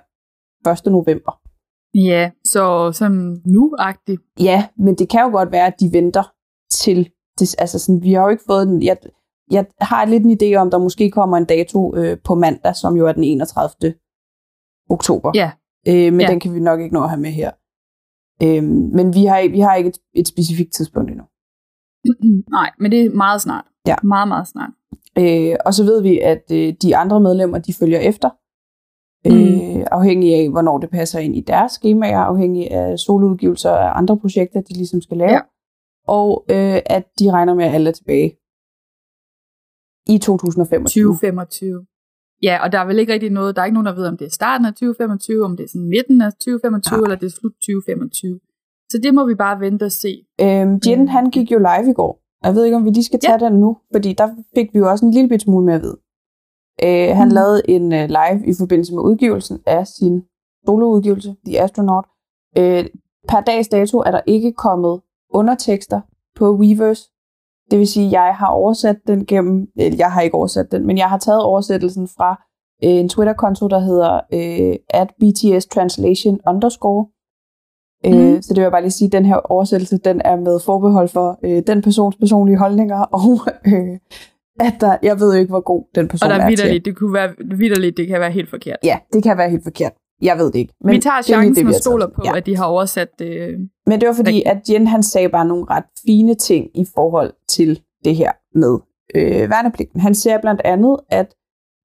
1. 0.71 0.91
november. 0.91 1.39
Ja, 1.93 2.31
så 2.45 2.91
som 2.91 3.11
nu-agtigt. 3.45 4.21
Ja, 4.39 4.67
men 4.77 4.95
det 4.95 5.09
kan 5.09 5.21
jo 5.21 5.29
godt 5.29 5.51
være, 5.51 5.67
at 5.67 5.79
de 5.79 5.89
venter 5.93 6.23
til, 6.71 7.09
det, 7.39 7.55
altså 7.59 7.79
sådan, 7.79 8.03
vi 8.03 8.13
har 8.13 8.23
jo 8.23 8.29
ikke 8.29 8.43
fået 8.47 8.67
den, 8.67 8.83
jeg, 8.83 8.97
jeg 9.51 9.65
har 9.81 10.05
lidt 10.05 10.23
en 10.23 10.37
idé 10.41 10.55
om, 10.55 10.71
der 10.71 10.77
måske 10.77 11.11
kommer 11.11 11.37
en 11.37 11.45
dato 11.45 11.95
øh, 11.95 12.17
på 12.23 12.35
mandag, 12.35 12.75
som 12.75 12.95
jo 12.95 13.07
er 13.07 13.11
den 13.11 13.23
31. 13.23 13.93
oktober. 14.89 15.31
Ja. 15.35 15.51
Øh, 15.87 16.13
men 16.13 16.21
ja. 16.21 16.27
den 16.27 16.39
kan 16.39 16.53
vi 16.53 16.59
nok 16.59 16.79
ikke 16.81 16.93
nå 16.93 17.03
at 17.03 17.09
have 17.09 17.21
med 17.21 17.31
her. 17.31 17.51
Øhm, 18.43 18.89
men 18.97 19.13
vi 19.13 19.25
har, 19.25 19.49
vi 19.49 19.59
har 19.59 19.75
ikke 19.75 19.89
et, 19.89 19.97
et 20.13 20.27
specifikt 20.27 20.73
tidspunkt 20.73 21.11
endnu. 21.11 21.25
Nej, 22.57 22.71
men 22.79 22.91
det 22.91 23.05
er 23.05 23.09
meget 23.09 23.41
snart. 23.41 23.65
Ja. 23.87 23.95
Meget, 24.03 24.27
meget 24.27 24.47
snart. 24.47 24.71
Øh, 25.19 25.55
og 25.65 25.73
så 25.73 25.83
ved 25.83 26.01
vi, 26.01 26.19
at 26.19 26.43
øh, 26.51 26.73
de 26.81 26.95
andre 26.95 27.19
medlemmer, 27.19 27.57
de 27.57 27.73
følger 27.73 27.99
efter. 27.99 28.29
Mm. 29.25 29.79
Øh, 29.79 29.85
afhængig 29.91 30.35
af, 30.35 30.49
hvornår 30.49 30.77
det 30.77 30.89
passer 30.89 31.19
ind 31.19 31.35
i 31.35 31.41
deres 31.41 31.71
skemaer, 31.71 32.19
afhængig 32.19 32.71
af 32.71 32.99
soloudgivelser 32.99 33.69
og 33.69 33.97
andre 33.97 34.17
projekter, 34.17 34.61
de 34.61 34.73
ligesom 34.73 35.01
skal 35.01 35.17
lave. 35.17 35.31
Ja. 35.31 35.39
Og 36.07 36.45
øh, 36.49 36.79
at 36.85 37.05
de 37.19 37.31
regner 37.31 37.55
med, 37.55 37.65
at 37.65 37.73
alle 37.73 37.89
er 37.89 37.93
tilbage 37.93 38.37
i 40.09 40.17
2025. 40.17 41.03
2025. 41.03 41.85
Ja, 42.43 42.63
og 42.63 42.71
der 42.71 42.79
er 42.79 42.85
vel 42.85 42.99
ikke 42.99 43.13
rigtig 43.13 43.29
noget, 43.29 43.55
der 43.55 43.61
er 43.61 43.65
ikke 43.65 43.73
nogen, 43.73 43.85
der 43.85 43.95
ved, 43.95 44.07
om 44.07 44.17
det 44.17 44.25
er 44.25 44.29
starten 44.31 44.65
af 44.65 44.73
2025, 44.73 45.45
om 45.45 45.57
det 45.57 45.63
er 45.63 45.67
sådan 45.67 45.89
midten 45.89 46.21
af 46.21 46.33
2025, 46.33 46.97
ja. 46.97 47.03
eller 47.03 47.15
det 47.15 47.25
er 47.25 47.35
slut 47.39 47.53
2025. 47.53 48.39
Så 48.91 48.97
det 49.03 49.13
må 49.13 49.25
vi 49.25 49.35
bare 49.35 49.59
vente 49.59 49.83
og 49.83 49.91
se. 49.91 50.25
Øhm, 50.41 50.79
Jen, 50.85 51.01
mm. 51.01 51.07
han 51.07 51.29
gik 51.29 51.51
jo 51.51 51.57
live 51.57 51.89
i 51.89 51.93
går. 51.93 52.21
Jeg 52.43 52.55
ved 52.55 52.65
ikke, 52.65 52.77
om 52.77 52.85
vi 52.85 52.89
lige 52.89 53.03
skal 53.03 53.19
tage 53.19 53.43
ja. 53.43 53.49
den 53.49 53.59
nu, 53.59 53.77
fordi 53.93 54.13
der 54.13 54.29
fik 54.55 54.73
vi 54.73 54.79
jo 54.79 54.89
også 54.89 55.05
en 55.05 55.11
lille 55.11 55.29
bit 55.29 55.41
smule 55.41 55.65
med 55.65 55.73
at 55.73 55.81
vide. 55.81 55.97
Øh, 56.83 57.15
han 57.15 57.27
mm. 57.27 57.33
lavede 57.33 57.61
en 57.69 57.83
uh, 57.83 58.05
live 58.17 58.39
i 58.47 58.53
forbindelse 58.59 58.93
med 58.93 59.03
udgivelsen 59.03 59.59
af 59.65 59.87
sin 59.87 60.23
soloudgivelse, 60.65 61.35
The 61.45 61.61
Astronaut. 61.61 62.05
Øh, 62.57 62.85
per 63.29 63.41
dags 63.41 63.67
dato 63.67 63.97
er 63.99 64.11
der 64.11 64.21
ikke 64.25 64.51
kommet 64.51 65.01
undertekster 65.29 66.01
på 66.35 66.55
Weverse 66.55 67.03
det 67.71 67.79
vil 67.79 67.87
sige, 67.87 68.05
at 68.05 68.11
jeg 68.11 68.35
har 68.35 68.47
oversat 68.47 68.97
den 69.07 69.25
gennem, 69.25 69.67
eller 69.77 69.97
jeg 69.97 70.11
har 70.11 70.21
ikke 70.21 70.35
oversat 70.35 70.71
den, 70.71 70.87
men 70.87 70.97
jeg 70.97 71.09
har 71.09 71.17
taget 71.17 71.43
oversættelsen 71.43 72.07
fra 72.17 72.43
øh, 72.83 72.89
en 72.89 73.09
Twitter-konto, 73.09 73.67
der 73.67 73.79
hedder 73.79 74.19
øh, 74.33 74.75
at 74.89 75.09
BTS 75.19 75.65
Translation 75.65 76.39
underscore. 76.47 77.07
Øh, 78.05 78.31
mhm. 78.31 78.41
så 78.41 78.49
det 78.49 78.57
vil 78.57 78.61
jeg 78.63 78.71
bare 78.71 78.81
lige 78.81 78.91
sige, 78.91 79.05
at 79.05 79.11
den 79.11 79.25
her 79.25 79.35
oversættelse, 79.35 79.97
den 79.97 80.21
er 80.25 80.35
med 80.35 80.59
forbehold 80.59 81.07
for 81.07 81.39
øh, 81.43 81.63
den 81.67 81.81
persons 81.81 82.15
personlige 82.15 82.57
holdninger, 82.57 82.99
og 83.19 83.39
øh, 83.67 83.97
at 84.59 84.73
der, 84.79 84.97
jeg 85.03 85.19
ved 85.19 85.33
jo 85.33 85.39
ikke, 85.39 85.51
hvor 85.51 85.61
god 85.61 85.83
den 85.95 86.07
person 86.07 86.29
er 86.29 86.33
Og 86.33 86.39
der 86.39 86.45
er 86.45 86.49
vidderligt, 86.49 86.85
det 86.85 86.97
kunne 86.97 87.13
være 87.13 87.29
vidderligt, 87.57 87.97
det 87.97 88.07
kan 88.07 88.19
være 88.19 88.31
helt 88.31 88.49
forkert. 88.49 88.77
Ja, 88.83 88.97
det 89.13 89.23
kan 89.23 89.37
være 89.37 89.49
helt 89.49 89.63
forkert. 89.63 89.93
Jeg 90.21 90.37
ved 90.37 90.45
det 90.45 90.55
ikke. 90.55 90.73
Men 90.81 90.93
vi 90.93 90.99
tager 90.99 91.21
chancen 91.21 91.67
og 91.67 91.73
stoler 91.73 92.07
på, 92.07 92.21
ja. 92.25 92.37
at 92.37 92.45
de 92.45 92.57
har 92.57 92.65
oversat 92.65 93.09
det. 93.19 93.31
Øh, 93.31 93.59
Men 93.85 94.01
det 94.01 94.07
var 94.07 94.13
fordi, 94.13 94.43
at 94.45 94.69
Jen 94.69 94.87
han 94.87 95.03
sagde 95.03 95.29
bare 95.29 95.45
nogle 95.45 95.65
ret 95.69 95.83
fine 96.05 96.35
ting 96.35 96.79
i 96.79 96.85
forhold 96.95 97.33
til 97.49 97.81
det 98.05 98.15
her 98.15 98.31
med 98.55 98.77
øh, 99.15 99.49
værnepligten. 99.49 99.99
Han 99.99 100.15
siger 100.15 100.41
blandt 100.41 100.61
andet, 100.65 100.97
at 101.09 101.35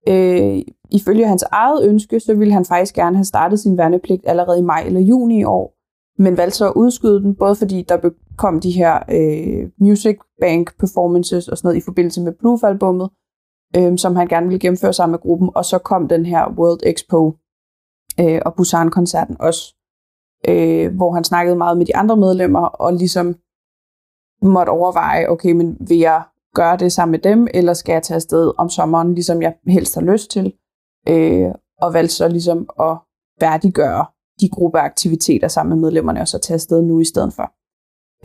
øh, 0.08 0.62
ifølge 0.90 1.26
hans 1.26 1.42
eget 1.42 1.88
ønske, 1.88 2.20
så 2.20 2.34
ville 2.34 2.52
han 2.52 2.64
faktisk 2.64 2.94
gerne 2.94 3.16
have 3.16 3.24
startet 3.24 3.60
sin 3.60 3.78
værnepligt 3.78 4.22
allerede 4.26 4.58
i 4.58 4.62
maj 4.62 4.82
eller 4.86 5.00
juni 5.00 5.40
i 5.40 5.44
år, 5.44 5.74
men 6.22 6.36
valgte 6.36 6.56
så 6.56 6.66
at 6.66 6.72
udskyde 6.76 7.22
den, 7.22 7.34
både 7.34 7.54
fordi 7.54 7.82
der 7.88 8.10
kom 8.38 8.60
de 8.60 8.70
her 8.70 8.98
øh, 9.12 9.70
Music 9.80 10.16
Bank 10.40 10.78
performances 10.78 11.48
og 11.48 11.58
sådan 11.58 11.66
noget 11.68 11.82
i 11.82 11.84
forbindelse 11.84 12.20
med 12.20 12.32
Proof-albummet, 12.32 13.08
øh, 13.76 13.98
som 13.98 14.16
han 14.16 14.28
gerne 14.28 14.46
ville 14.46 14.60
gennemføre 14.60 14.92
sammen 14.92 15.12
med 15.12 15.18
gruppen, 15.18 15.50
og 15.54 15.64
så 15.64 15.78
kom 15.78 16.08
den 16.08 16.26
her 16.26 16.54
World 16.58 16.80
Expo 16.86 17.34
øh, 18.20 18.40
og 18.46 18.54
Busan-koncerten 18.54 19.36
også, 19.40 19.74
øh, 20.48 20.94
hvor 20.94 21.12
han 21.12 21.24
snakkede 21.24 21.56
meget 21.56 21.78
med 21.78 21.86
de 21.86 21.96
andre 21.96 22.16
medlemmer, 22.16 22.66
og 22.66 22.92
ligesom 22.92 23.36
måtte 24.42 24.70
overveje, 24.70 25.28
okay, 25.28 25.52
men 25.52 25.76
vil 25.88 25.98
jeg 25.98 26.22
gøre 26.54 26.76
det 26.76 26.92
sammen 26.92 27.10
med 27.10 27.18
dem, 27.18 27.48
eller 27.54 27.74
skal 27.74 27.92
jeg 27.92 28.02
tage 28.02 28.16
afsted 28.16 28.52
om 28.58 28.68
sommeren, 28.68 29.14
ligesom 29.14 29.42
jeg 29.42 29.54
helst 29.66 29.94
har 29.94 30.02
lyst 30.02 30.30
til, 30.30 30.52
øh, 31.08 31.48
og 31.82 31.94
valgte 31.94 32.14
så 32.14 32.28
ligesom 32.28 32.68
at 32.80 32.98
færdiggøre 33.40 34.06
de 34.40 34.48
gruppeaktiviteter 34.48 35.48
sammen 35.48 35.70
med 35.70 35.86
medlemmerne, 35.86 36.20
og 36.20 36.28
så 36.28 36.38
tage 36.38 36.54
afsted 36.54 36.82
nu 36.82 37.00
i 37.00 37.04
stedet 37.04 37.32
for. 37.32 37.52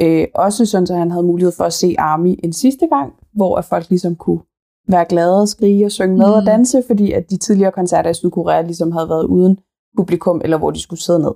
Øh, 0.01 0.27
også 0.35 0.65
sådan, 0.65 0.87
at 0.91 0.99
han 0.99 1.11
havde 1.11 1.25
mulighed 1.25 1.53
for 1.57 1.63
at 1.63 1.73
se 1.73 1.95
Army 1.99 2.39
en 2.43 2.53
sidste 2.53 2.87
gang, 2.87 3.13
hvor 3.33 3.57
at 3.57 3.65
folk 3.65 3.89
ligesom 3.89 4.15
kunne 4.15 4.41
være 4.87 5.05
glade 5.05 5.41
og 5.41 5.47
skrige 5.47 5.85
og 5.85 5.91
synge 5.91 6.17
med 6.17 6.27
mm. 6.27 6.33
og 6.33 6.45
danse, 6.45 6.83
fordi 6.87 7.11
at 7.11 7.29
de 7.29 7.37
tidligere 7.37 7.71
koncerter 7.71 8.09
i 8.09 8.13
Sydkorea 8.13 8.61
ligesom 8.61 8.91
havde 8.91 9.09
været 9.09 9.23
uden 9.23 9.59
publikum, 9.97 10.41
eller 10.43 10.57
hvor 10.57 10.71
de 10.71 10.81
skulle 10.81 11.01
sidde 11.01 11.19
ned. 11.19 11.33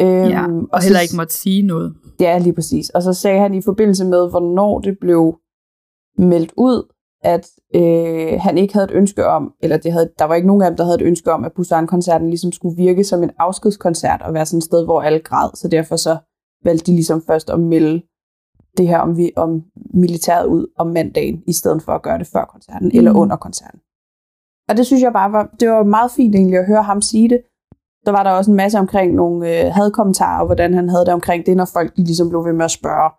Øhm, 0.00 0.30
ja, 0.30 0.42
og, 0.44 0.68
og 0.72 0.82
heller 0.82 0.98
så, 0.98 1.02
ikke 1.02 1.16
måtte 1.16 1.34
sige 1.34 1.62
noget. 1.62 1.94
Ja, 2.20 2.38
lige 2.38 2.52
præcis. 2.52 2.90
Og 2.90 3.02
så 3.02 3.12
sagde 3.12 3.40
han 3.40 3.54
i 3.54 3.62
forbindelse 3.62 4.04
med, 4.04 4.30
hvornår 4.30 4.80
det 4.80 4.98
blev 5.00 5.38
meldt 6.18 6.52
ud, 6.56 6.92
at 7.22 7.46
øh, 7.74 8.40
han 8.40 8.58
ikke 8.58 8.74
havde 8.74 8.84
et 8.84 8.94
ønske 8.94 9.26
om, 9.26 9.52
eller 9.60 9.76
det 9.76 9.92
havde, 9.92 10.10
der 10.18 10.24
var 10.24 10.34
ikke 10.34 10.46
nogen 10.46 10.62
af 10.62 10.70
dem, 10.70 10.76
der 10.76 10.84
havde 10.84 11.00
et 11.00 11.06
ønske 11.06 11.32
om, 11.32 11.44
at 11.44 11.52
Busan-koncerten 11.52 12.28
ligesom 12.28 12.52
skulle 12.52 12.76
virke 12.76 13.04
som 13.04 13.22
en 13.22 13.30
afskedskoncert 13.38 14.22
og 14.22 14.34
være 14.34 14.46
sådan 14.46 14.58
et 14.58 14.64
sted, 14.64 14.84
hvor 14.84 15.02
alle 15.02 15.20
græd. 15.20 15.50
Så 15.54 15.68
derfor 15.68 15.96
så 15.96 16.18
valgte 16.64 16.86
de 16.86 16.96
ligesom 16.96 17.22
først 17.26 17.50
at 17.50 17.60
melde 17.60 18.02
det 18.76 18.88
her 18.88 18.98
om, 18.98 19.16
vi, 19.16 19.32
om 19.36 19.62
militæret 19.94 20.46
ud 20.46 20.66
om 20.76 20.86
mandagen, 20.86 21.42
i 21.46 21.52
stedet 21.52 21.82
for 21.82 21.92
at 21.92 22.02
gøre 22.02 22.18
det 22.18 22.26
før 22.26 22.44
koncerten 22.44 22.88
mm. 22.88 22.98
eller 22.98 23.12
under 23.14 23.36
koncerten. 23.36 23.80
Og 24.68 24.76
det 24.76 24.86
synes 24.86 25.02
jeg 25.02 25.12
bare 25.12 25.32
var, 25.32 25.54
det 25.60 25.68
var 25.68 25.82
meget 25.82 26.10
fint 26.10 26.34
egentlig 26.34 26.58
at 26.58 26.66
høre 26.66 26.82
ham 26.82 27.02
sige 27.02 27.28
det. 27.28 27.40
Så 28.04 28.12
var 28.12 28.22
der 28.22 28.30
også 28.30 28.50
en 28.50 28.56
masse 28.56 28.78
omkring 28.78 29.14
nogle 29.14 29.64
øh, 29.66 29.72
hadkommentarer, 29.72 30.44
hvordan 30.46 30.74
han 30.74 30.88
havde 30.88 31.04
det 31.04 31.14
omkring 31.14 31.46
det, 31.46 31.56
når 31.56 31.68
folk 31.72 31.92
ligesom 31.96 32.28
blev 32.28 32.44
ved 32.44 32.52
med 32.52 32.64
at 32.64 32.70
spørge, 32.70 33.10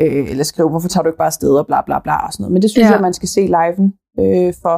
øh, 0.00 0.30
eller 0.30 0.44
skrive, 0.44 0.68
hvorfor 0.68 0.88
tager 0.88 1.02
du 1.02 1.08
ikke 1.08 1.18
bare 1.18 1.26
afsted 1.26 1.58
og 1.58 1.66
bla 1.66 1.80
bla 1.86 1.98
bla 1.98 2.26
og 2.26 2.32
sådan 2.32 2.42
noget. 2.42 2.52
Men 2.52 2.62
det 2.62 2.70
synes 2.70 2.86
ja. 2.86 2.92
jeg, 2.92 3.00
man 3.00 3.14
skal 3.14 3.28
se 3.28 3.40
live 3.40 3.92
øh, 4.20 4.54
for 4.62 4.76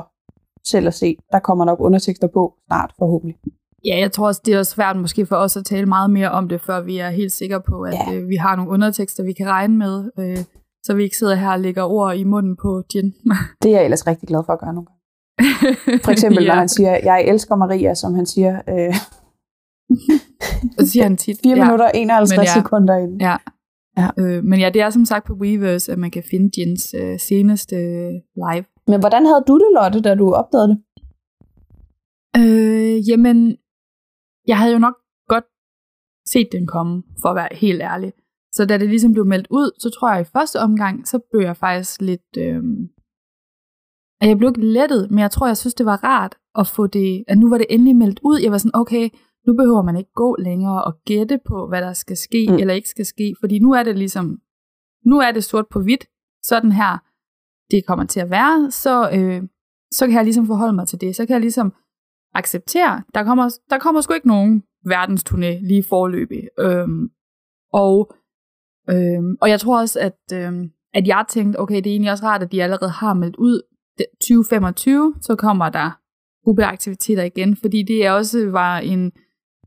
selv 0.67 0.87
at 0.87 0.95
se. 0.95 1.17
Der 1.33 1.39
kommer 1.39 1.65
nok 1.65 1.81
undertekster 1.81 2.27
på 2.27 2.55
snart, 2.67 2.93
forhåbentlig. 2.99 3.37
Ja, 3.85 3.99
jeg 3.99 4.13
tror 4.13 4.27
også, 4.27 4.41
det 4.45 4.55
er 4.55 4.63
svært 4.63 4.97
måske 4.97 5.27
for 5.27 5.37
os 5.37 5.57
at 5.57 5.65
tale 5.65 5.87
meget 5.87 6.11
mere 6.11 6.31
om 6.31 6.49
det, 6.49 6.61
før 6.61 6.81
vi 6.81 6.99
er 6.99 7.11
helt 7.11 7.33
sikre 7.33 7.61
på, 7.61 7.83
at 7.83 7.95
ja. 7.95 8.15
øh, 8.15 8.29
vi 8.29 8.37
har 8.37 8.57
nogle 8.57 8.71
undertekster, 8.71 9.23
vi 9.25 9.33
kan 9.33 9.47
regne 9.47 9.77
med. 9.77 10.11
Øh, 10.19 10.39
så 10.85 10.95
vi 10.95 11.03
ikke 11.03 11.17
sidder 11.17 11.35
her 11.35 11.51
og 11.51 11.61
lægger 11.61 11.83
ord 11.83 12.17
i 12.17 12.25
munden 12.25 12.57
på 12.63 12.83
Jen. 12.95 13.15
Det 13.63 13.71
er 13.71 13.77
jeg 13.77 13.85
ellers 13.85 14.07
rigtig 14.07 14.29
glad 14.29 14.43
for 14.47 14.53
at 14.53 14.61
gøre 14.61 14.75
nogle 14.75 14.87
gange. 14.87 15.01
For 16.05 16.11
eksempel, 16.11 16.45
ja. 16.45 16.49
når 16.49 16.59
han 16.59 16.69
siger, 16.69 16.99
jeg 17.03 17.25
elsker 17.25 17.57
Maria, 17.57 17.95
som 17.95 18.15
han 18.15 18.27
siger, 18.27 18.61
øh, 18.69 18.95
det 20.79 20.89
siger 20.89 21.03
han 21.03 21.17
tit. 21.17 21.41
4 21.43 21.55
minutter 21.55 21.85
og 21.85 21.91
51 21.95 22.39
men 22.39 22.45
ja, 22.45 22.53
sekunder 22.61 22.97
ind. 22.97 23.23
Ja. 23.23 23.37
ja. 23.99 24.09
Øh, 24.19 24.45
men 24.45 24.61
ja, 24.61 24.71
det 24.75 24.83
er 24.83 24.91
som 24.91 25.05
sagt 25.05 25.27
på 25.27 25.35
Weverse, 25.35 25.93
at 25.93 25.99
man 25.99 26.11
kan 26.11 26.23
finde 26.31 26.51
Jens 26.61 26.95
øh, 26.95 27.19
seneste 27.19 27.77
øh, 27.77 28.13
live. 28.45 28.65
Men 28.87 29.01
hvordan 29.01 29.27
havde 29.27 29.45
du 29.49 29.59
det, 29.59 29.69
Lotte, 29.75 30.01
da 30.01 30.15
du 30.15 30.33
opdagede 30.33 30.69
det? 30.69 30.79
Øh, 32.41 33.09
jamen, 33.09 33.57
jeg 34.47 34.59
havde 34.59 34.73
jo 34.73 34.79
nok 34.79 34.95
godt 35.29 35.45
set 36.29 36.49
den 36.53 36.67
komme, 36.67 37.03
for 37.23 37.29
at 37.29 37.37
være 37.37 37.49
helt 37.53 37.83
ærlig. 37.83 38.13
Så 38.53 38.65
da 38.65 38.79
det 38.79 38.89
ligesom 38.89 39.13
blev 39.13 39.27
meldt 39.27 39.47
ud, 39.51 39.71
så 39.79 39.91
tror 39.91 40.13
jeg 40.13 40.21
i 40.21 40.33
første 40.33 40.61
omgang, 40.61 41.09
så 41.09 41.19
blev 41.31 41.43
jeg 41.43 41.57
faktisk 41.57 42.01
lidt... 42.01 42.37
Øh, 42.39 42.63
jeg 44.23 44.39
blev 44.39 44.49
ikke 44.51 44.67
lettet, 44.67 45.11
men 45.11 45.19
jeg 45.19 45.31
tror, 45.31 45.47
jeg 45.47 45.57
synes, 45.57 45.75
det 45.75 45.87
var 45.87 46.05
rart 46.05 46.37
at 46.59 46.67
få 46.67 46.87
det, 46.87 47.25
at 47.29 47.39
nu 47.39 47.51
var 47.51 47.59
det 47.59 47.67
endelig 47.71 47.97
meldt 47.97 48.21
ud. 48.23 48.41
Jeg 48.41 48.53
var 48.53 48.59
sådan, 48.59 48.81
okay, 48.81 49.09
nu 49.47 49.55
behøver 49.55 49.83
man 49.83 49.97
ikke 49.97 50.13
gå 50.15 50.37
længere 50.39 50.85
og 50.85 50.93
gætte 51.05 51.39
på, 51.49 51.67
hvad 51.69 51.81
der 51.83 51.93
skal 51.93 52.17
ske 52.17 52.47
mm. 52.49 52.55
eller 52.55 52.75
ikke 52.75 52.89
skal 52.89 53.07
ske, 53.07 53.35
fordi 53.41 53.59
nu 53.59 53.73
er 53.73 53.83
det 53.83 53.99
ligesom, 53.99 54.39
nu 55.07 55.19
er 55.19 55.33
det 55.33 55.45
sort 55.45 55.67
på 55.71 55.83
hvidt, 55.83 56.07
sådan 56.43 56.73
her, 56.73 56.99
det 57.71 57.87
kommer 57.87 58.05
til 58.05 58.21
at 58.21 58.31
være, 58.31 58.71
så, 58.71 59.11
øh, 59.11 59.43
så 59.93 60.07
kan 60.07 60.17
jeg 60.17 60.25
ligesom 60.25 60.47
forholde 60.47 60.73
mig 60.73 60.89
til 60.89 61.01
det. 61.01 61.17
Så 61.17 61.27
kan 61.27 61.33
jeg 61.33 61.41
ligesom 61.41 61.73
acceptere, 62.35 63.03
der 63.15 63.25
kommer, 63.25 63.49
der 63.71 63.79
kommer 63.79 64.01
sgu 64.01 64.15
ikke 64.15 64.29
nogen 64.29 64.63
verdensturné 64.87 65.67
lige 65.69 65.85
forløbig. 65.89 66.43
Øhm, 66.59 67.11
og, 67.73 68.15
øhm, 68.91 69.37
og 69.41 69.51
jeg 69.51 69.61
tror 69.61 69.81
også, 69.81 70.01
at, 70.01 70.19
øhm, 70.35 70.71
at 70.95 71.07
jeg 71.07 71.25
tænkte, 71.29 71.61
okay, 71.61 71.77
det 71.77 71.87
er 71.87 71.91
egentlig 71.91 72.13
også 72.13 72.25
rart, 72.25 72.43
at 72.43 72.53
de 72.53 72.63
allerede 72.63 72.91
har 72.91 73.15
meldt 73.15 73.37
ud 73.37 73.63
2025, 74.21 75.15
så 75.21 75.37
kommer 75.37 75.69
der 75.69 75.91
gruppeaktiviteter 76.45 77.23
igen, 77.23 77.57
fordi 77.57 77.83
det 77.83 78.11
også 78.11 78.51
var 78.51 78.79
en, 78.79 79.13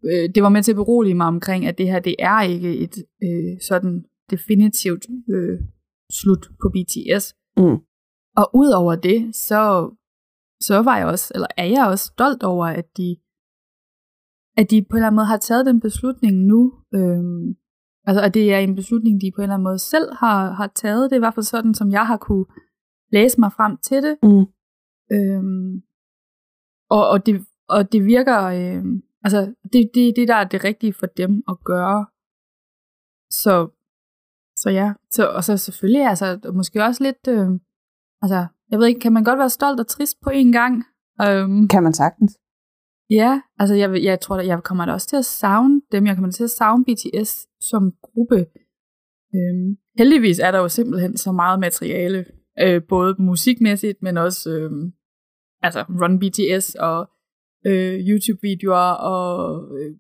øh, 0.06 0.30
det 0.36 0.44
var 0.44 0.50
med 0.50 0.64
til 0.64 0.72
at 0.72 0.76
berolige 0.76 1.16
mig 1.16 1.28
omkring, 1.28 1.66
at 1.66 1.78
det 1.78 1.88
her, 1.88 2.00
det 2.00 2.16
er 2.20 2.42
ikke 2.42 2.78
et 2.78 2.96
øh, 3.24 3.62
sådan 3.62 4.06
definitivt 4.32 5.06
øh, 5.30 5.60
slut 6.12 6.48
på 6.62 6.70
BTS. 6.74 7.36
Mm. 7.58 7.78
Og 8.36 8.50
udover 8.54 8.96
det, 8.96 9.36
så, 9.36 9.92
så 10.62 10.82
var 10.82 10.98
jeg 10.98 11.08
også, 11.08 11.32
eller 11.36 11.48
er 11.58 11.66
jeg 11.66 11.88
også 11.88 12.06
stolt 12.06 12.44
over, 12.44 12.66
at 12.66 12.98
de, 12.98 13.18
at 14.58 14.72
de 14.72 14.82
på 14.82 14.96
en 14.96 14.98
eller 14.98 15.08
anden 15.08 15.16
måde 15.16 15.26
har 15.26 15.38
taget 15.38 15.66
den 15.66 15.80
beslutning 15.80 16.36
nu. 16.38 16.74
Øhm, 16.94 17.56
altså, 18.08 18.22
at 18.22 18.34
det 18.34 18.54
er 18.54 18.60
en 18.60 18.76
beslutning, 18.76 19.22
de 19.22 19.32
på 19.32 19.42
en 19.42 19.44
eller 19.44 19.54
anden 19.54 19.64
måde 19.64 19.80
selv 19.80 20.14
har, 20.14 20.52
har 20.52 20.68
taget. 20.76 21.10
Det 21.10 21.16
er 21.16 21.20
i 21.20 21.26
hvert 21.26 21.34
fald 21.34 21.44
sådan, 21.44 21.74
som 21.74 21.92
jeg 21.92 22.08
har 22.08 22.18
kunne 22.18 22.46
læse 23.12 23.40
mig 23.40 23.52
frem 23.52 23.78
til 23.78 24.04
det. 24.04 24.16
Mm. 24.24 24.46
Øhm, 25.16 25.82
og, 26.90 27.10
og, 27.10 27.26
det, 27.26 27.46
og 27.70 27.92
det 27.92 28.06
virker, 28.06 28.40
øh, 28.44 28.86
altså 29.24 29.54
det, 29.74 29.92
det, 29.94 30.16
det 30.16 30.28
der 30.28 30.36
er 30.36 30.44
det 30.44 30.64
rigtige 30.64 30.94
for 30.94 31.06
dem 31.06 31.44
at 31.50 31.58
gøre. 31.64 32.06
Så, 33.30 33.70
så 34.56 34.70
ja, 34.70 34.94
så, 35.10 35.28
og 35.28 35.44
så 35.44 35.58
selvfølgelig, 35.58 36.06
altså 36.08 36.52
måske 36.54 36.84
også 36.84 37.04
lidt, 37.04 37.28
øh, 37.28 37.50
altså 38.22 38.48
jeg 38.72 38.80
ved 38.80 38.88
ikke, 38.88 39.00
kan 39.00 39.14
man 39.14 39.24
godt 39.24 39.40
være 39.40 39.50
stolt 39.50 39.80
og 39.80 39.88
trist 39.88 40.22
på 40.22 40.30
en 40.30 40.52
gang? 40.52 40.84
Um, 41.24 41.68
kan 41.68 41.84
man 41.84 41.94
sagtens. 41.94 42.40
Ja, 43.10 43.42
altså 43.60 43.76
jeg, 43.76 44.04
jeg 44.04 44.20
tror, 44.20 44.38
at 44.38 44.48
jeg 44.48 44.64
kommer 44.64 44.86
da 44.86 44.92
også 44.92 45.08
til 45.08 45.18
at 45.18 45.26
savne 45.26 45.82
dem. 45.92 46.06
Jeg 46.06 46.16
kommer 46.16 46.32
til 46.32 46.44
at 46.44 46.50
savne 46.50 46.86
BTS 46.86 47.48
som 47.62 47.92
gruppe. 48.02 48.46
Øhm, 49.36 49.78
heldigvis 49.98 50.40
er 50.40 50.52
der 50.52 50.60
jo 50.60 50.68
simpelthen 50.68 51.18
så 51.18 51.32
meget 51.32 51.60
materiale, 51.60 52.26
øh, 52.60 52.82
både 52.90 53.16
musikmæssigt, 53.20 54.02
men 54.02 54.18
også 54.18 54.50
øh, 54.50 54.72
altså 55.62 55.82
Run 55.90 56.20
BTS 56.20 56.76
og 56.76 57.10
øh, 57.66 58.00
YouTube-videoer 58.00 58.92
og 59.12 59.64
øh, 59.78 59.96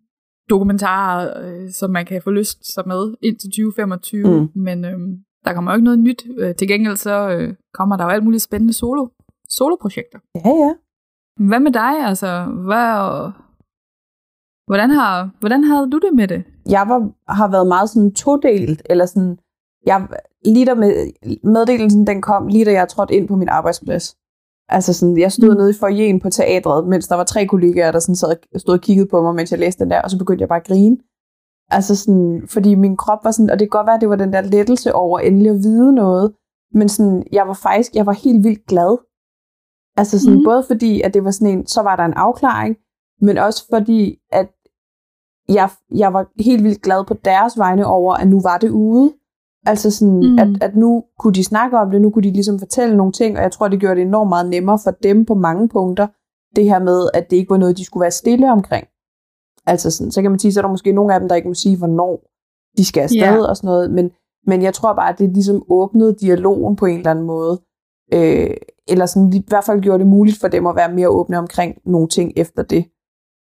dokumentarer, 0.49 1.43
øh, 1.43 1.71
som 1.71 1.91
man 1.91 2.05
kan 2.05 2.21
få 2.21 2.31
lyst 2.31 2.73
sig 2.73 2.83
med 2.87 3.15
indtil 3.21 3.49
2025. 3.49 4.27
Mm. 4.27 4.61
Men 4.61 4.85
øh, 4.85 4.99
der 5.45 5.53
kommer 5.53 5.71
jo 5.71 5.75
ikke 5.75 5.83
noget 5.83 5.99
nyt. 5.99 6.23
Øh, 6.39 6.55
til 6.55 6.67
gengæld 6.67 6.95
så 6.95 7.29
øh, 7.29 7.55
kommer 7.73 7.97
der 7.97 8.03
jo 8.03 8.09
alt 8.09 8.23
muligt 8.23 8.43
spændende 8.43 8.73
solo 8.73 9.07
soloprojekter. 9.49 10.19
Ja, 10.35 10.49
ja. 10.49 10.73
Hvad 11.47 11.59
med 11.59 11.71
dig? 11.71 11.93
Altså, 12.05 12.45
hvad, 12.45 13.31
hvordan, 14.67 14.89
har, 14.89 15.29
hvordan 15.39 15.63
havde 15.63 15.91
du 15.91 15.97
det 15.97 16.13
med 16.13 16.27
det? 16.27 16.43
Jeg 16.69 16.85
var, 16.87 17.11
har 17.33 17.47
været 17.47 17.67
meget 17.67 17.89
sådan 17.89 18.13
todelt, 18.13 18.81
eller 18.85 19.05
sådan, 19.05 19.37
jeg, 19.85 20.07
lige 20.45 20.65
der 20.65 20.75
med, 20.75 21.11
meddelelsen 21.43 22.07
den 22.07 22.21
kom, 22.21 22.47
lige 22.47 22.65
da 22.65 22.71
jeg 22.71 22.87
trådte 22.87 23.13
ind 23.13 23.27
på 23.27 23.35
min 23.35 23.49
arbejdsplads. 23.49 24.17
Altså 24.69 24.93
sådan, 24.93 25.17
jeg 25.17 25.31
stod 25.31 25.51
mm. 25.51 25.57
nede 25.57 25.69
i 25.69 25.79
forjen 25.79 26.19
på 26.19 26.29
teatret, 26.29 26.87
mens 26.87 27.07
der 27.07 27.15
var 27.15 27.23
tre 27.23 27.45
kollegaer, 27.45 27.91
der 27.91 27.99
sådan 27.99 28.15
sad, 28.15 28.35
stod 28.57 28.73
og 28.73 28.81
kiggede 28.81 29.07
på 29.07 29.21
mig, 29.21 29.35
mens 29.35 29.51
jeg 29.51 29.59
læste 29.59 29.83
den 29.83 29.91
der, 29.91 30.01
og 30.01 30.09
så 30.11 30.17
begyndte 30.17 30.41
jeg 30.41 30.49
bare 30.49 30.59
at 30.59 30.67
grine. 30.67 30.97
Altså 31.69 31.95
sådan, 31.95 32.43
fordi 32.47 32.75
min 32.75 32.97
krop 32.97 33.19
var 33.23 33.31
sådan, 33.31 33.49
og 33.49 33.59
det 33.59 33.71
kan 33.71 33.77
godt 33.77 33.87
være, 33.87 33.95
at 33.95 34.01
det 34.01 34.09
var 34.09 34.15
den 34.15 34.33
der 34.33 34.41
lettelse 34.41 34.93
over 34.93 35.19
endelig 35.19 35.51
at 35.51 35.57
vide 35.63 35.95
noget, 35.95 36.33
men 36.73 36.89
sådan, 36.89 37.23
jeg 37.31 37.47
var 37.47 37.53
faktisk, 37.53 37.95
jeg 37.95 38.05
var 38.05 38.11
helt 38.11 38.43
vildt 38.43 38.65
glad. 38.65 38.97
Altså 39.97 40.19
sådan, 40.19 40.37
mm. 40.37 40.43
både 40.45 40.63
fordi, 40.67 41.01
at 41.01 41.13
det 41.13 41.23
var 41.23 41.31
sådan 41.31 41.57
en, 41.57 41.67
så 41.67 41.81
var 41.81 41.95
der 41.95 42.05
en 42.05 42.13
afklaring, 42.13 42.77
men 43.21 43.37
også 43.37 43.65
fordi, 43.73 44.19
at 44.31 44.49
jeg, 45.49 45.69
jeg 45.95 46.13
var 46.13 46.43
helt 46.43 46.63
vildt 46.63 46.81
glad 46.81 47.05
på 47.05 47.13
deres 47.13 47.57
vegne 47.57 47.85
over, 47.85 48.13
at 48.13 48.27
nu 48.27 48.41
var 48.41 48.57
det 48.57 48.69
ude. 48.69 49.13
Altså 49.65 49.91
sådan, 49.91 50.19
mm. 50.19 50.39
at, 50.39 50.63
at 50.63 50.75
nu 50.75 51.03
kunne 51.19 51.33
de 51.33 51.43
snakke 51.43 51.77
om 51.77 51.91
det, 51.91 52.01
nu 52.01 52.09
kunne 52.09 52.23
de 52.23 52.31
ligesom 52.31 52.59
fortælle 52.59 52.97
nogle 52.97 53.11
ting, 53.11 53.37
og 53.37 53.43
jeg 53.43 53.51
tror, 53.51 53.67
det 53.67 53.79
gjorde 53.79 53.95
det 53.95 54.01
enormt 54.01 54.29
meget 54.29 54.49
nemmere 54.49 54.79
for 54.83 54.91
dem 54.91 55.25
på 55.25 55.33
mange 55.33 55.69
punkter, 55.69 56.07
det 56.55 56.65
her 56.65 56.79
med, 56.79 57.09
at 57.13 57.29
det 57.29 57.37
ikke 57.37 57.49
var 57.49 57.57
noget, 57.57 57.77
de 57.77 57.85
skulle 57.85 58.01
være 58.01 58.11
stille 58.11 58.51
omkring. 58.51 58.87
Altså 59.65 59.91
sådan, 59.91 60.11
så 60.11 60.21
kan 60.21 60.31
man 60.31 60.39
sige, 60.39 60.53
så 60.53 60.59
er 60.59 60.61
der 60.61 60.69
måske 60.69 60.91
nogle 60.91 61.13
af 61.13 61.19
dem, 61.19 61.29
der 61.29 61.35
ikke 61.35 61.47
må 61.47 61.53
sige, 61.53 61.77
hvornår 61.77 62.29
de 62.77 62.85
skal 62.85 63.01
afsted 63.01 63.21
yeah. 63.21 63.49
og 63.49 63.57
sådan 63.57 63.67
noget, 63.67 63.91
men, 63.91 64.11
men 64.47 64.61
jeg 64.61 64.73
tror 64.73 64.93
bare, 64.93 65.09
at 65.09 65.19
det 65.19 65.33
ligesom 65.33 65.63
åbnede 65.69 66.15
dialogen 66.21 66.75
på 66.75 66.85
en 66.85 66.97
eller 66.97 67.11
anden 67.11 67.25
måde, 67.25 67.61
øh, 68.13 68.55
eller 68.87 69.05
sådan, 69.05 69.33
i 69.33 69.43
hvert 69.47 69.63
fald 69.63 69.81
gjorde 69.81 69.99
det 69.99 70.07
muligt 70.07 70.39
for 70.39 70.47
dem 70.47 70.67
at 70.67 70.75
være 70.75 70.93
mere 70.93 71.09
åbne 71.09 71.37
omkring 71.37 71.75
nogle 71.85 72.07
ting 72.07 72.33
efter 72.35 72.63
det. 72.63 72.85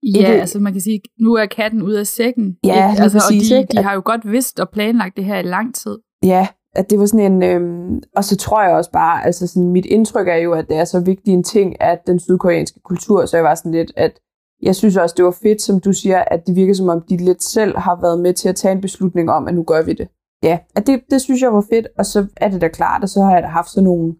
Ja, 0.03 0.17
ikke? 0.17 0.41
altså 0.41 0.59
man 0.59 0.73
kan 0.73 0.81
sige, 0.81 1.01
nu 1.19 1.33
er 1.33 1.45
katten 1.45 1.81
ude 1.81 1.99
af 1.99 2.07
sækken. 2.07 2.57
Ja, 2.63 2.91
ikke? 2.91 3.03
Altså, 3.03 3.19
præcis, 3.19 3.51
og 3.51 3.57
de, 3.57 3.77
de 3.77 3.83
har 3.83 3.93
jo 3.93 4.01
godt 4.05 4.31
vidst 4.31 4.59
og 4.59 4.69
planlagt 4.69 5.17
det 5.17 5.25
her 5.25 5.37
i 5.37 5.43
lang 5.43 5.75
tid. 5.75 5.97
Ja, 6.23 6.47
at 6.75 6.89
det 6.89 6.99
var 6.99 7.05
sådan 7.05 7.31
en, 7.33 7.43
øhm, 7.43 8.01
og 8.15 8.23
så 8.23 8.37
tror 8.37 8.63
jeg 8.63 8.71
også 8.71 8.91
bare, 8.91 9.25
altså 9.25 9.47
sådan, 9.47 9.69
mit 9.69 9.85
indtryk 9.85 10.27
er 10.27 10.35
jo, 10.35 10.53
at 10.53 10.67
det 10.69 10.77
er 10.77 10.85
så 10.85 10.99
vigtig 10.99 11.33
en 11.33 11.43
ting, 11.43 11.81
at 11.81 11.99
den 12.07 12.19
sydkoreanske 12.19 12.79
kultur, 12.79 13.25
så 13.25 13.37
jeg 13.37 13.43
var 13.43 13.55
sådan 13.55 13.71
lidt, 13.71 13.91
at 13.95 14.19
jeg 14.61 14.75
synes 14.75 14.97
også, 14.97 15.13
det 15.17 15.25
var 15.25 15.37
fedt, 15.43 15.61
som 15.61 15.79
du 15.79 15.93
siger, 15.93 16.19
at 16.19 16.47
det 16.47 16.55
virker 16.55 16.73
som 16.73 16.89
om, 16.89 17.01
de 17.09 17.17
lidt 17.17 17.43
selv 17.43 17.77
har 17.77 18.01
været 18.01 18.19
med 18.19 18.33
til 18.33 18.49
at 18.49 18.55
tage 18.55 18.71
en 18.71 18.81
beslutning 18.81 19.31
om, 19.31 19.47
at 19.47 19.55
nu 19.55 19.63
gør 19.63 19.81
vi 19.81 19.93
det. 19.93 20.07
Ja, 20.43 20.59
at 20.75 20.87
det, 20.87 21.01
det 21.11 21.21
synes 21.21 21.41
jeg 21.41 21.53
var 21.53 21.65
fedt, 21.69 21.87
og 21.97 22.05
så 22.05 22.27
er 22.37 22.49
det 22.49 22.61
da 22.61 22.67
klart, 22.67 23.03
og 23.03 23.09
så 23.09 23.21
har 23.21 23.33
jeg 23.33 23.43
da 23.43 23.47
haft 23.47 23.69
sådan 23.69 23.83
nogle, 23.83 24.15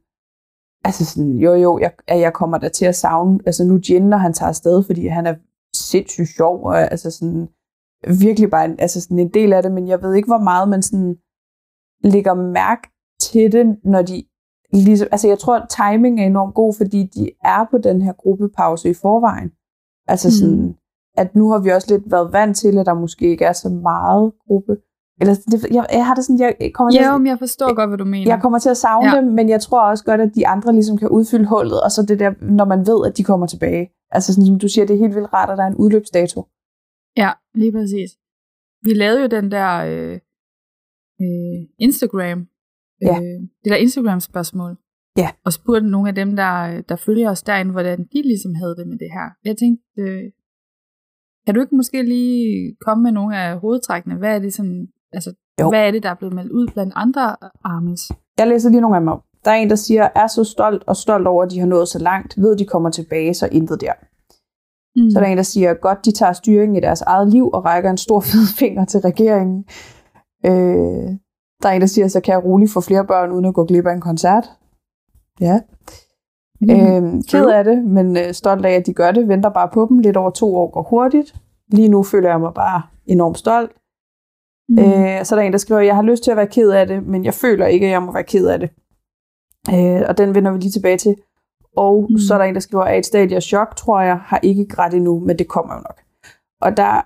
altså 0.84 1.06
sådan, 1.06 1.32
jo 1.32 1.54
jo, 1.54 1.80
jeg, 1.80 1.92
jeg 2.08 2.34
kommer 2.34 2.58
da 2.58 2.70
til 2.70 2.86
at 2.86 2.96
savne, 2.96 3.40
altså 3.46 3.64
nu 3.64 3.80
Jen, 3.90 4.10
når 4.10 4.18
han 4.18 4.34
tager 4.34 4.50
afsted, 4.50 4.84
fordi 4.84 5.08
han 5.08 5.26
er 5.26 5.36
sindssygt 5.76 6.30
sjov, 6.38 6.64
og 6.64 6.92
altså 6.92 7.12
sådan, 7.12 7.48
virkelig 8.08 8.50
bare 8.50 8.66
en, 8.66 8.80
altså 8.80 9.02
sådan 9.02 9.20
en 9.20 9.30
del 9.30 9.54
af 9.54 9.64
det, 9.64 9.72
men 9.72 9.88
jeg 9.88 10.02
ved 10.02 10.14
ikke, 10.14 10.28
hvor 10.28 10.44
meget 10.44 10.70
man 10.70 10.82
sådan 10.82 11.16
lægger 12.04 12.34
mærke 12.34 12.90
til 13.22 13.52
det, 13.52 13.78
når 13.84 14.02
de 14.02 14.24
ligesom, 14.74 15.08
altså 15.12 15.28
jeg 15.28 15.40
tror, 15.40 15.56
at 15.56 15.70
timing 15.70 16.22
er 16.22 16.26
enormt 16.26 16.56
god, 16.56 16.74
fordi 16.78 17.04
de 17.04 17.30
er 17.44 17.68
på 17.72 17.78
den 17.78 18.02
her 18.02 18.14
gruppepause 18.14 18.90
i 18.90 18.94
forvejen. 18.94 19.52
Altså 20.08 20.38
sådan, 20.40 20.62
mm. 20.62 20.76
at 21.18 21.36
nu 21.36 21.52
har 21.52 21.60
vi 21.60 21.70
også 21.70 21.88
lidt 21.94 22.12
været 22.12 22.34
vant 22.34 22.58
til, 22.58 22.78
at 22.78 22.86
der 22.86 22.94
måske 22.94 23.26
ikke 23.28 23.46
er 23.46 23.54
så 23.54 23.70
meget 23.70 24.32
gruppe. 24.48 24.78
Eller 25.22 25.36
det, 25.52 25.68
jeg, 25.72 25.86
jeg 25.94 26.06
har 26.06 26.16
det 26.16 26.26
sådan, 26.26 26.40
jeg 26.40 26.72
kommer 26.74 26.92
til 26.92 27.02
ja, 27.02 27.18
jeg 27.26 27.40
forstår 27.40 27.76
godt, 27.76 27.90
hvad 27.90 27.98
du 27.98 28.06
mener. 28.06 28.32
Jeg 28.32 28.42
kommer 28.42 28.60
til 28.60 28.70
at 28.70 28.78
savne 28.78 29.10
ja. 29.10 29.18
dem, 29.18 29.24
men 29.24 29.50
jeg 29.50 29.62
tror 29.62 29.82
også 29.82 30.04
godt, 30.04 30.22
at 30.22 30.32
de 30.36 30.48
andre 30.48 30.74
ligesom 30.74 30.98
kan 30.98 31.10
udfylde 31.10 31.46
hullet, 31.46 31.82
og 31.82 31.92
så 31.92 32.02
det 32.02 32.20
der, 32.20 32.32
når 32.42 32.66
man 32.66 32.80
ved, 32.88 33.06
at 33.06 33.18
de 33.18 33.24
kommer 33.24 33.48
tilbage. 33.48 33.90
Altså 34.16 34.34
sådan, 34.34 34.48
som 34.48 34.60
du 34.60 34.68
siger, 34.68 34.86
det 34.86 34.94
er 34.94 35.04
helt 35.06 35.16
vildt 35.16 35.34
rart, 35.34 35.50
at 35.50 35.58
der 35.58 35.64
er 35.64 35.68
en 35.68 35.82
udløbsdato. 35.84 36.40
Ja, 37.18 37.32
lige 37.56 37.72
præcis. 37.72 38.12
Vi 38.88 38.94
lavede 38.94 39.22
jo 39.22 39.28
den 39.28 39.52
der 39.52 39.70
øh, 39.92 40.20
øh, 41.24 41.60
Instagram, 41.80 42.40
ja. 43.02 43.16
øh, 43.22 43.40
det 43.64 43.70
der 43.74 43.76
Instagram-spørgsmål, 43.76 44.78
ja. 45.18 45.30
og 45.46 45.54
spurgte 45.54 45.88
nogle 45.90 46.10
af 46.10 46.16
dem, 46.16 46.36
der, 46.36 46.82
der 46.82 46.96
følger 46.96 47.30
os 47.30 47.44
derinde, 47.44 47.72
hvordan 47.72 48.00
de 48.14 48.22
ligesom 48.22 48.54
havde 48.56 48.76
det 48.76 48.88
med 48.88 48.98
det 48.98 49.10
her. 49.12 49.28
Jeg 49.46 49.58
tænkte, 49.58 49.84
øh, 49.98 50.32
kan 51.46 51.56
du 51.56 51.62
ikke 51.62 51.76
måske 51.76 52.04
lige 52.04 52.76
komme 52.86 53.04
med 53.04 53.12
nogle 53.12 53.38
af 53.38 53.60
hovedtrækkene? 53.60 54.16
Hvad 54.16 54.36
er 54.36 54.40
det 54.40 54.54
sådan, 54.54 54.88
altså, 55.14 55.34
jo. 55.62 55.70
hvad 55.70 55.88
er 55.88 55.92
det, 55.92 56.04
der 56.04 56.10
er 56.10 56.16
blevet 56.16 56.36
meldt 56.36 56.52
ud 56.52 56.68
blandt 56.74 56.94
andre 56.96 57.36
armies? 57.64 58.12
Jeg 58.38 58.48
læser 58.48 58.70
lige 58.70 58.82
nogle 58.82 58.96
af 58.96 59.02
dem 59.02 59.08
op. 59.08 59.24
Der 59.46 59.52
er 59.52 59.56
en, 59.56 59.70
der 59.70 59.76
siger, 59.76 60.08
er 60.16 60.28
så 60.28 60.44
stolt 60.44 60.84
og 60.88 60.96
stolt 60.96 61.28
over, 61.28 61.44
at 61.44 61.52
de 61.52 61.60
har 61.60 61.68
nået 61.68 61.88
så 61.88 62.00
langt, 62.00 62.38
ved 62.38 62.56
de 62.58 62.66
kommer 62.66 62.90
tilbage, 62.90 63.34
så 63.34 63.50
intet 63.52 63.82
der. 63.82 63.94
Mm. 64.96 65.12
Så 65.12 65.20
der 65.20 65.26
er 65.26 65.32
en, 65.32 65.38
der 65.38 65.44
siger, 65.44 65.74
godt 65.74 66.06
de 66.06 66.12
tager 66.12 66.34
styringen 66.34 66.76
i 66.76 66.80
deres 66.80 67.02
eget 67.02 67.28
liv 67.30 67.50
og 67.54 67.66
rækker 67.66 67.90
en 67.90 67.98
stor 67.98 68.20
fed 68.32 68.48
finger 68.58 68.86
til 68.86 69.00
regeringen. 69.00 69.66
Øh, 70.46 71.10
Der 71.64 71.70
er 71.70 71.74
en, 71.74 71.82
der 71.82 71.88
siger, 71.88 72.08
så 72.08 72.20
kan 72.22 72.32
jeg 72.34 72.44
roligt 72.44 72.72
få 72.72 72.82
flere 72.82 73.06
børn, 73.06 73.32
uden 73.32 73.46
at 73.46 73.54
gå 73.54 73.66
glip 73.66 73.86
af 73.86 73.94
en 73.94 74.02
koncert. 74.02 74.52
Ja. 75.40 75.60
Mm. 76.62 76.70
Øhm, 76.70 77.24
ked 77.24 77.46
af 77.46 77.64
det, 77.64 77.84
men 77.86 78.18
øh, 78.18 78.34
stolt 78.34 78.66
af, 78.66 78.72
at 78.72 78.86
de 78.86 78.94
gør 78.94 79.12
det. 79.12 79.28
Venter 79.28 79.50
bare 79.50 79.70
på 79.74 79.86
dem. 79.90 80.00
Lidt 80.00 80.18
over 80.18 80.30
to 80.30 80.56
år 80.56 80.72
går 80.72 80.84
hurtigt. 80.90 81.36
Lige 81.72 81.90
nu 81.90 82.04
føler 82.04 82.30
jeg 82.30 82.40
mig 82.40 82.54
bare 82.54 82.82
enormt 83.06 83.38
stolt. 83.38 83.72
Mm. 84.70 84.80
Øh, 84.80 85.26
så 85.26 85.36
er 85.36 85.40
der 85.40 85.46
en, 85.46 85.52
der 85.52 85.58
skriver, 85.58 85.82
jeg 85.82 85.96
har 85.96 86.02
lyst 86.02 86.24
til 86.24 86.32
at 86.32 86.38
være 86.38 86.48
ked 86.48 86.70
af 86.70 86.88
det, 86.88 87.08
men 87.08 87.26
jeg 87.26 87.34
føler 87.34 87.66
ikke, 87.66 87.86
at 87.86 87.92
jeg 87.92 88.04
må 88.04 88.12
være 88.12 88.24
ked 88.24 88.48
af 88.48 88.60
det. 88.60 88.70
Øh, 89.74 90.02
og 90.10 90.18
den 90.18 90.36
vender 90.36 90.52
vi 90.52 90.58
lige 90.58 90.72
tilbage 90.72 90.98
til. 90.98 91.16
Og 91.78 92.08
mm. 92.10 92.18
så 92.18 92.34
er 92.34 92.38
der 92.38 92.46
en, 92.46 92.54
der 92.54 92.60
skriver, 92.60 92.84
at 92.84 92.98
et 92.98 93.06
stadie 93.06 93.36
af 93.36 93.44
chok, 93.44 93.76
tror 93.76 94.02
jeg, 94.02 94.18
har 94.18 94.40
ikke 94.44 94.66
grædt 94.66 94.94
endnu, 94.94 95.20
men 95.20 95.40
det 95.40 95.48
kommer 95.48 95.74
jo 95.74 95.80
nok. 95.80 96.02
Og 96.62 96.78
der, 96.78 97.02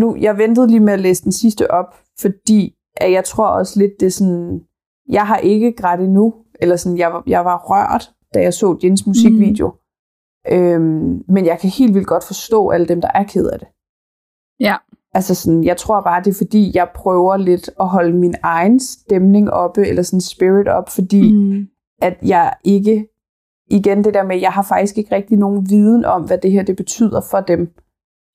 nu, 0.00 0.16
jeg 0.16 0.38
ventede 0.38 0.66
lige 0.66 0.80
med 0.80 0.92
at 0.92 1.00
læse 1.00 1.24
den 1.24 1.32
sidste 1.32 1.70
op, 1.70 1.94
fordi 2.20 2.76
at 2.96 3.12
jeg 3.12 3.24
tror 3.24 3.46
også 3.46 3.78
lidt, 3.80 4.00
det 4.00 4.06
er 4.06 4.10
sådan, 4.10 4.66
jeg 5.08 5.26
har 5.26 5.36
ikke 5.36 5.72
grædt 5.72 6.00
endnu, 6.00 6.34
eller 6.60 6.76
sådan, 6.76 6.98
jeg, 6.98 7.22
jeg 7.26 7.44
var 7.44 7.58
rørt, 7.58 8.12
da 8.34 8.40
jeg 8.40 8.54
så 8.54 8.78
Jens 8.82 9.06
musikvideo. 9.06 9.68
Mm. 9.68 9.78
Øhm, 10.52 11.24
men 11.28 11.46
jeg 11.46 11.58
kan 11.60 11.70
helt 11.70 11.94
vildt 11.94 12.06
godt 12.06 12.24
forstå 12.24 12.68
alle 12.68 12.86
dem, 12.86 13.00
der 13.00 13.08
er 13.14 13.24
ked 13.24 13.46
af 13.46 13.58
det. 13.58 13.68
Ja. 14.60 14.76
Altså 15.14 15.34
sådan, 15.34 15.64
jeg 15.64 15.76
tror 15.76 16.00
bare, 16.00 16.22
det 16.22 16.30
er 16.30 16.34
fordi, 16.34 16.72
jeg 16.74 16.88
prøver 16.94 17.36
lidt 17.36 17.70
at 17.80 17.88
holde 17.88 18.12
min 18.12 18.34
egen 18.42 18.80
stemning 18.80 19.50
oppe, 19.50 19.86
eller 19.86 20.02
sådan 20.02 20.20
spirit 20.20 20.68
op, 20.68 20.88
fordi 20.88 21.32
mm. 21.32 21.66
at 22.02 22.16
jeg 22.22 22.52
ikke, 22.64 23.06
igen 23.70 24.04
det 24.04 24.14
der 24.14 24.22
med, 24.22 24.40
jeg 24.40 24.50
har 24.50 24.62
faktisk 24.62 24.98
ikke 24.98 25.14
rigtig 25.14 25.38
nogen 25.38 25.70
viden 25.70 26.04
om, 26.04 26.22
hvad 26.22 26.38
det 26.38 26.52
her 26.52 26.62
det 26.62 26.76
betyder 26.76 27.20
for 27.30 27.40
dem 27.40 27.74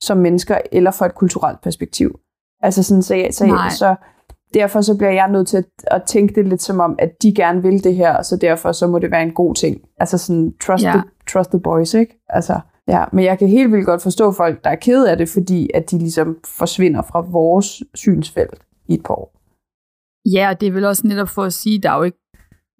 som 0.02 0.18
mennesker, 0.18 0.58
eller 0.72 0.92
for 0.92 1.06
et 1.06 1.16
kulturelt 1.16 1.62
perspektiv. 1.62 2.20
Altså 2.62 2.84
sådan, 2.84 3.02
så, 3.02 3.16
jeg, 3.16 3.34
så, 3.34 3.46
så 3.78 3.96
derfor 4.54 4.82
så 4.82 4.98
bliver 4.98 5.12
jeg 5.12 5.32
nødt 5.32 5.48
til 5.48 5.58
at, 5.58 5.66
at 5.88 6.04
tænke 6.04 6.36
det 6.36 6.48
lidt 6.48 6.62
som 6.62 6.80
om, 6.80 6.96
at 7.00 7.12
de 7.22 7.34
gerne 7.36 7.62
vil 7.62 7.84
det 7.84 7.96
her, 7.96 8.22
så 8.22 8.38
derfor 8.38 8.72
så 8.72 8.88
må 8.88 9.00
det 9.00 9.12
være 9.12 9.24
en 9.24 9.34
god 9.34 9.56
ting. 9.56 9.82
Altså 9.98 10.18
sådan, 10.18 10.54
trust, 10.62 10.84
ja. 10.84 10.92
the, 10.92 11.04
trust 11.28 11.50
the 11.50 11.60
boys, 11.60 11.94
ikke? 11.94 12.26
Altså, 12.30 12.60
ja. 12.94 13.06
Men 13.14 13.26
jeg 13.26 13.40
kan 13.40 13.48
helt 13.48 13.72
vildt 13.72 13.86
godt 13.86 14.02
forstå 14.02 14.32
folk, 14.32 14.64
der 14.64 14.70
er 14.70 14.76
kede 14.76 15.12
af 15.12 15.18
det, 15.18 15.30
fordi 15.30 15.70
at 15.74 15.92
de 15.92 15.98
ligesom 15.98 16.38
forsvinder 16.60 17.02
fra 17.02 17.22
vores 17.22 17.84
synsfelt 17.94 18.62
i 18.88 18.94
et 18.94 19.04
par 19.04 19.14
år. 19.14 19.30
Ja, 20.36 20.50
og 20.50 20.62
det 20.62 20.68
er 20.68 20.72
vel 20.72 20.86
også 20.86 21.08
netop 21.08 21.30
for 21.30 21.44
at 21.44 21.54
sige, 21.54 21.78
at 21.78 21.84
der 21.84 21.92
er 21.92 21.98
jo 21.98 22.04
ikke 22.04 22.24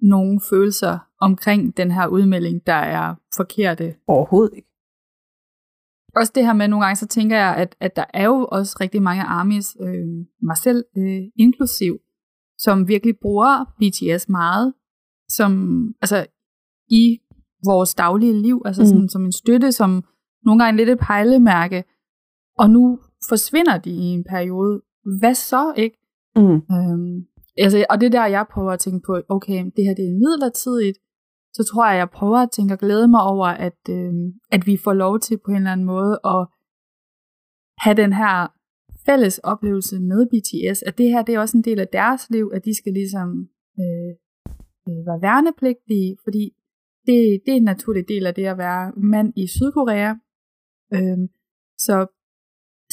nogen 0.02 0.42
følelser 0.50 0.98
omkring 1.22 1.78
den 1.78 1.92
her 1.92 2.08
udmelding, 2.08 2.68
der 2.68 2.74
er 2.74 3.16
forkerte. 3.36 3.96
Overhovedet 4.08 4.54
ikke 4.56 4.70
også 6.16 6.32
det 6.36 6.46
her 6.46 6.54
med, 6.54 6.68
nogle 6.68 6.86
gange 6.86 6.96
så 6.96 7.08
tænker 7.08 7.38
jeg, 7.38 7.56
at, 7.56 7.76
at 7.80 7.96
der 7.96 8.06
er 8.14 8.26
jo 8.26 8.48
også 8.52 8.78
rigtig 8.80 9.02
mange 9.02 9.24
armies, 9.24 9.78
øh, 9.82 10.08
mig 10.42 10.58
selv 10.58 10.86
øh, 10.98 11.22
inklusiv, 11.36 12.00
som 12.58 12.88
virkelig 12.88 13.16
bruger 13.22 13.66
BTS 13.80 14.30
meget, 14.30 14.74
som, 15.30 15.52
altså 16.02 16.26
i 16.90 17.20
vores 17.66 17.96
daglige 17.96 18.42
liv, 18.42 18.62
altså 18.66 18.86
sådan, 18.86 19.02
mm. 19.02 19.10
som 19.10 19.26
en 19.26 19.32
støtte, 19.32 19.72
som 19.72 20.04
nogle 20.46 20.64
gange 20.64 20.78
lidt 20.78 20.90
et 20.90 21.00
pejlemærke, 21.00 21.84
og 22.58 22.70
nu 22.70 23.00
forsvinder 23.30 23.78
de 23.78 23.90
i 23.90 24.06
en 24.06 24.24
periode. 24.24 24.82
Hvad 25.20 25.36
så, 25.36 25.74
ikke? 25.78 25.98
Mm. 26.36 26.62
Øhm, 26.76 27.26
altså, 27.58 27.86
og 27.90 28.02
det 28.02 28.06
er 28.06 28.12
der, 28.20 28.26
jeg 28.26 28.46
prøver 28.54 28.72
at 28.72 28.80
tænke 28.80 29.06
på, 29.06 29.22
okay, 29.30 29.66
det 29.76 29.86
her 29.86 29.94
det 29.94 30.06
er 30.06 30.20
midlertidigt, 30.24 30.98
så 31.54 31.64
tror 31.64 31.90
jeg, 31.90 31.98
jeg 31.98 32.10
prøver 32.10 32.38
at 32.38 32.52
tænke 32.52 32.74
og 32.74 32.80
glæde 32.80 33.08
mig 33.08 33.22
over, 33.22 33.48
at, 33.48 33.80
øh, 33.90 34.14
at 34.52 34.68
vi 34.68 34.78
får 34.78 34.94
lov 34.94 35.20
til 35.20 35.38
på 35.46 35.52
en 35.52 35.58
eller 35.58 35.72
anden 35.72 35.86
måde 35.86 36.20
at 36.26 36.48
have 37.78 37.96
den 37.96 38.14
her 38.14 38.48
fælles 39.06 39.38
oplevelse 39.38 40.00
med 40.00 40.26
BTS, 40.32 40.82
at 40.82 40.98
det 40.98 41.10
her 41.10 41.22
det 41.22 41.36
er 41.36 41.40
også 41.40 41.58
en 41.58 41.64
del 41.64 41.80
af 41.80 41.88
deres 41.88 42.30
liv, 42.30 42.52
at 42.54 42.66
de 42.66 42.78
skal 42.78 42.94
ligesom 42.94 43.50
øh, 43.80 44.12
øh, 44.88 45.02
være 45.08 45.22
værnepligtige, 45.22 46.18
fordi 46.24 46.54
det, 47.10 47.42
det 47.46 47.52
er 47.52 47.58
en 47.58 47.72
naturlig 47.74 48.08
del 48.08 48.26
af 48.26 48.34
det 48.36 48.46
at 48.46 48.58
være 48.58 48.92
mand 48.92 49.34
i 49.36 49.48
Sydkorea. 49.48 50.12
Øh, 50.94 51.20
så, 51.86 51.96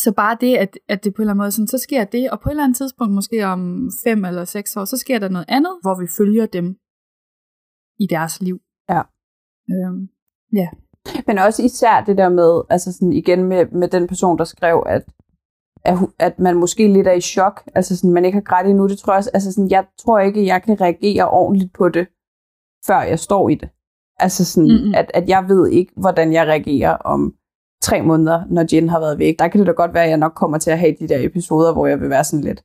så 0.05 0.13
bare 0.17 0.37
det, 0.41 0.57
at, 0.57 0.79
at 0.89 1.05
det 1.05 1.15
på 1.15 1.19
en 1.19 1.23
eller 1.23 1.33
anden 1.33 1.43
måde, 1.43 1.51
sådan, 1.51 1.75
så 1.75 1.79
sker 1.79 2.05
det, 2.05 2.31
og 2.31 2.41
på 2.41 2.49
et 2.49 2.53
eller 2.53 2.65
andet 2.65 2.77
tidspunkt, 2.77 3.15
måske 3.15 3.47
om 3.47 3.91
fem 4.05 4.25
eller 4.25 4.45
seks 4.45 4.77
år, 4.77 4.85
så 4.85 4.97
sker 4.97 5.19
der 5.19 5.29
noget 5.29 5.47
andet, 5.49 5.75
hvor 5.83 6.01
vi 6.01 6.07
følger 6.19 6.47
dem 6.47 6.67
i 7.99 8.07
deres 8.07 8.41
liv. 8.41 8.59
Ja. 8.89 9.03
Øhm, 9.73 10.09
ja. 10.53 10.69
Men 11.27 11.39
også 11.39 11.63
især 11.63 12.05
det 12.05 12.19
der 12.19 12.29
med, 12.29 12.63
altså 12.71 12.93
sådan 12.93 13.13
igen 13.13 13.45
med, 13.45 13.67
med 13.81 13.89
den 13.89 14.07
person, 14.07 14.39
der 14.39 14.45
skrev, 14.45 14.83
at, 14.87 15.05
at, 15.85 15.97
at 16.19 16.39
man 16.39 16.57
måske 16.57 16.93
lidt 16.93 17.07
er 17.07 17.13
i 17.13 17.21
chok, 17.21 17.63
altså 17.75 17.97
sådan, 17.97 18.13
man 18.13 18.25
ikke 18.25 18.37
har 18.37 18.49
grædt 18.51 18.67
endnu, 18.67 18.89
det 18.89 18.99
tror 18.99 19.13
jeg 19.13 19.19
også, 19.19 19.31
altså 19.35 19.53
sådan, 19.53 19.71
jeg 19.71 19.87
tror 19.99 20.19
ikke, 20.19 20.47
jeg 20.47 20.63
kan 20.63 20.81
reagere 20.81 21.31
ordentligt 21.31 21.73
på 21.73 21.89
det, 21.89 22.07
før 22.87 23.01
jeg 23.03 23.19
står 23.19 23.49
i 23.49 23.55
det. 23.55 23.69
Altså 24.19 24.45
sådan, 24.45 24.71
mm-hmm. 24.71 24.95
at, 24.95 25.11
at 25.15 25.29
jeg 25.29 25.45
ved 25.49 25.69
ikke, 25.69 25.93
hvordan 25.97 26.33
jeg 26.33 26.47
reagerer 26.47 26.97
om 26.97 27.35
tre 27.83 28.03
måneder, 28.03 28.43
når 28.51 28.65
Jen 28.73 28.89
har 28.89 29.01
været 29.01 29.19
væk. 29.19 29.39
Der 29.39 29.49
kan 29.49 29.59
det 29.59 29.67
da 29.67 29.73
godt 29.73 29.95
være, 29.95 30.05
at 30.05 30.11
jeg 30.11 30.19
nok 30.19 30.33
kommer 30.33 30.59
til 30.59 30.71
at 30.71 30.79
have 30.79 30.95
de 31.01 31.09
der 31.09 31.27
episoder, 31.27 31.73
hvor 31.73 31.87
jeg 31.87 32.01
vil 32.01 32.11
være 32.11 32.25
sådan 32.25 32.45
lidt, 32.45 32.63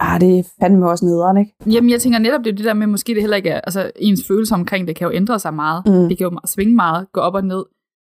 ah, 0.00 0.20
det 0.20 0.38
er 0.38 0.42
fandme 0.60 0.90
også 0.90 1.04
nederen, 1.04 1.36
ikke? 1.36 1.54
Jamen, 1.66 1.90
jeg 1.90 2.00
tænker 2.00 2.18
netop, 2.18 2.44
det 2.44 2.52
er 2.52 2.56
det 2.56 2.64
der 2.64 2.74
med, 2.74 2.86
måske 2.86 3.14
det 3.14 3.22
heller 3.22 3.36
ikke 3.36 3.50
er, 3.50 3.60
altså 3.60 3.90
ens 3.96 4.20
følelse 4.28 4.54
omkring 4.54 4.88
det 4.88 4.96
kan 4.96 5.06
jo 5.06 5.12
ændre 5.12 5.38
sig 5.38 5.54
meget. 5.54 5.82
Mm. 5.86 6.08
Det 6.08 6.18
kan 6.18 6.24
jo 6.24 6.38
svinge 6.44 6.74
meget, 6.74 7.06
gå 7.12 7.20
op 7.20 7.34
og 7.34 7.44
ned 7.44 7.64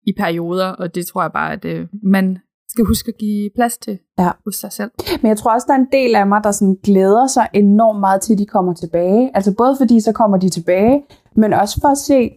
i 0.06 0.12
perioder, 0.18 0.66
og 0.66 0.94
det 0.94 1.06
tror 1.06 1.22
jeg 1.22 1.32
bare, 1.32 1.52
at 1.52 1.64
øh, 1.64 1.86
man 2.02 2.38
skal 2.68 2.84
huske 2.84 3.08
at 3.08 3.18
give 3.18 3.50
plads 3.54 3.78
til 3.78 3.98
ja. 4.18 4.30
hos 4.44 4.54
sig 4.54 4.72
selv. 4.72 4.90
Men 5.22 5.28
jeg 5.28 5.36
tror 5.36 5.54
også, 5.54 5.64
der 5.68 5.74
er 5.74 5.78
en 5.78 5.88
del 5.92 6.14
af 6.14 6.26
mig, 6.26 6.40
der 6.44 6.50
sådan 6.50 6.76
glæder 6.84 7.26
sig 7.26 7.48
enormt 7.54 8.00
meget 8.00 8.20
til, 8.20 8.32
at 8.32 8.38
de 8.38 8.46
kommer 8.46 8.74
tilbage. 8.74 9.30
Altså 9.34 9.54
både 9.58 9.76
fordi, 9.80 10.00
så 10.00 10.12
kommer 10.12 10.36
de 10.36 10.48
tilbage, 10.48 11.02
men 11.36 11.52
også 11.52 11.78
for 11.80 11.88
at 11.88 11.98
se, 11.98 12.30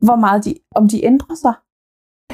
hvor 0.00 0.16
meget 0.16 0.44
de, 0.44 0.54
om 0.74 0.88
de 0.88 1.04
ændrer 1.04 1.34
sig. 1.34 1.54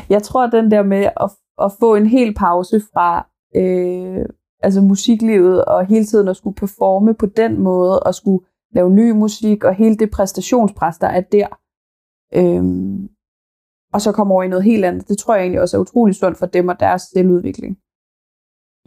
Jeg 0.08 0.22
tror, 0.22 0.46
den 0.46 0.70
der 0.70 0.82
med 0.82 1.04
at, 1.24 1.30
at 1.64 1.72
få 1.80 1.94
en 1.94 2.06
hel 2.06 2.34
pause 2.34 2.80
fra 2.92 3.26
øh, 3.56 4.26
altså 4.60 4.80
musiklivet, 4.80 5.64
og 5.64 5.86
hele 5.86 6.04
tiden 6.04 6.28
at 6.28 6.36
skulle 6.36 6.56
performe 6.56 7.14
på 7.14 7.26
den 7.26 7.60
måde, 7.60 8.00
og 8.00 8.14
skulle 8.14 8.44
lave 8.72 8.90
ny 8.90 9.10
musik, 9.10 9.64
og 9.64 9.74
hele 9.74 9.96
det 9.96 10.10
præstationspres, 10.10 10.98
der 10.98 11.06
er 11.06 11.20
der. 11.20 11.48
Øhm, 12.34 13.08
og 13.92 14.00
så 14.00 14.12
komme 14.12 14.34
over 14.34 14.42
i 14.42 14.48
noget 14.48 14.64
helt 14.64 14.84
andet. 14.84 15.08
Det 15.08 15.18
tror 15.18 15.34
jeg 15.34 15.42
egentlig 15.42 15.60
også 15.60 15.76
er 15.76 15.80
utrolig 15.80 16.14
sundt 16.14 16.38
for 16.38 16.46
dem 16.46 16.68
og 16.68 16.80
deres 16.80 17.02
selvudvikling. 17.02 17.78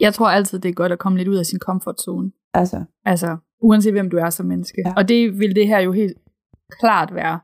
Jeg 0.00 0.14
tror 0.14 0.28
altid, 0.28 0.58
det 0.58 0.68
er 0.68 0.72
godt 0.72 0.92
at 0.92 0.98
komme 0.98 1.18
lidt 1.18 1.28
ud 1.28 1.36
af 1.36 1.46
sin 1.46 1.58
comfort 1.58 2.00
zone. 2.00 2.32
Altså. 2.54 2.84
Altså, 3.04 3.36
uanset 3.60 3.92
hvem 3.92 4.10
du 4.10 4.16
er 4.16 4.30
som 4.30 4.46
menneske. 4.46 4.82
Ja. 4.86 4.92
Og 4.96 5.08
det 5.08 5.38
vil 5.38 5.56
det 5.56 5.66
her 5.66 5.80
jo 5.80 5.92
helt 5.92 6.18
klart 6.80 7.14
være. 7.14 7.40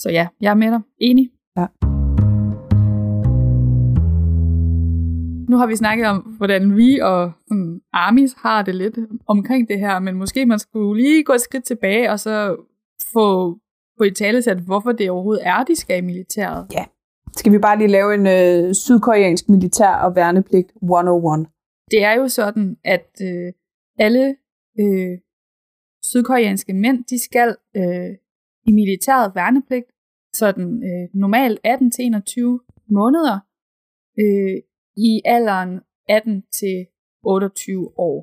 Så 0.00 0.10
ja, 0.10 0.26
jeg 0.40 0.50
er 0.50 0.54
med 0.54 0.70
dig. 0.70 0.80
Enig. 0.98 1.30
Ja. 1.56 1.66
nu 5.50 5.56
har 5.56 5.66
vi 5.66 5.76
snakket 5.76 6.06
om, 6.06 6.18
hvordan 6.18 6.76
vi 6.76 6.98
og 6.98 7.32
um, 7.50 7.80
Armis 7.92 8.32
har 8.38 8.62
det 8.62 8.74
lidt 8.74 8.98
omkring 9.26 9.68
det 9.68 9.78
her, 9.78 9.98
men 9.98 10.14
måske 10.14 10.46
man 10.46 10.58
skulle 10.58 11.02
lige 11.02 11.24
gå 11.24 11.32
et 11.32 11.40
skridt 11.40 11.64
tilbage, 11.64 12.10
og 12.10 12.20
så 12.20 12.56
få, 13.12 13.58
få 13.98 14.04
i 14.04 14.10
tale 14.10 14.42
til, 14.42 14.60
hvorfor 14.60 14.92
det 14.92 15.10
overhovedet 15.10 15.46
er, 15.46 15.64
de 15.64 15.76
skal 15.76 15.98
i 15.98 16.00
militæret. 16.00 16.66
Ja. 16.72 16.84
Skal 17.36 17.52
vi 17.52 17.58
bare 17.58 17.78
lige 17.78 17.88
lave 17.88 18.14
en 18.14 18.26
øh, 18.26 18.74
sydkoreansk 18.74 19.48
militær 19.48 19.94
og 19.94 20.16
værnepligt 20.16 20.72
101? 20.82 21.46
Det 21.90 22.04
er 22.04 22.12
jo 22.12 22.28
sådan, 22.28 22.76
at 22.84 23.10
øh, 23.22 23.52
alle 23.98 24.36
øh, 24.80 25.18
sydkoreanske 26.04 26.72
mænd, 26.72 27.04
de 27.04 27.18
skal 27.18 27.56
øh, 27.76 28.10
i 28.66 28.72
militæret 28.72 29.32
værnepligt, 29.34 29.86
sådan 30.34 30.68
øh, 30.88 31.08
normalt 31.14 31.60
18-21 31.66 32.86
måneder, 32.90 33.38
øh, 34.18 34.56
i 34.96 35.22
alderen 35.24 35.80
18 36.08 36.42
til 36.52 36.86
28 37.24 37.98
år. 37.98 38.18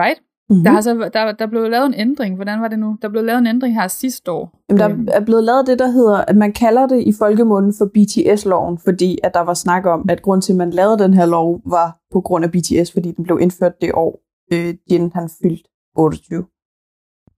Right? 0.00 0.20
Mm-hmm. 0.52 0.64
Der, 0.64 0.70
har 0.70 0.80
så, 0.80 1.10
der, 1.12 1.32
der 1.32 1.46
blev 1.46 1.70
lavet 1.70 1.86
en 1.86 1.94
ændring. 1.94 2.34
Hvordan 2.34 2.60
var 2.60 2.68
det 2.68 2.78
nu? 2.78 2.96
Der 3.02 3.08
blev 3.08 3.24
lavet 3.24 3.38
en 3.38 3.46
ændring 3.46 3.74
her 3.74 3.88
sidste 3.88 4.32
år. 4.32 4.60
Jamen, 4.68 4.80
der 4.80 4.90
øhm. 4.90 5.08
er 5.12 5.24
blevet 5.24 5.44
lavet 5.44 5.66
det, 5.66 5.78
der 5.78 5.86
hedder, 5.86 6.16
at 6.16 6.36
man 6.36 6.52
kalder 6.52 6.86
det 6.86 7.02
i 7.02 7.12
folkemunden 7.18 7.72
for 7.78 7.86
BTS-loven, 7.94 8.78
fordi 8.78 9.18
at 9.22 9.34
der 9.34 9.40
var 9.40 9.54
snak 9.54 9.86
om, 9.86 10.06
at 10.08 10.22
grund 10.22 10.42
til, 10.42 10.52
at 10.52 10.56
man 10.56 10.70
lavede 10.70 10.98
den 10.98 11.14
her 11.14 11.26
lov, 11.26 11.60
var 11.64 11.98
på 12.12 12.20
grund 12.20 12.44
af 12.44 12.50
BTS, 12.50 12.92
fordi 12.92 13.12
den 13.12 13.24
blev 13.24 13.38
indført 13.40 13.80
det 13.80 13.90
år, 13.94 14.20
øh, 14.52 14.74
Jin 14.90 15.12
han 15.14 15.28
fyldt 15.42 15.66
28. 15.96 16.44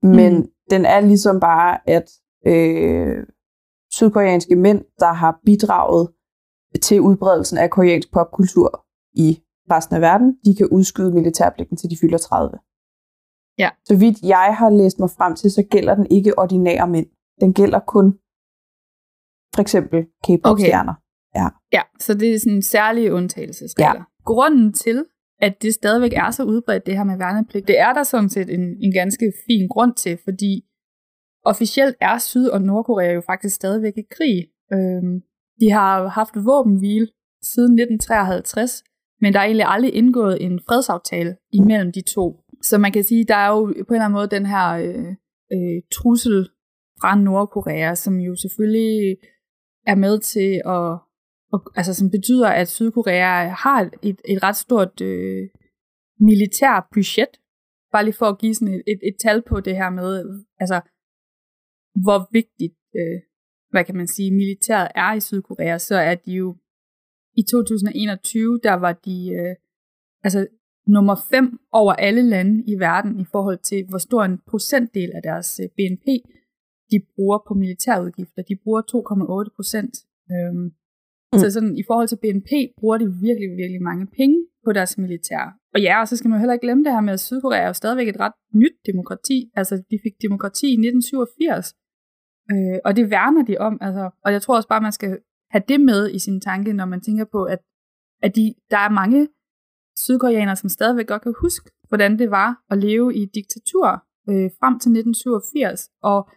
Men 0.03 0.37
mm. 0.37 0.49
Den 0.71 0.85
er 0.85 1.01
ligesom 1.01 1.41
bare, 1.41 1.91
at 1.91 2.11
øh, 2.47 3.27
sydkoreanske 3.93 4.57
mænd, 4.57 4.85
der 4.99 5.13
har 5.13 5.41
bidraget 5.45 6.09
til 6.83 7.01
udbredelsen 7.01 7.59
af 7.59 7.71
koreansk 7.71 8.13
popkultur 8.13 8.87
i 9.15 9.43
resten 9.71 9.97
af 9.97 10.01
verden, 10.01 10.39
de 10.45 10.57
kan 10.57 10.69
udskyde 10.69 11.15
militærpligten 11.15 11.77
til 11.77 11.91
de 11.91 11.97
fylder 12.01 12.19
30. 12.19 12.59
Ja. 13.59 13.71
Så 13.85 13.97
vidt 13.97 14.23
jeg 14.23 14.57
har 14.59 14.71
læst 14.71 14.99
mig 14.99 15.11
frem 15.11 15.35
til, 15.37 15.51
så 15.51 15.63
gælder 15.71 15.95
den 15.95 16.07
ikke 16.11 16.39
ordinære 16.39 16.89
mænd. 16.89 17.07
Den 17.41 17.55
gælder 17.55 17.81
kun 17.81 18.13
for 19.55 19.61
eksempel 19.61 20.07
K-pop-stjerner. 20.25 20.93
Okay. 20.93 21.41
Ja. 21.41 21.49
ja, 21.73 21.83
så 22.01 22.15
det 22.15 22.35
er 22.35 22.39
sådan 22.39 22.53
en 22.53 22.63
særlig 22.63 23.13
undtagelsesregler. 23.13 23.95
Ja. 23.95 24.25
Grunden 24.25 24.73
til, 24.73 25.05
at 25.41 25.63
det 25.63 25.75
stadigvæk 25.75 26.13
er 26.13 26.31
så 26.31 26.45
udbredt, 26.45 26.87
det 26.87 26.97
her 26.97 27.05
med 27.05 27.19
værnepligt. 27.19 27.69
Det 27.69 27.79
er 27.79 27.93
der 27.93 28.03
sådan 28.03 28.29
set 28.29 28.51
en, 28.51 28.77
en 28.81 28.93
ganske 28.93 29.33
fin 29.47 29.69
grund 29.69 29.95
til, 29.95 30.19
fordi 30.25 30.65
officielt 31.45 31.97
er 32.01 32.19
Syd- 32.19 32.49
og 32.49 32.63
Nordkorea 32.63 33.13
jo 33.13 33.21
faktisk 33.21 33.57
stadigvæk 33.57 33.97
i 33.97 34.07
krig. 34.11 34.49
Øhm, 34.73 35.23
de 35.61 35.71
har 35.71 36.09
haft 36.09 36.35
våbenhvile 36.37 37.09
siden 37.43 37.73
1953, 37.73 38.85
men 39.21 39.33
der 39.33 39.39
er 39.41 39.45
egentlig 39.45 39.67
aldrig 39.69 39.95
indgået 39.95 40.45
en 40.45 40.61
fredsaftale 40.69 41.37
imellem 41.53 41.93
de 41.93 42.03
to. 42.03 42.41
Så 42.63 42.79
man 42.79 42.93
kan 42.93 43.05
sige, 43.05 43.25
der 43.25 43.35
er 43.35 43.49
jo 43.49 43.65
på 43.65 43.71
en 43.71 43.79
eller 43.95 44.05
anden 44.05 44.13
måde 44.13 44.37
den 44.37 44.47
her 44.47 44.69
øh, 44.71 45.09
øh, 45.53 45.83
trussel 45.93 46.49
fra 47.01 47.15
Nordkorea, 47.15 47.95
som 47.95 48.15
jo 48.21 48.37
selvfølgelig 48.37 49.17
er 49.87 49.95
med 49.95 50.19
til 50.19 50.63
at, 50.67 50.99
og, 51.55 51.61
altså 51.79 51.95
som 51.95 52.11
betyder, 52.11 52.49
at 52.49 52.69
Sydkorea 52.69 53.49
har 53.65 53.91
et, 54.03 54.21
et 54.33 54.43
ret 54.43 54.57
stort 54.57 55.01
øh, 55.01 55.49
militær 56.21 56.89
budget. 56.95 57.33
Bare 57.93 58.05
lige 58.05 58.21
for 58.21 58.27
at 58.27 58.39
give 58.39 58.55
sådan 58.55 58.75
et, 58.75 58.83
et, 58.87 59.01
et 59.09 59.17
tal 59.25 59.43
på 59.51 59.61
det 59.61 59.77
her 59.77 59.91
med, 59.91 60.11
altså 60.63 60.81
hvor 62.05 62.19
vigtigt, 62.33 62.79
øh, 62.99 63.19
hvad 63.71 63.85
kan 63.85 63.97
man 63.97 64.07
sige, 64.07 64.31
militæret 64.31 64.89
er 64.95 65.13
i 65.15 65.21
Sydkorea, 65.21 65.79
så 65.79 65.97
er 65.97 66.15
de 66.15 66.33
jo 66.33 66.57
i 67.37 67.43
2021, 67.43 68.61
der 68.63 68.75
var 68.75 68.93
de 68.93 69.17
øh, 69.39 69.55
altså 70.23 70.47
nummer 70.87 71.17
5 71.31 71.61
over 71.73 71.93
alle 71.93 72.23
lande 72.23 72.65
i 72.67 72.75
verden 72.79 73.21
i 73.21 73.25
forhold 73.33 73.59
til, 73.59 73.87
hvor 73.89 73.99
stor 73.99 74.23
en 74.25 74.39
procentdel 74.47 75.11
af 75.15 75.23
deres 75.23 75.61
øh, 75.63 75.69
BNP 75.77 76.07
de 76.91 77.07
bruger 77.15 77.39
på 77.49 77.55
militærudgifter. 77.55 78.43
De 78.43 78.57
bruger 78.65 78.83
2,8 79.47 79.57
procent. 79.57 79.95
Øhm, 80.33 80.67
mm. 81.35 81.41
Så 81.43 81.51
sådan, 81.51 81.75
i 81.83 81.85
forhold 81.89 82.09
til 82.09 82.19
BNP 82.23 82.51
bruger 82.79 82.99
de 82.99 83.07
virkelig, 83.27 83.51
virkelig 83.61 83.83
mange 83.91 84.07
penge 84.19 84.39
på 84.65 84.73
deres 84.73 84.99
militær. 84.99 85.43
Og 85.75 85.81
ja, 85.81 86.01
og 86.01 86.09
så 86.09 86.17
skal 86.17 86.31
man 86.31 86.39
heller 86.39 86.53
ikke 86.55 86.67
glemme 86.67 86.85
det 86.85 86.93
her 86.93 87.01
med, 87.01 87.13
at 87.13 87.21
Sydkorea 87.21 87.63
er 87.63 87.67
jo 87.67 87.73
stadigvæk 87.73 88.09
et 88.09 88.21
ret 88.21 88.37
nyt 88.55 88.77
demokrati. 88.91 89.39
Altså, 89.55 89.75
de 89.91 89.97
fik 90.05 90.15
demokrati 90.27 90.67
i 90.67 90.79
1987. 90.79 91.75
Øh, 92.53 92.79
og 92.85 92.97
det 92.97 93.11
værner 93.11 93.45
de 93.45 93.59
om. 93.59 93.79
Altså, 93.81 94.11
og 94.25 94.33
jeg 94.33 94.43
tror 94.43 94.57
også 94.57 94.69
bare, 94.69 94.81
man 94.81 94.99
skal 94.99 95.19
have 95.51 95.65
det 95.69 95.81
med 95.81 96.11
i 96.11 96.19
sin 96.19 96.41
tanke, 96.41 96.73
når 96.73 96.85
man 96.85 97.01
tænker 97.01 97.25
på, 97.33 97.45
at, 97.45 97.59
at 98.23 98.37
de, 98.37 98.55
der 98.71 98.79
er 98.79 98.91
mange 99.03 99.29
sydkoreanere, 99.97 100.57
som 100.57 100.69
stadigvæk 100.69 101.07
godt 101.07 101.23
kan 101.23 101.35
huske, 101.41 101.71
hvordan 101.89 102.19
det 102.19 102.31
var 102.31 102.63
at 102.71 102.79
leve 102.79 103.15
i 103.15 103.23
diktatur 103.35 103.87
øh, 104.31 104.51
frem 104.61 104.75
til 104.83 104.91
1987, 104.91 105.89
og 106.03 106.29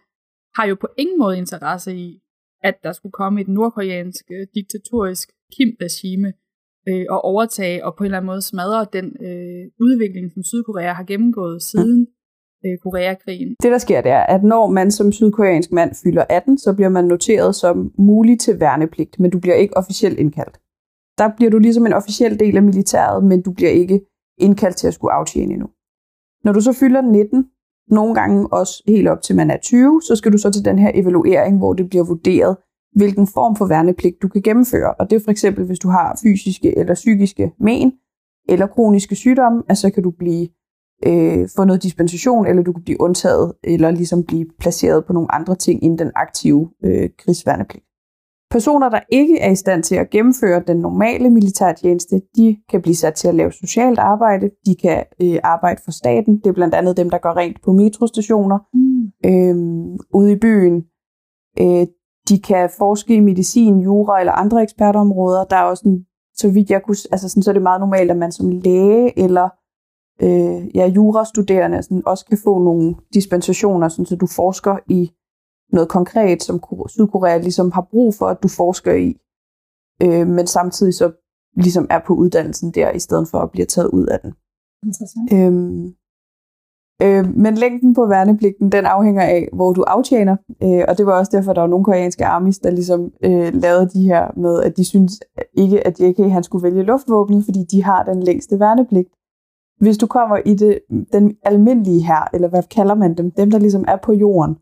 har 0.56 0.66
jo 0.66 0.74
på 0.80 0.88
ingen 0.98 1.18
måde 1.18 1.38
interesse 1.38 1.96
i, 1.96 2.20
at 2.62 2.74
der 2.84 2.92
skulle 2.92 3.12
komme 3.12 3.40
et 3.40 3.48
nordkoreansk 3.48 4.24
øh, 4.30 4.46
diktatorisk 4.54 5.28
Kim-regime 5.54 6.32
øh, 6.88 7.06
og 7.10 7.24
overtage 7.24 7.84
og 7.84 7.94
på 7.96 8.04
en 8.04 8.06
eller 8.06 8.18
anden 8.18 8.26
måde 8.26 8.42
smadre 8.42 8.86
den 8.92 9.06
øh, 9.28 9.64
udvikling, 9.80 10.32
som 10.32 10.42
Sydkorea 10.42 10.92
har 10.92 11.04
gennemgået 11.04 11.62
siden 11.62 12.06
øh, 12.64 12.78
Koreakrigen. 12.78 13.48
Det 13.62 13.72
der 13.72 13.78
sker, 13.78 14.00
det 14.00 14.12
er, 14.12 14.24
at 14.34 14.42
når 14.42 14.66
man 14.66 14.90
som 14.90 15.12
sydkoreansk 15.12 15.72
mand 15.72 15.94
fylder 16.02 16.24
18, 16.30 16.58
så 16.58 16.74
bliver 16.74 16.88
man 16.88 17.04
noteret 17.04 17.54
som 17.54 17.92
mulig 17.98 18.40
til 18.40 18.60
værnepligt, 18.60 19.20
men 19.20 19.30
du 19.30 19.38
bliver 19.40 19.56
ikke 19.56 19.76
officielt 19.76 20.18
indkaldt. 20.18 20.60
Der 21.18 21.28
bliver 21.36 21.50
du 21.50 21.58
ligesom 21.58 21.86
en 21.86 21.92
officiel 21.92 22.40
del 22.40 22.56
af 22.56 22.62
militæret, 22.62 23.24
men 23.24 23.42
du 23.42 23.52
bliver 23.52 23.70
ikke 23.70 24.00
indkaldt 24.38 24.76
til 24.76 24.86
at 24.86 24.94
skulle 24.94 25.12
aftjene 25.12 25.52
endnu. 25.52 25.68
Når 26.44 26.52
du 26.52 26.60
så 26.60 26.72
fylder 26.72 27.00
19, 27.00 27.50
nogle 27.90 28.14
gange 28.14 28.52
også 28.52 28.82
helt 28.86 29.08
op 29.08 29.22
til 29.22 29.36
man 29.36 29.50
er 29.50 29.56
20, 29.62 30.02
så 30.02 30.16
skal 30.16 30.32
du 30.32 30.38
så 30.38 30.50
til 30.50 30.64
den 30.64 30.78
her 30.78 30.90
evaluering, 30.94 31.58
hvor 31.58 31.72
det 31.72 31.88
bliver 31.88 32.04
vurderet, 32.04 32.56
hvilken 32.96 33.26
form 33.26 33.56
for 33.56 33.66
værnepligt 33.66 34.22
du 34.22 34.28
kan 34.28 34.42
gennemføre. 34.42 34.94
Og 34.94 35.10
det 35.10 35.16
er 35.16 35.20
for 35.24 35.30
eksempel, 35.30 35.64
hvis 35.64 35.78
du 35.78 35.88
har 35.88 36.18
fysiske 36.22 36.78
eller 36.78 36.94
psykiske 36.94 37.52
men, 37.60 37.92
eller 38.48 38.66
kroniske 38.66 39.14
sygdomme, 39.14 39.62
at 39.68 39.78
så 39.78 39.90
kan 39.90 40.02
du 40.02 40.10
blive 40.10 40.48
øh, 41.06 41.48
få 41.56 41.64
noget 41.64 41.82
dispensation, 41.82 42.46
eller 42.46 42.62
du 42.62 42.72
kan 42.72 42.82
blive 42.82 43.00
undtaget, 43.00 43.52
eller 43.64 43.90
ligesom 43.90 44.24
blive 44.24 44.46
placeret 44.60 45.04
på 45.04 45.12
nogle 45.12 45.34
andre 45.34 45.54
ting 45.54 45.82
end 45.82 45.98
den 45.98 46.10
aktive 46.14 46.70
øh, 46.84 47.10
krigsværnepligt. 47.18 47.87
Personer, 48.50 48.88
der 48.88 49.00
ikke 49.12 49.38
er 49.38 49.50
i 49.50 49.54
stand 49.54 49.82
til 49.82 49.94
at 49.94 50.10
gennemføre 50.10 50.62
den 50.66 50.76
normale 50.76 51.30
militærtjeneste, 51.30 52.20
de 52.36 52.56
kan 52.70 52.82
blive 52.82 52.94
sat 52.94 53.14
til 53.14 53.28
at 53.28 53.34
lave 53.34 53.52
socialt 53.52 53.98
arbejde, 53.98 54.50
de 54.66 54.76
kan 54.82 55.04
øh, 55.22 55.38
arbejde 55.42 55.80
for 55.84 55.90
staten, 55.90 56.38
det 56.38 56.46
er 56.46 56.52
blandt 56.52 56.74
andet 56.74 56.96
dem, 56.96 57.10
der 57.10 57.18
går 57.18 57.36
rent 57.36 57.62
på 57.64 57.72
metrostationer 57.72 58.58
mm. 58.74 59.06
øh, 59.30 59.98
ude 60.14 60.32
i 60.32 60.36
byen. 60.36 60.84
Øh, 61.60 61.86
de 62.28 62.42
kan 62.42 62.70
forske 62.78 63.14
i 63.14 63.20
medicin, 63.20 63.80
jura 63.80 64.20
eller 64.20 64.32
andre 64.32 64.62
ekspertområder. 64.62 65.44
Der 65.44 65.56
er 65.56 65.62
også 65.62 65.88
en, 65.88 66.04
så 66.36 66.50
vidt 66.50 66.70
jeg 66.70 66.82
kunne, 66.82 66.96
altså 67.12 67.28
sådan, 67.28 67.42
så 67.42 67.50
er 67.50 67.52
det 67.52 67.62
meget 67.62 67.80
normalt, 67.80 68.10
at 68.10 68.16
man 68.16 68.32
som 68.32 68.50
læge 68.50 69.18
eller 69.18 69.48
øh, 70.22 70.76
ja, 70.76 70.86
jurastuderende 70.86 71.82
sådan, 71.82 72.02
også 72.06 72.26
kan 72.26 72.38
få 72.44 72.58
nogle 72.58 72.94
dispensationer, 73.14 73.88
sådan, 73.88 74.06
så 74.06 74.16
du 74.16 74.26
forsker 74.26 74.76
i 74.88 75.10
noget 75.72 75.88
konkret, 75.88 76.42
som 76.42 76.62
Sydkorea 76.88 77.38
ligesom 77.38 77.70
har 77.70 77.86
brug 77.90 78.14
for, 78.14 78.26
at 78.26 78.42
du 78.42 78.48
forsker 78.48 78.94
i, 78.94 79.16
øh, 80.02 80.26
men 80.26 80.46
samtidig 80.46 80.94
så 80.94 81.12
ligesom 81.56 81.86
er 81.90 82.00
på 82.06 82.14
uddannelsen 82.14 82.70
der, 82.70 82.90
i 82.90 82.98
stedet 82.98 83.28
for 83.28 83.38
at 83.38 83.50
blive 83.50 83.66
taget 83.66 83.88
ud 83.88 84.06
af 84.06 84.20
den. 84.20 84.32
Interessant. 84.86 85.32
Øhm, 85.32 85.94
øh, 87.02 87.36
men 87.36 87.54
længden 87.54 87.94
på 87.94 88.06
værnepligten, 88.06 88.72
den 88.72 88.86
afhænger 88.86 89.22
af, 89.22 89.48
hvor 89.52 89.72
du 89.72 89.82
aftjener, 89.82 90.36
øh, 90.62 90.84
og 90.88 90.98
det 90.98 91.06
var 91.06 91.18
også 91.18 91.32
derfor, 91.36 91.52
der 91.52 91.60
var 91.60 91.68
nogle 91.68 91.84
koreanske 91.84 92.26
armis, 92.26 92.58
der 92.58 92.70
ligesom 92.70 93.12
øh, 93.24 93.54
lavede 93.54 93.88
de 93.88 94.02
her 94.02 94.30
med, 94.36 94.62
at 94.62 94.76
de 94.76 94.84
synes 94.84 95.20
ikke, 95.54 95.86
at 95.86 96.00
JK 96.00 96.18
han 96.18 96.42
skulle 96.42 96.62
vælge 96.62 96.82
luftvåbnet, 96.82 97.44
fordi 97.44 97.64
de 97.64 97.84
har 97.84 98.04
den 98.04 98.22
længste 98.22 98.60
værnepligt. 98.60 99.08
Hvis 99.80 99.98
du 99.98 100.06
kommer 100.06 100.36
i 100.46 100.54
det, 100.54 100.78
den 101.12 101.36
almindelige 101.42 102.06
her, 102.06 102.28
eller 102.34 102.48
hvad 102.48 102.62
kalder 102.62 102.94
man 102.94 103.16
dem, 103.16 103.30
dem 103.30 103.50
der 103.50 103.58
ligesom 103.58 103.84
er 103.88 103.96
på 103.96 104.12
jorden, 104.12 104.56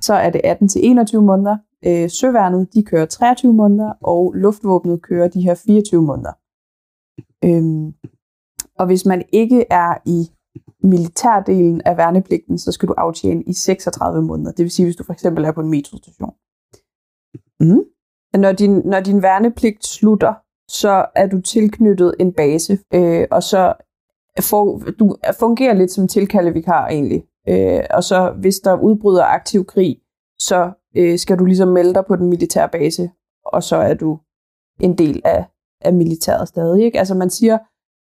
så 0.00 0.14
er 0.14 0.30
det 0.30 0.40
18 0.44 0.68
til 0.68 0.80
21 0.84 1.22
måneder. 1.22 1.56
Øh, 1.86 2.10
søværnet, 2.10 2.74
de 2.74 2.82
kører 2.82 3.06
23 3.06 3.54
måneder, 3.54 3.92
og 4.02 4.32
luftvåbnet 4.32 5.02
kører 5.02 5.28
de 5.28 5.42
her 5.42 5.54
24 5.54 6.02
måneder. 6.02 6.32
Øhm, 7.44 7.94
og 8.78 8.86
hvis 8.86 9.06
man 9.06 9.24
ikke 9.32 9.64
er 9.70 9.94
i 10.06 10.30
militærdelen 10.82 11.80
af 11.84 11.96
værnepligten, 11.96 12.58
så 12.58 12.72
skal 12.72 12.88
du 12.88 12.94
aftjene 12.98 13.42
i 13.42 13.52
36 13.52 14.22
måneder. 14.22 14.52
Det 14.52 14.62
vil 14.62 14.70
sige, 14.70 14.86
hvis 14.86 14.96
du 14.96 15.04
for 15.04 15.12
eksempel 15.12 15.44
er 15.44 15.52
på 15.52 15.60
en 15.60 15.70
metrostation. 15.70 16.34
Mm. 17.60 17.84
Når, 18.42 18.52
din, 18.52 18.82
når 18.84 19.00
din 19.00 19.22
værnepligt 19.22 19.86
slutter, 19.86 20.34
så 20.70 21.06
er 21.14 21.26
du 21.26 21.40
tilknyttet 21.40 22.14
en 22.20 22.32
base, 22.32 22.78
øh, 22.94 23.26
og 23.30 23.42
så 23.42 23.74
for, 24.40 24.78
du 24.98 25.16
fungerer 25.38 25.74
lidt 25.74 25.90
som 25.90 26.08
tilkaldevikar 26.08 26.88
egentlig. 26.88 27.24
Øh, 27.48 27.84
og 27.90 28.04
så 28.04 28.34
hvis 28.40 28.60
der 28.60 28.80
udbryder 28.80 29.24
aktiv 29.24 29.64
krig, 29.64 30.00
så 30.38 30.72
øh, 30.96 31.18
skal 31.18 31.38
du 31.38 31.44
ligesom 31.44 31.68
melde 31.68 31.94
dig 31.94 32.04
på 32.08 32.16
den 32.16 32.26
militære 32.28 32.68
base, 32.68 33.10
og 33.44 33.62
så 33.62 33.76
er 33.76 33.94
du 33.94 34.18
en 34.80 34.98
del 34.98 35.22
af, 35.24 35.44
af 35.80 35.92
militæret 35.92 36.48
stadig. 36.48 36.84
Ikke? 36.84 36.98
Altså 36.98 37.14
man 37.14 37.30
siger, 37.30 37.58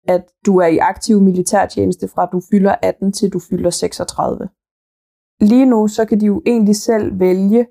at 0.08 0.24
du 0.46 0.58
er 0.58 0.66
i 0.66 0.78
aktiv 0.78 1.20
militærtjeneste 1.20 2.08
fra 2.08 2.26
du 2.26 2.40
fylder 2.50 2.74
18 2.82 3.12
til 3.12 3.32
du 3.32 3.38
fylder 3.38 3.70
36. 3.70 4.48
Lige 5.40 5.66
nu, 5.66 5.88
så 5.88 6.04
kan 6.04 6.20
de 6.20 6.26
jo 6.26 6.42
egentlig 6.46 6.76
selv 6.76 7.20
vælge, 7.20 7.66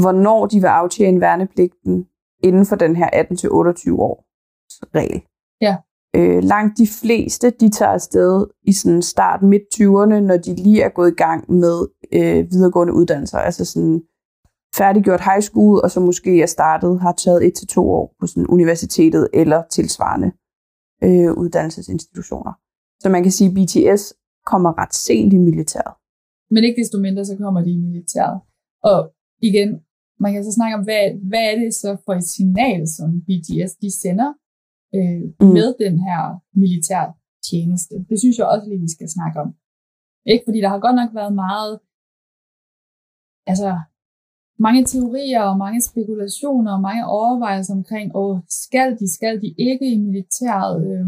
hvornår 0.00 0.46
de 0.46 0.60
vil 0.60 0.66
aftjene 0.66 1.20
værnepligten 1.20 2.08
inden 2.42 2.66
for 2.66 2.76
den 2.76 2.96
her 2.96 3.06
18-28 3.06 4.00
år 4.00 4.24
regel. 4.94 5.22
Ja. 5.60 5.76
Øh, 6.16 6.42
langt 6.42 6.78
de 6.78 6.86
fleste, 7.00 7.50
de 7.50 7.70
tager 7.70 7.92
afsted 7.92 8.46
i 8.62 8.72
sådan 8.72 9.02
start 9.02 9.42
midt 9.42 9.62
20'erne, 9.74 10.20
når 10.20 10.36
de 10.36 10.54
lige 10.54 10.82
er 10.82 10.88
gået 10.88 11.10
i 11.10 11.14
gang 11.14 11.52
med 11.52 11.86
øh, 12.12 12.50
videregående 12.52 12.94
uddannelser. 12.94 13.38
Altså 13.38 13.64
sådan 13.64 14.02
færdiggjort 14.76 15.20
high 15.20 15.42
school, 15.42 15.80
og 15.84 15.90
så 15.90 16.00
måske 16.00 16.42
er 16.42 16.46
startet, 16.46 17.00
har 17.00 17.12
taget 17.12 17.46
et 17.46 17.54
til 17.54 17.66
to 17.66 17.90
år 17.90 18.14
på 18.20 18.26
sådan 18.26 18.46
universitetet 18.46 19.28
eller 19.34 19.62
tilsvarende 19.70 20.30
øh, 21.04 21.32
uddannelsesinstitutioner. 21.42 22.52
Så 23.02 23.08
man 23.08 23.22
kan 23.22 23.32
sige, 23.32 23.50
at 23.50 23.54
BTS 23.56 24.14
kommer 24.46 24.78
ret 24.80 24.94
sent 24.94 25.32
i 25.32 25.38
militæret. 25.38 25.94
Men 26.50 26.64
ikke 26.64 26.80
desto 26.82 26.98
mindre, 26.98 27.24
så 27.24 27.36
kommer 27.36 27.60
de 27.64 27.70
i 27.70 27.80
militæret. 27.88 28.40
Og 28.82 29.00
igen, 29.42 29.70
man 30.20 30.32
kan 30.32 30.44
så 30.44 30.52
snakke 30.52 30.74
om, 30.78 30.84
hvad, 30.84 31.02
hvad 31.30 31.44
er 31.50 31.56
det 31.62 31.74
så 31.74 31.96
for 32.04 32.12
et 32.12 32.26
signal, 32.36 32.88
som 32.96 33.08
BTS 33.26 33.72
de 33.82 33.90
sender 34.02 34.30
øh, 34.94 35.22
mm. 35.40 35.52
med 35.56 35.68
den 35.84 35.94
her 36.06 36.20
militær 36.62 37.04
tjeneste. 37.48 37.94
Det 38.10 38.16
synes 38.18 38.38
jeg 38.38 38.46
også 38.46 38.66
lige, 38.68 38.86
vi 38.86 38.94
skal 38.96 39.08
snakke 39.16 39.40
om. 39.44 39.50
Ikke? 40.32 40.44
Fordi 40.46 40.58
der 40.60 40.68
har 40.68 40.78
godt 40.86 40.96
nok 41.00 41.10
været 41.14 41.34
meget, 41.34 41.74
altså 43.46 43.70
mange 44.58 44.84
teorier 44.84 45.42
og 45.50 45.58
mange 45.64 45.80
spekulationer 45.90 46.72
og 46.76 46.80
mange 46.88 47.06
overvejelser 47.06 47.74
omkring, 47.74 48.16
åh, 48.16 48.38
skal 48.48 48.88
de, 49.00 49.06
skal 49.16 49.34
de 49.42 49.54
ikke 49.68 49.86
i 49.94 49.98
militæret? 50.06 50.76
Øh, 50.92 51.06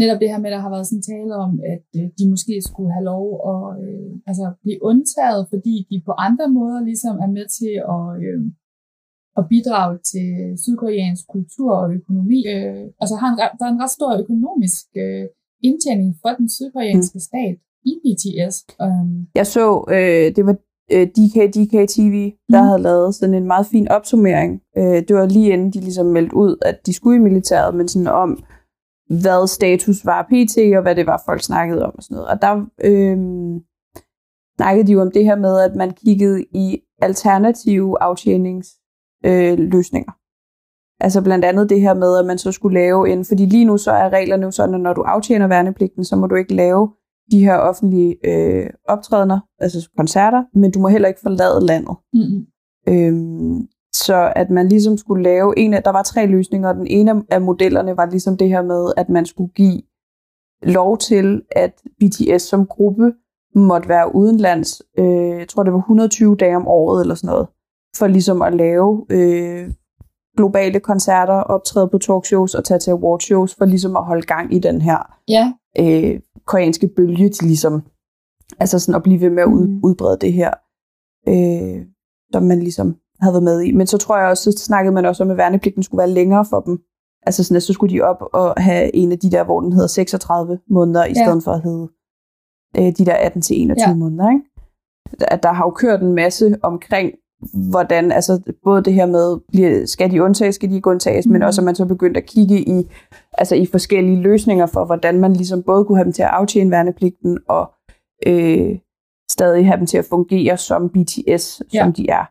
netop 0.00 0.20
det 0.20 0.28
her 0.32 0.38
med, 0.38 0.50
at 0.50 0.56
der 0.56 0.64
har 0.66 0.74
været 0.74 0.86
sådan 0.86 1.08
tale 1.12 1.34
om, 1.46 1.52
at 1.74 1.88
øh, 2.00 2.08
de 2.18 2.24
måske 2.32 2.54
skulle 2.68 2.92
have 2.96 3.08
lov 3.12 3.24
at 3.52 3.62
øh, 3.86 4.10
altså, 4.30 4.46
blive 4.62 4.82
undtaget, 4.90 5.42
fordi 5.52 5.74
de 5.90 5.96
på 6.08 6.12
andre 6.26 6.48
måder 6.58 6.80
ligesom 6.90 7.14
er 7.24 7.30
med 7.36 7.46
til 7.58 7.74
at, 7.96 8.06
øh, 8.26 8.40
at 9.38 9.44
bidrage 9.52 9.98
til 10.12 10.28
sydkoreansk 10.64 11.24
kultur 11.34 11.70
og 11.82 11.94
økonomi. 11.98 12.40
Øh, 12.54 12.84
altså 13.00 13.14
har 13.20 13.28
en, 13.32 13.38
der 13.58 13.64
er 13.66 13.72
en 13.72 13.82
ret 13.82 13.96
stor 13.98 14.10
økonomisk 14.22 14.84
øh, 15.02 15.26
indtjening 15.68 16.10
for 16.22 16.30
den 16.38 16.48
sydkoreanske 16.56 17.16
mm. 17.16 17.26
stat 17.28 17.56
i 17.90 17.92
BTS. 18.02 18.56
Um, 18.84 19.26
jeg 19.34 19.46
så, 19.46 19.84
øh, 19.96 20.26
det 20.36 20.46
var 20.46 20.56
øh, 20.92 21.06
DK 21.16 21.36
DK 21.54 21.74
TV, 21.94 22.14
der 22.52 22.62
mm. 22.62 22.66
havde 22.68 22.82
lavet 22.82 23.14
sådan 23.14 23.34
en 23.34 23.46
meget 23.46 23.66
fin 23.66 23.88
opsummering. 23.88 24.60
Øh, 24.78 24.98
det 25.08 25.16
var 25.16 25.26
lige 25.26 25.52
inden 25.52 25.70
de 25.70 25.80
ligesom 25.80 26.06
meldte 26.06 26.36
ud, 26.36 26.56
at 26.62 26.86
de 26.86 26.92
skulle 26.92 27.16
i 27.16 27.22
militæret, 27.28 27.74
men 27.74 27.88
sådan 27.88 28.08
om, 28.08 28.44
hvad 29.20 29.48
status 29.48 30.06
var 30.06 30.22
PT, 30.22 30.56
og 30.76 30.82
hvad 30.82 30.94
det 30.94 31.06
var, 31.06 31.22
folk 31.26 31.42
snakkede 31.42 31.84
om 31.86 31.92
og 31.96 32.02
sådan 32.02 32.14
noget. 32.14 32.28
Og 32.28 32.42
der 32.42 32.54
øh, 32.84 33.16
snakkede 34.56 34.86
de 34.86 34.92
jo 34.92 35.00
om 35.00 35.10
det 35.10 35.24
her 35.24 35.36
med, 35.36 35.60
at 35.60 35.76
man 35.76 35.90
kiggede 35.90 36.44
i 36.54 36.78
alternative 37.02 38.02
aftjeningsløsninger. 38.02 38.85
Øh, 39.26 39.72
altså 41.00 41.22
blandt 41.22 41.44
andet 41.44 41.70
det 41.70 41.80
her 41.80 41.94
med, 41.94 42.18
at 42.18 42.26
man 42.26 42.38
så 42.38 42.52
skulle 42.52 42.80
lave 42.80 43.08
en, 43.12 43.24
fordi 43.24 43.46
lige 43.46 43.64
nu 43.64 43.76
så 43.76 43.90
er 43.90 44.10
reglerne 44.12 44.44
jo 44.44 44.50
sådan, 44.50 44.74
at 44.74 44.80
når 44.80 44.92
du 44.92 45.02
aftjener 45.02 45.46
værnepligten, 45.46 46.04
så 46.04 46.16
må 46.16 46.26
du 46.26 46.34
ikke 46.34 46.54
lave 46.54 46.90
de 47.30 47.40
her 47.44 47.56
offentlige 47.56 48.16
øh, 48.24 48.70
optrædener, 48.88 49.40
altså 49.58 49.90
koncerter, 49.96 50.44
men 50.54 50.70
du 50.70 50.78
må 50.78 50.88
heller 50.88 51.08
ikke 51.08 51.20
forlade 51.22 51.66
landet. 51.66 51.96
Mm-hmm. 52.12 52.46
Øhm, 52.88 53.68
så 53.92 54.32
at 54.36 54.50
man 54.50 54.68
ligesom 54.68 54.96
skulle 54.96 55.22
lave 55.22 55.58
en 55.58 55.74
af, 55.74 55.82
der 55.82 55.90
var 55.90 56.02
tre 56.02 56.26
løsninger, 56.26 56.68
og 56.68 56.74
den 56.74 56.86
ene 56.86 57.24
af 57.30 57.40
modellerne 57.40 57.96
var 57.96 58.06
ligesom 58.06 58.36
det 58.36 58.48
her 58.48 58.62
med, 58.62 58.92
at 58.96 59.08
man 59.08 59.26
skulle 59.26 59.52
give 59.52 59.82
lov 60.62 60.98
til, 60.98 61.42
at 61.50 61.82
BTS 62.00 62.42
som 62.42 62.66
gruppe 62.66 63.12
måtte 63.54 63.88
være 63.88 64.14
udenlands, 64.14 64.82
øh, 64.98 65.38
jeg 65.38 65.48
tror 65.48 65.62
det 65.62 65.72
var 65.72 65.78
120 65.78 66.36
dage 66.36 66.56
om 66.56 66.68
året 66.68 67.00
eller 67.00 67.14
sådan 67.14 67.28
noget, 67.28 67.46
for 67.98 68.06
ligesom 68.06 68.42
at 68.42 68.54
lave 68.54 69.06
øh, 69.10 69.70
globale 70.36 70.80
koncerter, 70.80 71.34
optræde 71.34 71.88
på 71.88 71.98
talkshows 71.98 72.54
og 72.54 72.64
tage 72.64 72.78
til 72.78 72.90
awardshows, 72.90 73.54
for 73.54 73.64
ligesom 73.64 73.96
at 73.96 74.04
holde 74.04 74.22
gang 74.22 74.54
i 74.54 74.58
den 74.58 74.80
her 74.82 74.98
ja. 75.28 75.52
øh, 75.78 76.20
koreanske 76.46 76.88
bølge 76.96 77.28
til 77.28 77.46
ligesom, 77.46 77.82
altså 78.60 78.78
sådan 78.78 78.94
at 78.94 79.02
blive 79.02 79.20
ved 79.20 79.30
med 79.30 79.42
at 79.42 79.48
ud, 79.48 79.66
mm. 79.66 79.80
udbrede 79.84 80.18
det 80.20 80.32
her, 80.32 80.50
øh, 81.28 81.86
som 82.32 82.42
man 82.42 82.58
ligesom 82.58 82.96
havde 83.20 83.32
været 83.32 83.42
med 83.42 83.60
i. 83.60 83.72
Men 83.72 83.86
så 83.86 83.98
tror 83.98 84.18
jeg 84.18 84.28
også, 84.28 84.52
så 84.52 84.64
snakkede 84.64 84.94
man 84.94 85.06
også 85.06 85.24
om, 85.24 85.30
at 85.30 85.36
værnepligten 85.36 85.82
skulle 85.82 85.98
være 85.98 86.10
længere 86.10 86.44
for 86.50 86.60
dem. 86.60 86.78
Altså 87.26 87.44
sådan, 87.44 87.56
at 87.56 87.62
så 87.62 87.72
skulle 87.72 87.94
de 87.94 88.02
op 88.02 88.22
og 88.32 88.54
have 88.56 88.96
en 88.96 89.12
af 89.12 89.18
de 89.18 89.30
der, 89.30 89.44
hvor 89.44 89.60
den 89.60 89.72
hedder 89.72 89.86
36 89.86 90.58
måneder, 90.70 91.04
i 91.04 91.14
stedet 91.14 91.44
for 91.44 91.52
at 91.52 91.62
hedde 91.62 91.88
øh, 92.78 92.92
de 92.98 93.06
der 93.06 93.16
18-21 93.16 93.88
ja. 93.88 93.94
måneder. 93.94 94.30
Ikke? 94.30 94.44
Der, 95.20 95.36
der 95.36 95.52
har 95.52 95.64
jo 95.64 95.70
kørt 95.70 96.02
en 96.02 96.12
masse 96.12 96.56
omkring, 96.62 97.12
hvordan, 97.70 98.12
altså 98.12 98.40
både 98.64 98.82
det 98.82 98.94
her 98.94 99.06
med, 99.06 99.36
bliver, 99.48 99.86
skal 99.86 100.10
de 100.10 100.22
undtages, 100.22 100.54
skal 100.54 100.70
de 100.70 100.74
ikke 100.74 100.90
undtages, 100.90 101.26
mm. 101.26 101.32
men 101.32 101.42
også 101.42 101.60
at 101.60 101.64
man 101.64 101.74
så 101.74 101.84
begyndt 101.84 102.16
at 102.16 102.26
kigge 102.26 102.60
i, 102.60 102.90
altså 103.32 103.54
i 103.54 103.66
forskellige 103.66 104.20
løsninger 104.20 104.66
for, 104.66 104.84
hvordan 104.84 105.20
man 105.20 105.32
ligesom 105.32 105.62
både 105.62 105.84
kunne 105.84 105.98
have 105.98 106.04
dem 106.04 106.12
til 106.12 106.22
at 106.22 106.28
aftjene 106.28 106.70
værnepligten, 106.70 107.38
og 107.48 107.72
øh, 108.26 108.78
stadig 109.30 109.66
have 109.66 109.78
dem 109.78 109.86
til 109.86 109.98
at 109.98 110.04
fungere 110.04 110.56
som 110.56 110.88
BTS, 110.88 111.62
ja. 111.74 111.82
som 111.82 111.92
de 111.92 112.08
er. 112.08 112.24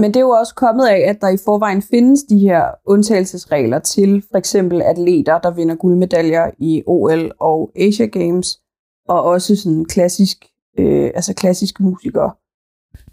Men 0.00 0.14
det 0.14 0.16
er 0.16 0.24
jo 0.24 0.30
også 0.30 0.54
kommet 0.54 0.86
af, 0.86 1.04
at 1.08 1.20
der 1.20 1.28
i 1.28 1.36
forvejen 1.44 1.82
findes 1.82 2.22
de 2.22 2.38
her 2.38 2.64
undtagelsesregler 2.86 3.78
til 3.78 4.24
for 4.30 4.38
eksempel 4.38 4.82
atleter, 4.82 5.38
der 5.38 5.50
vinder 5.50 5.74
guldmedaljer 5.74 6.50
i 6.58 6.82
OL 6.86 7.32
og 7.40 7.72
Asia 7.76 8.06
Games, 8.06 8.60
og 9.08 9.22
også 9.22 9.56
sådan 9.56 9.84
klassisk, 9.84 10.44
øh, 10.78 11.10
altså 11.14 11.34
klassiske 11.34 11.82
musikere, 11.82 12.32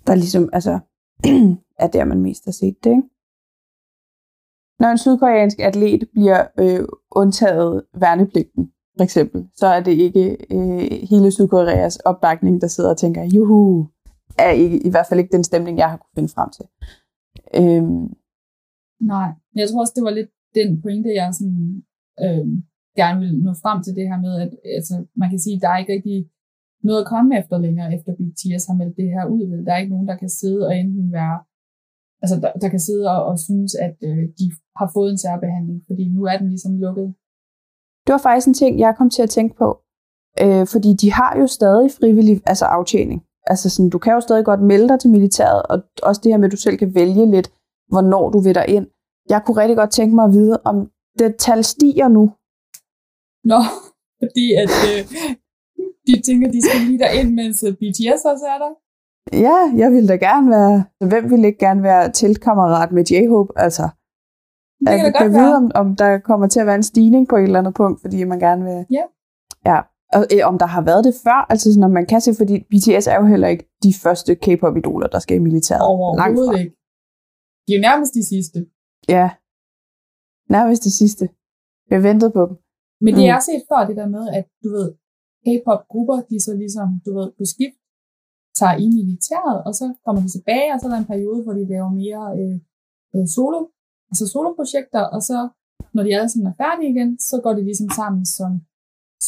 der 0.08 0.16
ligesom 0.16 0.50
altså, 0.54 0.80
er 1.84 1.88
der, 1.88 2.06
man 2.06 2.22
mest 2.22 2.46
har 2.46 2.52
set 2.52 2.84
det. 2.84 2.90
Ikke? 2.90 3.10
Når 4.80 4.88
en 4.88 4.98
sydkoreansk 4.98 5.60
atlet 5.60 6.10
bliver 6.14 6.48
øh, 6.60 6.88
undtaget 7.12 7.86
værnepligten, 7.94 8.72
for 8.98 9.04
eksempel, 9.04 9.48
så 9.56 9.68
er 9.68 9.82
det 9.84 9.92
ikke 9.92 10.38
øh, 10.52 11.08
hele 11.10 11.32
Sydkoreas 11.32 11.98
opbakning, 11.98 12.62
der 12.62 12.68
sidder 12.68 12.90
og 12.90 12.98
tænker, 12.98 13.24
juhu, 13.24 13.90
er 14.40 14.50
ikke, 14.50 14.88
i 14.88 14.90
hvert 14.90 15.06
fald 15.10 15.20
ikke 15.20 15.36
den 15.38 15.44
stemning, 15.44 15.78
jeg 15.78 15.90
har 15.90 15.98
kunne 15.98 16.16
finde 16.16 16.34
frem 16.36 16.50
til. 16.58 16.66
Øhm. 17.62 18.08
Nej, 19.14 19.30
jeg 19.56 19.70
tror 19.70 19.80
også, 19.82 19.94
det 19.96 20.04
var 20.04 20.10
lidt 20.20 20.30
den 20.56 20.82
pointe, 20.82 21.10
jeg 21.20 21.34
sådan, 21.34 21.84
øhm, 22.24 22.54
gerne 23.00 23.20
vil 23.20 23.34
nå 23.46 23.52
frem 23.64 23.84
til 23.84 23.96
det 23.96 24.06
her 24.10 24.20
med, 24.26 24.34
at 24.44 24.52
altså, 24.78 25.06
man 25.16 25.30
kan 25.30 25.40
sige, 25.40 25.56
at 25.56 25.62
der 25.62 25.70
er 25.70 25.78
ikke 25.78 25.94
rigtig 25.94 26.30
noget 26.88 27.02
at 27.02 27.08
komme 27.14 27.30
efter 27.40 27.58
længere, 27.66 27.94
efter 27.96 28.12
BTS 28.20 28.64
har 28.70 28.76
meldt 28.80 28.98
det 29.00 29.10
her 29.16 29.26
ud. 29.36 29.44
Der 29.66 29.72
er 29.74 29.78
ikke 29.82 29.94
nogen, 29.96 30.08
der 30.12 30.18
kan 30.18 30.30
sidde 30.30 30.62
og 30.68 30.74
enten 30.82 31.12
være, 31.20 31.38
altså 32.22 32.36
der, 32.44 32.52
der 32.62 32.70
kan 32.74 32.82
sidde 32.88 33.06
og, 33.16 33.20
og 33.30 33.36
synes, 33.48 33.72
at 33.88 33.98
øh, 34.10 34.24
de 34.40 34.46
har 34.80 34.90
fået 34.96 35.10
en 35.12 35.18
særbehandling, 35.26 35.80
fordi 35.88 36.04
nu 36.16 36.22
er 36.32 36.38
den 36.38 36.50
ligesom 36.50 36.74
lukket. 36.86 37.08
Det 38.06 38.12
var 38.16 38.24
faktisk 38.28 38.48
en 38.48 38.60
ting, 38.62 38.80
jeg 38.80 38.96
kom 38.98 39.10
til 39.10 39.24
at 39.24 39.30
tænke 39.38 39.56
på, 39.62 39.68
øh, 40.44 40.66
fordi 40.74 40.90
de 41.02 41.12
har 41.20 41.32
jo 41.42 41.48
stadig 41.48 41.92
frivillig 42.00 42.42
altså 42.46 42.66
aftjening. 42.66 43.20
Altså 43.52 43.70
sådan, 43.70 43.90
du 43.90 44.00
kan 44.00 44.14
jo 44.14 44.20
stadig 44.20 44.46
godt 44.46 44.62
melde 44.62 44.88
dig 44.90 45.00
til 45.00 45.10
militæret, 45.10 45.62
og 45.72 45.78
også 46.04 46.22
det 46.24 46.32
her 46.32 46.38
med, 46.38 46.46
at 46.46 46.52
du 46.52 46.58
selv 46.58 46.78
kan 46.78 46.96
vælge 46.96 47.32
lidt, 47.32 47.48
hvornår 47.88 48.30
du 48.30 48.40
vil 48.40 48.56
dig 48.56 48.68
ind. 48.68 48.88
Jeg 49.30 49.42
kunne 49.46 49.62
rigtig 49.62 49.78
godt 49.78 49.92
tænke 49.92 50.16
mig 50.16 50.26
at 50.26 50.34
vide, 50.34 50.62
om 50.66 50.92
det 51.20 51.36
tal 51.46 51.64
stiger 51.64 52.08
nu. 52.08 52.24
Nå, 53.52 53.60
fordi 54.22 54.46
at 54.64 54.74
øh, 54.92 55.02
de 56.08 56.22
tænker, 56.28 56.52
de 56.52 56.62
skal 56.62 56.80
lige 56.88 57.20
ind, 57.20 57.34
mens 57.40 57.64
øh, 57.68 57.74
BTS 57.80 58.22
også 58.32 58.46
er 58.54 58.58
der. 58.64 58.72
Ja, 59.46 59.58
jeg 59.82 59.92
ville 59.92 60.08
da 60.08 60.16
gerne 60.16 60.50
være... 60.50 60.84
Hvem 61.12 61.30
ville 61.32 61.48
ikke 61.48 61.60
gerne 61.60 61.84
være 61.84 62.12
teltkammerat 62.12 62.92
med 62.92 63.04
J-Hope? 63.12 63.54
Altså, 63.56 63.86
det 64.80 64.88
kan, 64.88 65.06
jeg 65.06 65.14
kan 65.22 65.32
vide, 65.32 65.56
om, 65.56 65.72
om 65.76 65.96
der 65.96 66.18
kommer 66.18 66.48
til 66.48 66.60
at 66.60 66.66
være 66.66 66.76
en 66.76 66.90
stigning 66.92 67.28
på 67.28 67.36
et 67.38 67.44
eller 67.44 67.60
andet 67.60 67.74
punkt, 67.74 68.02
fordi 68.02 68.24
man 68.24 68.40
gerne 68.40 68.64
vil... 68.64 68.86
Ja. 68.92 69.04
Ja, 69.66 69.80
og 70.18 70.24
øh, 70.34 70.42
om 70.50 70.56
der 70.58 70.66
har 70.76 70.84
været 70.90 71.04
det 71.08 71.16
før, 71.26 71.40
altså 71.52 71.66
sådan, 71.74 71.82
når 71.82 71.94
man 72.00 72.06
kan 72.06 72.22
se, 72.22 72.32
fordi 72.42 72.56
BTS 72.72 73.08
er 73.08 73.18
jo 73.22 73.26
heller 73.34 73.48
ikke 73.48 73.66
de 73.84 73.94
første 74.04 74.32
K-pop-idoler, 74.44 75.08
der 75.08 75.20
skal 75.20 75.38
i 75.38 75.40
militæret. 75.48 75.82
Overhovedet 75.82 76.60
ikke. 76.60 76.76
De 77.66 77.70
er 77.74 77.78
jo 77.80 77.82
nærmest 77.90 78.14
de 78.20 78.24
sidste. 78.34 78.60
Ja, 79.16 79.28
nærmest 80.56 80.84
de 80.88 80.92
sidste. 81.02 81.26
Vi 81.88 81.92
har 81.96 82.04
ventet 82.10 82.30
på 82.38 82.42
dem. 82.50 82.56
Men 83.06 83.12
det 83.18 83.26
mm. 83.26 83.36
er 83.36 83.40
set 83.48 83.64
før 83.72 83.82
det 83.90 83.96
der 84.02 84.08
med, 84.16 84.24
at 84.38 84.46
du 84.64 84.70
ved, 84.78 84.88
K-pop-grupper, 85.46 86.18
de 86.30 86.38
så 86.46 86.52
ligesom, 86.64 86.88
du 87.06 87.10
ved, 87.18 87.28
på 87.38 87.46
skift, 87.54 87.80
tager 88.60 88.78
i 88.86 88.88
militæret, 88.98 89.58
og 89.68 89.74
så 89.80 89.86
kommer 90.06 90.22
de 90.22 90.30
tilbage, 90.36 90.70
og 90.74 90.78
så 90.80 90.86
er 90.88 90.92
der 90.92 91.02
en 91.02 91.12
periode, 91.14 91.44
hvor 91.44 91.54
de 91.60 91.72
laver 91.74 91.90
mere 92.02 92.24
øh, 92.40 92.58
øh, 93.16 93.28
solo, 93.36 93.60
altså 94.12 94.26
soloprojekter, 94.34 95.04
og 95.16 95.22
så, 95.30 95.38
når 95.96 96.04
de 96.04 96.16
alle 96.16 96.30
sammen 96.30 96.48
er 96.52 96.60
færdige 96.64 96.92
igen, 96.94 97.10
så 97.30 97.36
går 97.44 97.54
de 97.58 97.64
ligesom 97.70 97.90
sammen 98.00 98.26
som 98.38 98.52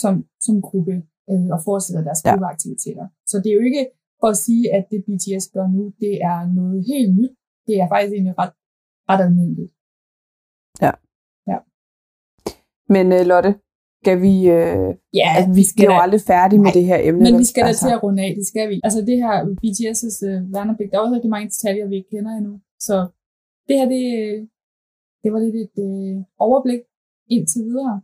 som, 0.01 0.13
som 0.45 0.55
gruppe 0.61 0.95
øh, 1.31 1.47
og 1.55 1.59
fortsætter 1.67 2.03
deres 2.07 2.21
ja. 2.25 2.29
gruppeaktiviteter. 2.29 3.05
Så 3.29 3.35
det 3.41 3.49
er 3.49 3.57
jo 3.59 3.65
ikke 3.69 3.83
for 4.21 4.27
at 4.33 4.37
sige, 4.45 4.63
at 4.75 4.83
det 4.91 4.99
BTS 5.05 5.45
gør 5.55 5.67
nu, 5.75 5.83
det 6.03 6.13
er 6.31 6.37
noget 6.59 6.79
helt 6.91 7.11
nyt. 7.19 7.33
Det 7.67 7.75
er 7.81 7.87
faktisk 7.93 8.13
egentlig 8.13 8.35
ret, 8.41 8.53
ret 9.09 9.21
almindeligt. 9.27 9.71
Ja. 10.83 10.91
ja. 11.51 11.59
Men 12.93 13.05
uh, 13.17 13.23
Lotte, 13.31 13.51
skal 14.07 14.21
vi... 14.27 14.35
Uh, 14.57 14.89
ja, 15.21 15.29
altså, 15.37 15.51
vi 15.59 15.63
skal 15.71 15.85
jo 15.91 15.97
aldrig 16.05 16.21
færdige 16.33 16.61
med 16.65 16.71
det 16.77 16.85
her 16.91 16.99
emne. 17.09 17.23
Men 17.25 17.39
vi 17.43 17.47
skal 17.51 17.63
da 17.63 17.67
altså. 17.67 17.85
til 17.85 17.93
at 17.95 18.03
runde 18.03 18.23
af, 18.23 18.31
det 18.39 18.45
skal 18.51 18.69
vi. 18.69 18.75
Altså 18.87 18.99
det 19.09 19.17
her 19.23 19.33
BTS' 19.61 20.17
uh, 20.29 20.53
værnepligt, 20.53 20.91
der 20.91 20.97
er 20.97 21.01
også 21.01 21.15
rigtig 21.15 21.33
mange 21.35 21.47
detaljer, 21.53 21.87
vi 21.87 21.95
ikke 21.95 22.09
kender 22.09 22.31
endnu. 22.39 22.53
Så 22.87 22.95
det 23.67 23.75
her, 23.79 23.87
det, 23.95 24.03
det 25.23 25.29
var 25.33 25.39
lidt 25.39 25.55
et 25.65 25.77
uh, 25.87 26.23
overblik 26.45 26.81
indtil 27.35 27.61
videre. 27.69 27.95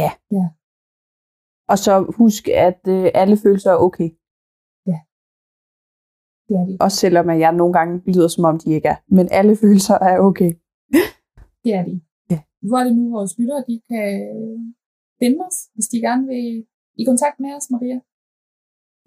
Ja. 0.00 0.10
ja. 0.36 0.46
Og 1.72 1.78
så 1.78 1.92
husk, 2.20 2.48
at 2.48 2.80
øh, 2.88 3.10
alle 3.14 3.36
følelser 3.44 3.70
er 3.70 3.76
okay. 3.76 4.10
Ja. 4.90 4.98
Det 6.48 6.54
er 6.60 6.64
de. 6.68 6.76
Også 6.80 6.96
selvom 6.96 7.30
at 7.30 7.38
jeg 7.38 7.52
nogle 7.52 7.74
gange 7.78 8.02
lyder, 8.06 8.28
som 8.28 8.44
om 8.44 8.58
de 8.58 8.68
ikke 8.76 8.88
er. 8.88 8.98
Men 9.08 9.28
alle 9.30 9.56
følelser 9.56 9.94
er 9.94 10.18
okay. 10.18 10.52
det 11.64 11.72
er 11.78 11.84
de. 11.84 12.00
Hvor 12.66 12.78
er 12.78 12.84
det 12.84 12.96
nu, 12.96 13.10
vores 13.10 13.38
lyttere 13.38 13.64
de 13.68 13.80
kan 13.90 14.08
finde 15.20 15.38
os, 15.46 15.56
hvis 15.74 15.88
de 15.88 16.00
gerne 16.00 16.26
vil 16.26 16.66
i 17.00 17.04
kontakt 17.04 17.40
med 17.40 17.50
os, 17.56 17.70
Maria? 17.70 17.98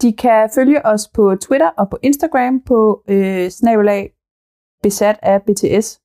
De 0.02 0.12
kan 0.12 0.50
følge 0.54 0.86
os 0.86 1.08
på 1.16 1.36
Twitter 1.44 1.70
og 1.80 1.90
på 1.90 1.98
Instagram 2.02 2.60
på 2.60 2.78
øh, 3.08 3.48
snabelag 3.48 4.12
besat 4.82 5.18
af 5.22 5.42
BTS 5.42 6.02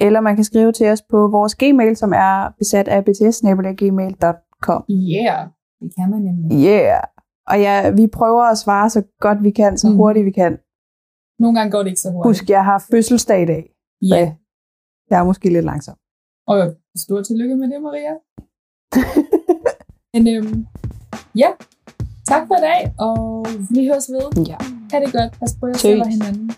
eller 0.00 0.20
man 0.20 0.34
kan 0.34 0.44
skrive 0.44 0.72
til 0.72 0.86
os 0.86 1.02
på 1.02 1.28
vores 1.28 1.54
gmail, 1.54 1.96
som 1.96 2.12
er 2.12 2.54
besat 2.58 2.88
af 2.88 3.00
bts-gmail.com. 3.06 4.84
Yeah, 4.90 5.48
det 5.80 5.94
kan 5.96 6.10
man 6.10 6.20
nemlig. 6.20 6.66
Yeah. 6.66 7.02
Og 7.46 7.60
ja, 7.60 7.90
vi 7.90 8.06
prøver 8.06 8.42
at 8.42 8.58
svare 8.58 8.90
så 8.90 9.02
godt 9.20 9.42
vi 9.42 9.50
kan, 9.50 9.78
så 9.78 9.88
mm. 9.88 9.96
hurtigt 9.96 10.26
vi 10.26 10.30
kan. 10.30 10.58
Nogle 11.38 11.58
gange 11.58 11.70
går 11.70 11.78
det 11.78 11.86
ikke 11.86 12.00
så 12.00 12.10
hurtigt. 12.10 12.28
Husk, 12.28 12.50
jeg 12.50 12.64
har 12.64 12.84
fødselsdag 12.90 13.42
i 13.42 13.46
dag. 13.46 13.70
Ja. 14.02 14.16
Yeah. 14.16 14.28
Jeg 15.10 15.20
er 15.20 15.24
måske 15.24 15.48
lidt 15.50 15.64
langsom. 15.64 15.96
Og 16.48 16.76
stort 16.96 17.26
tillykke 17.26 17.56
med 17.56 17.68
det, 17.68 17.82
Maria. 17.82 18.14
Men 20.12 20.22
øhm, 20.36 20.66
ja, 21.36 21.50
tak 22.28 22.46
for 22.46 22.54
i 22.54 22.60
dag, 22.60 22.94
og 22.98 23.46
vi 23.70 23.86
høres 23.86 24.08
ved. 24.14 24.46
Ja. 24.46 24.56
Ha' 24.92 25.00
det 25.04 25.12
godt. 25.12 25.38
Pas 25.40 25.56
på 25.60 25.66
jer 25.66 25.74
selv 25.74 26.00
og 26.00 26.08
hinanden. 26.08 26.50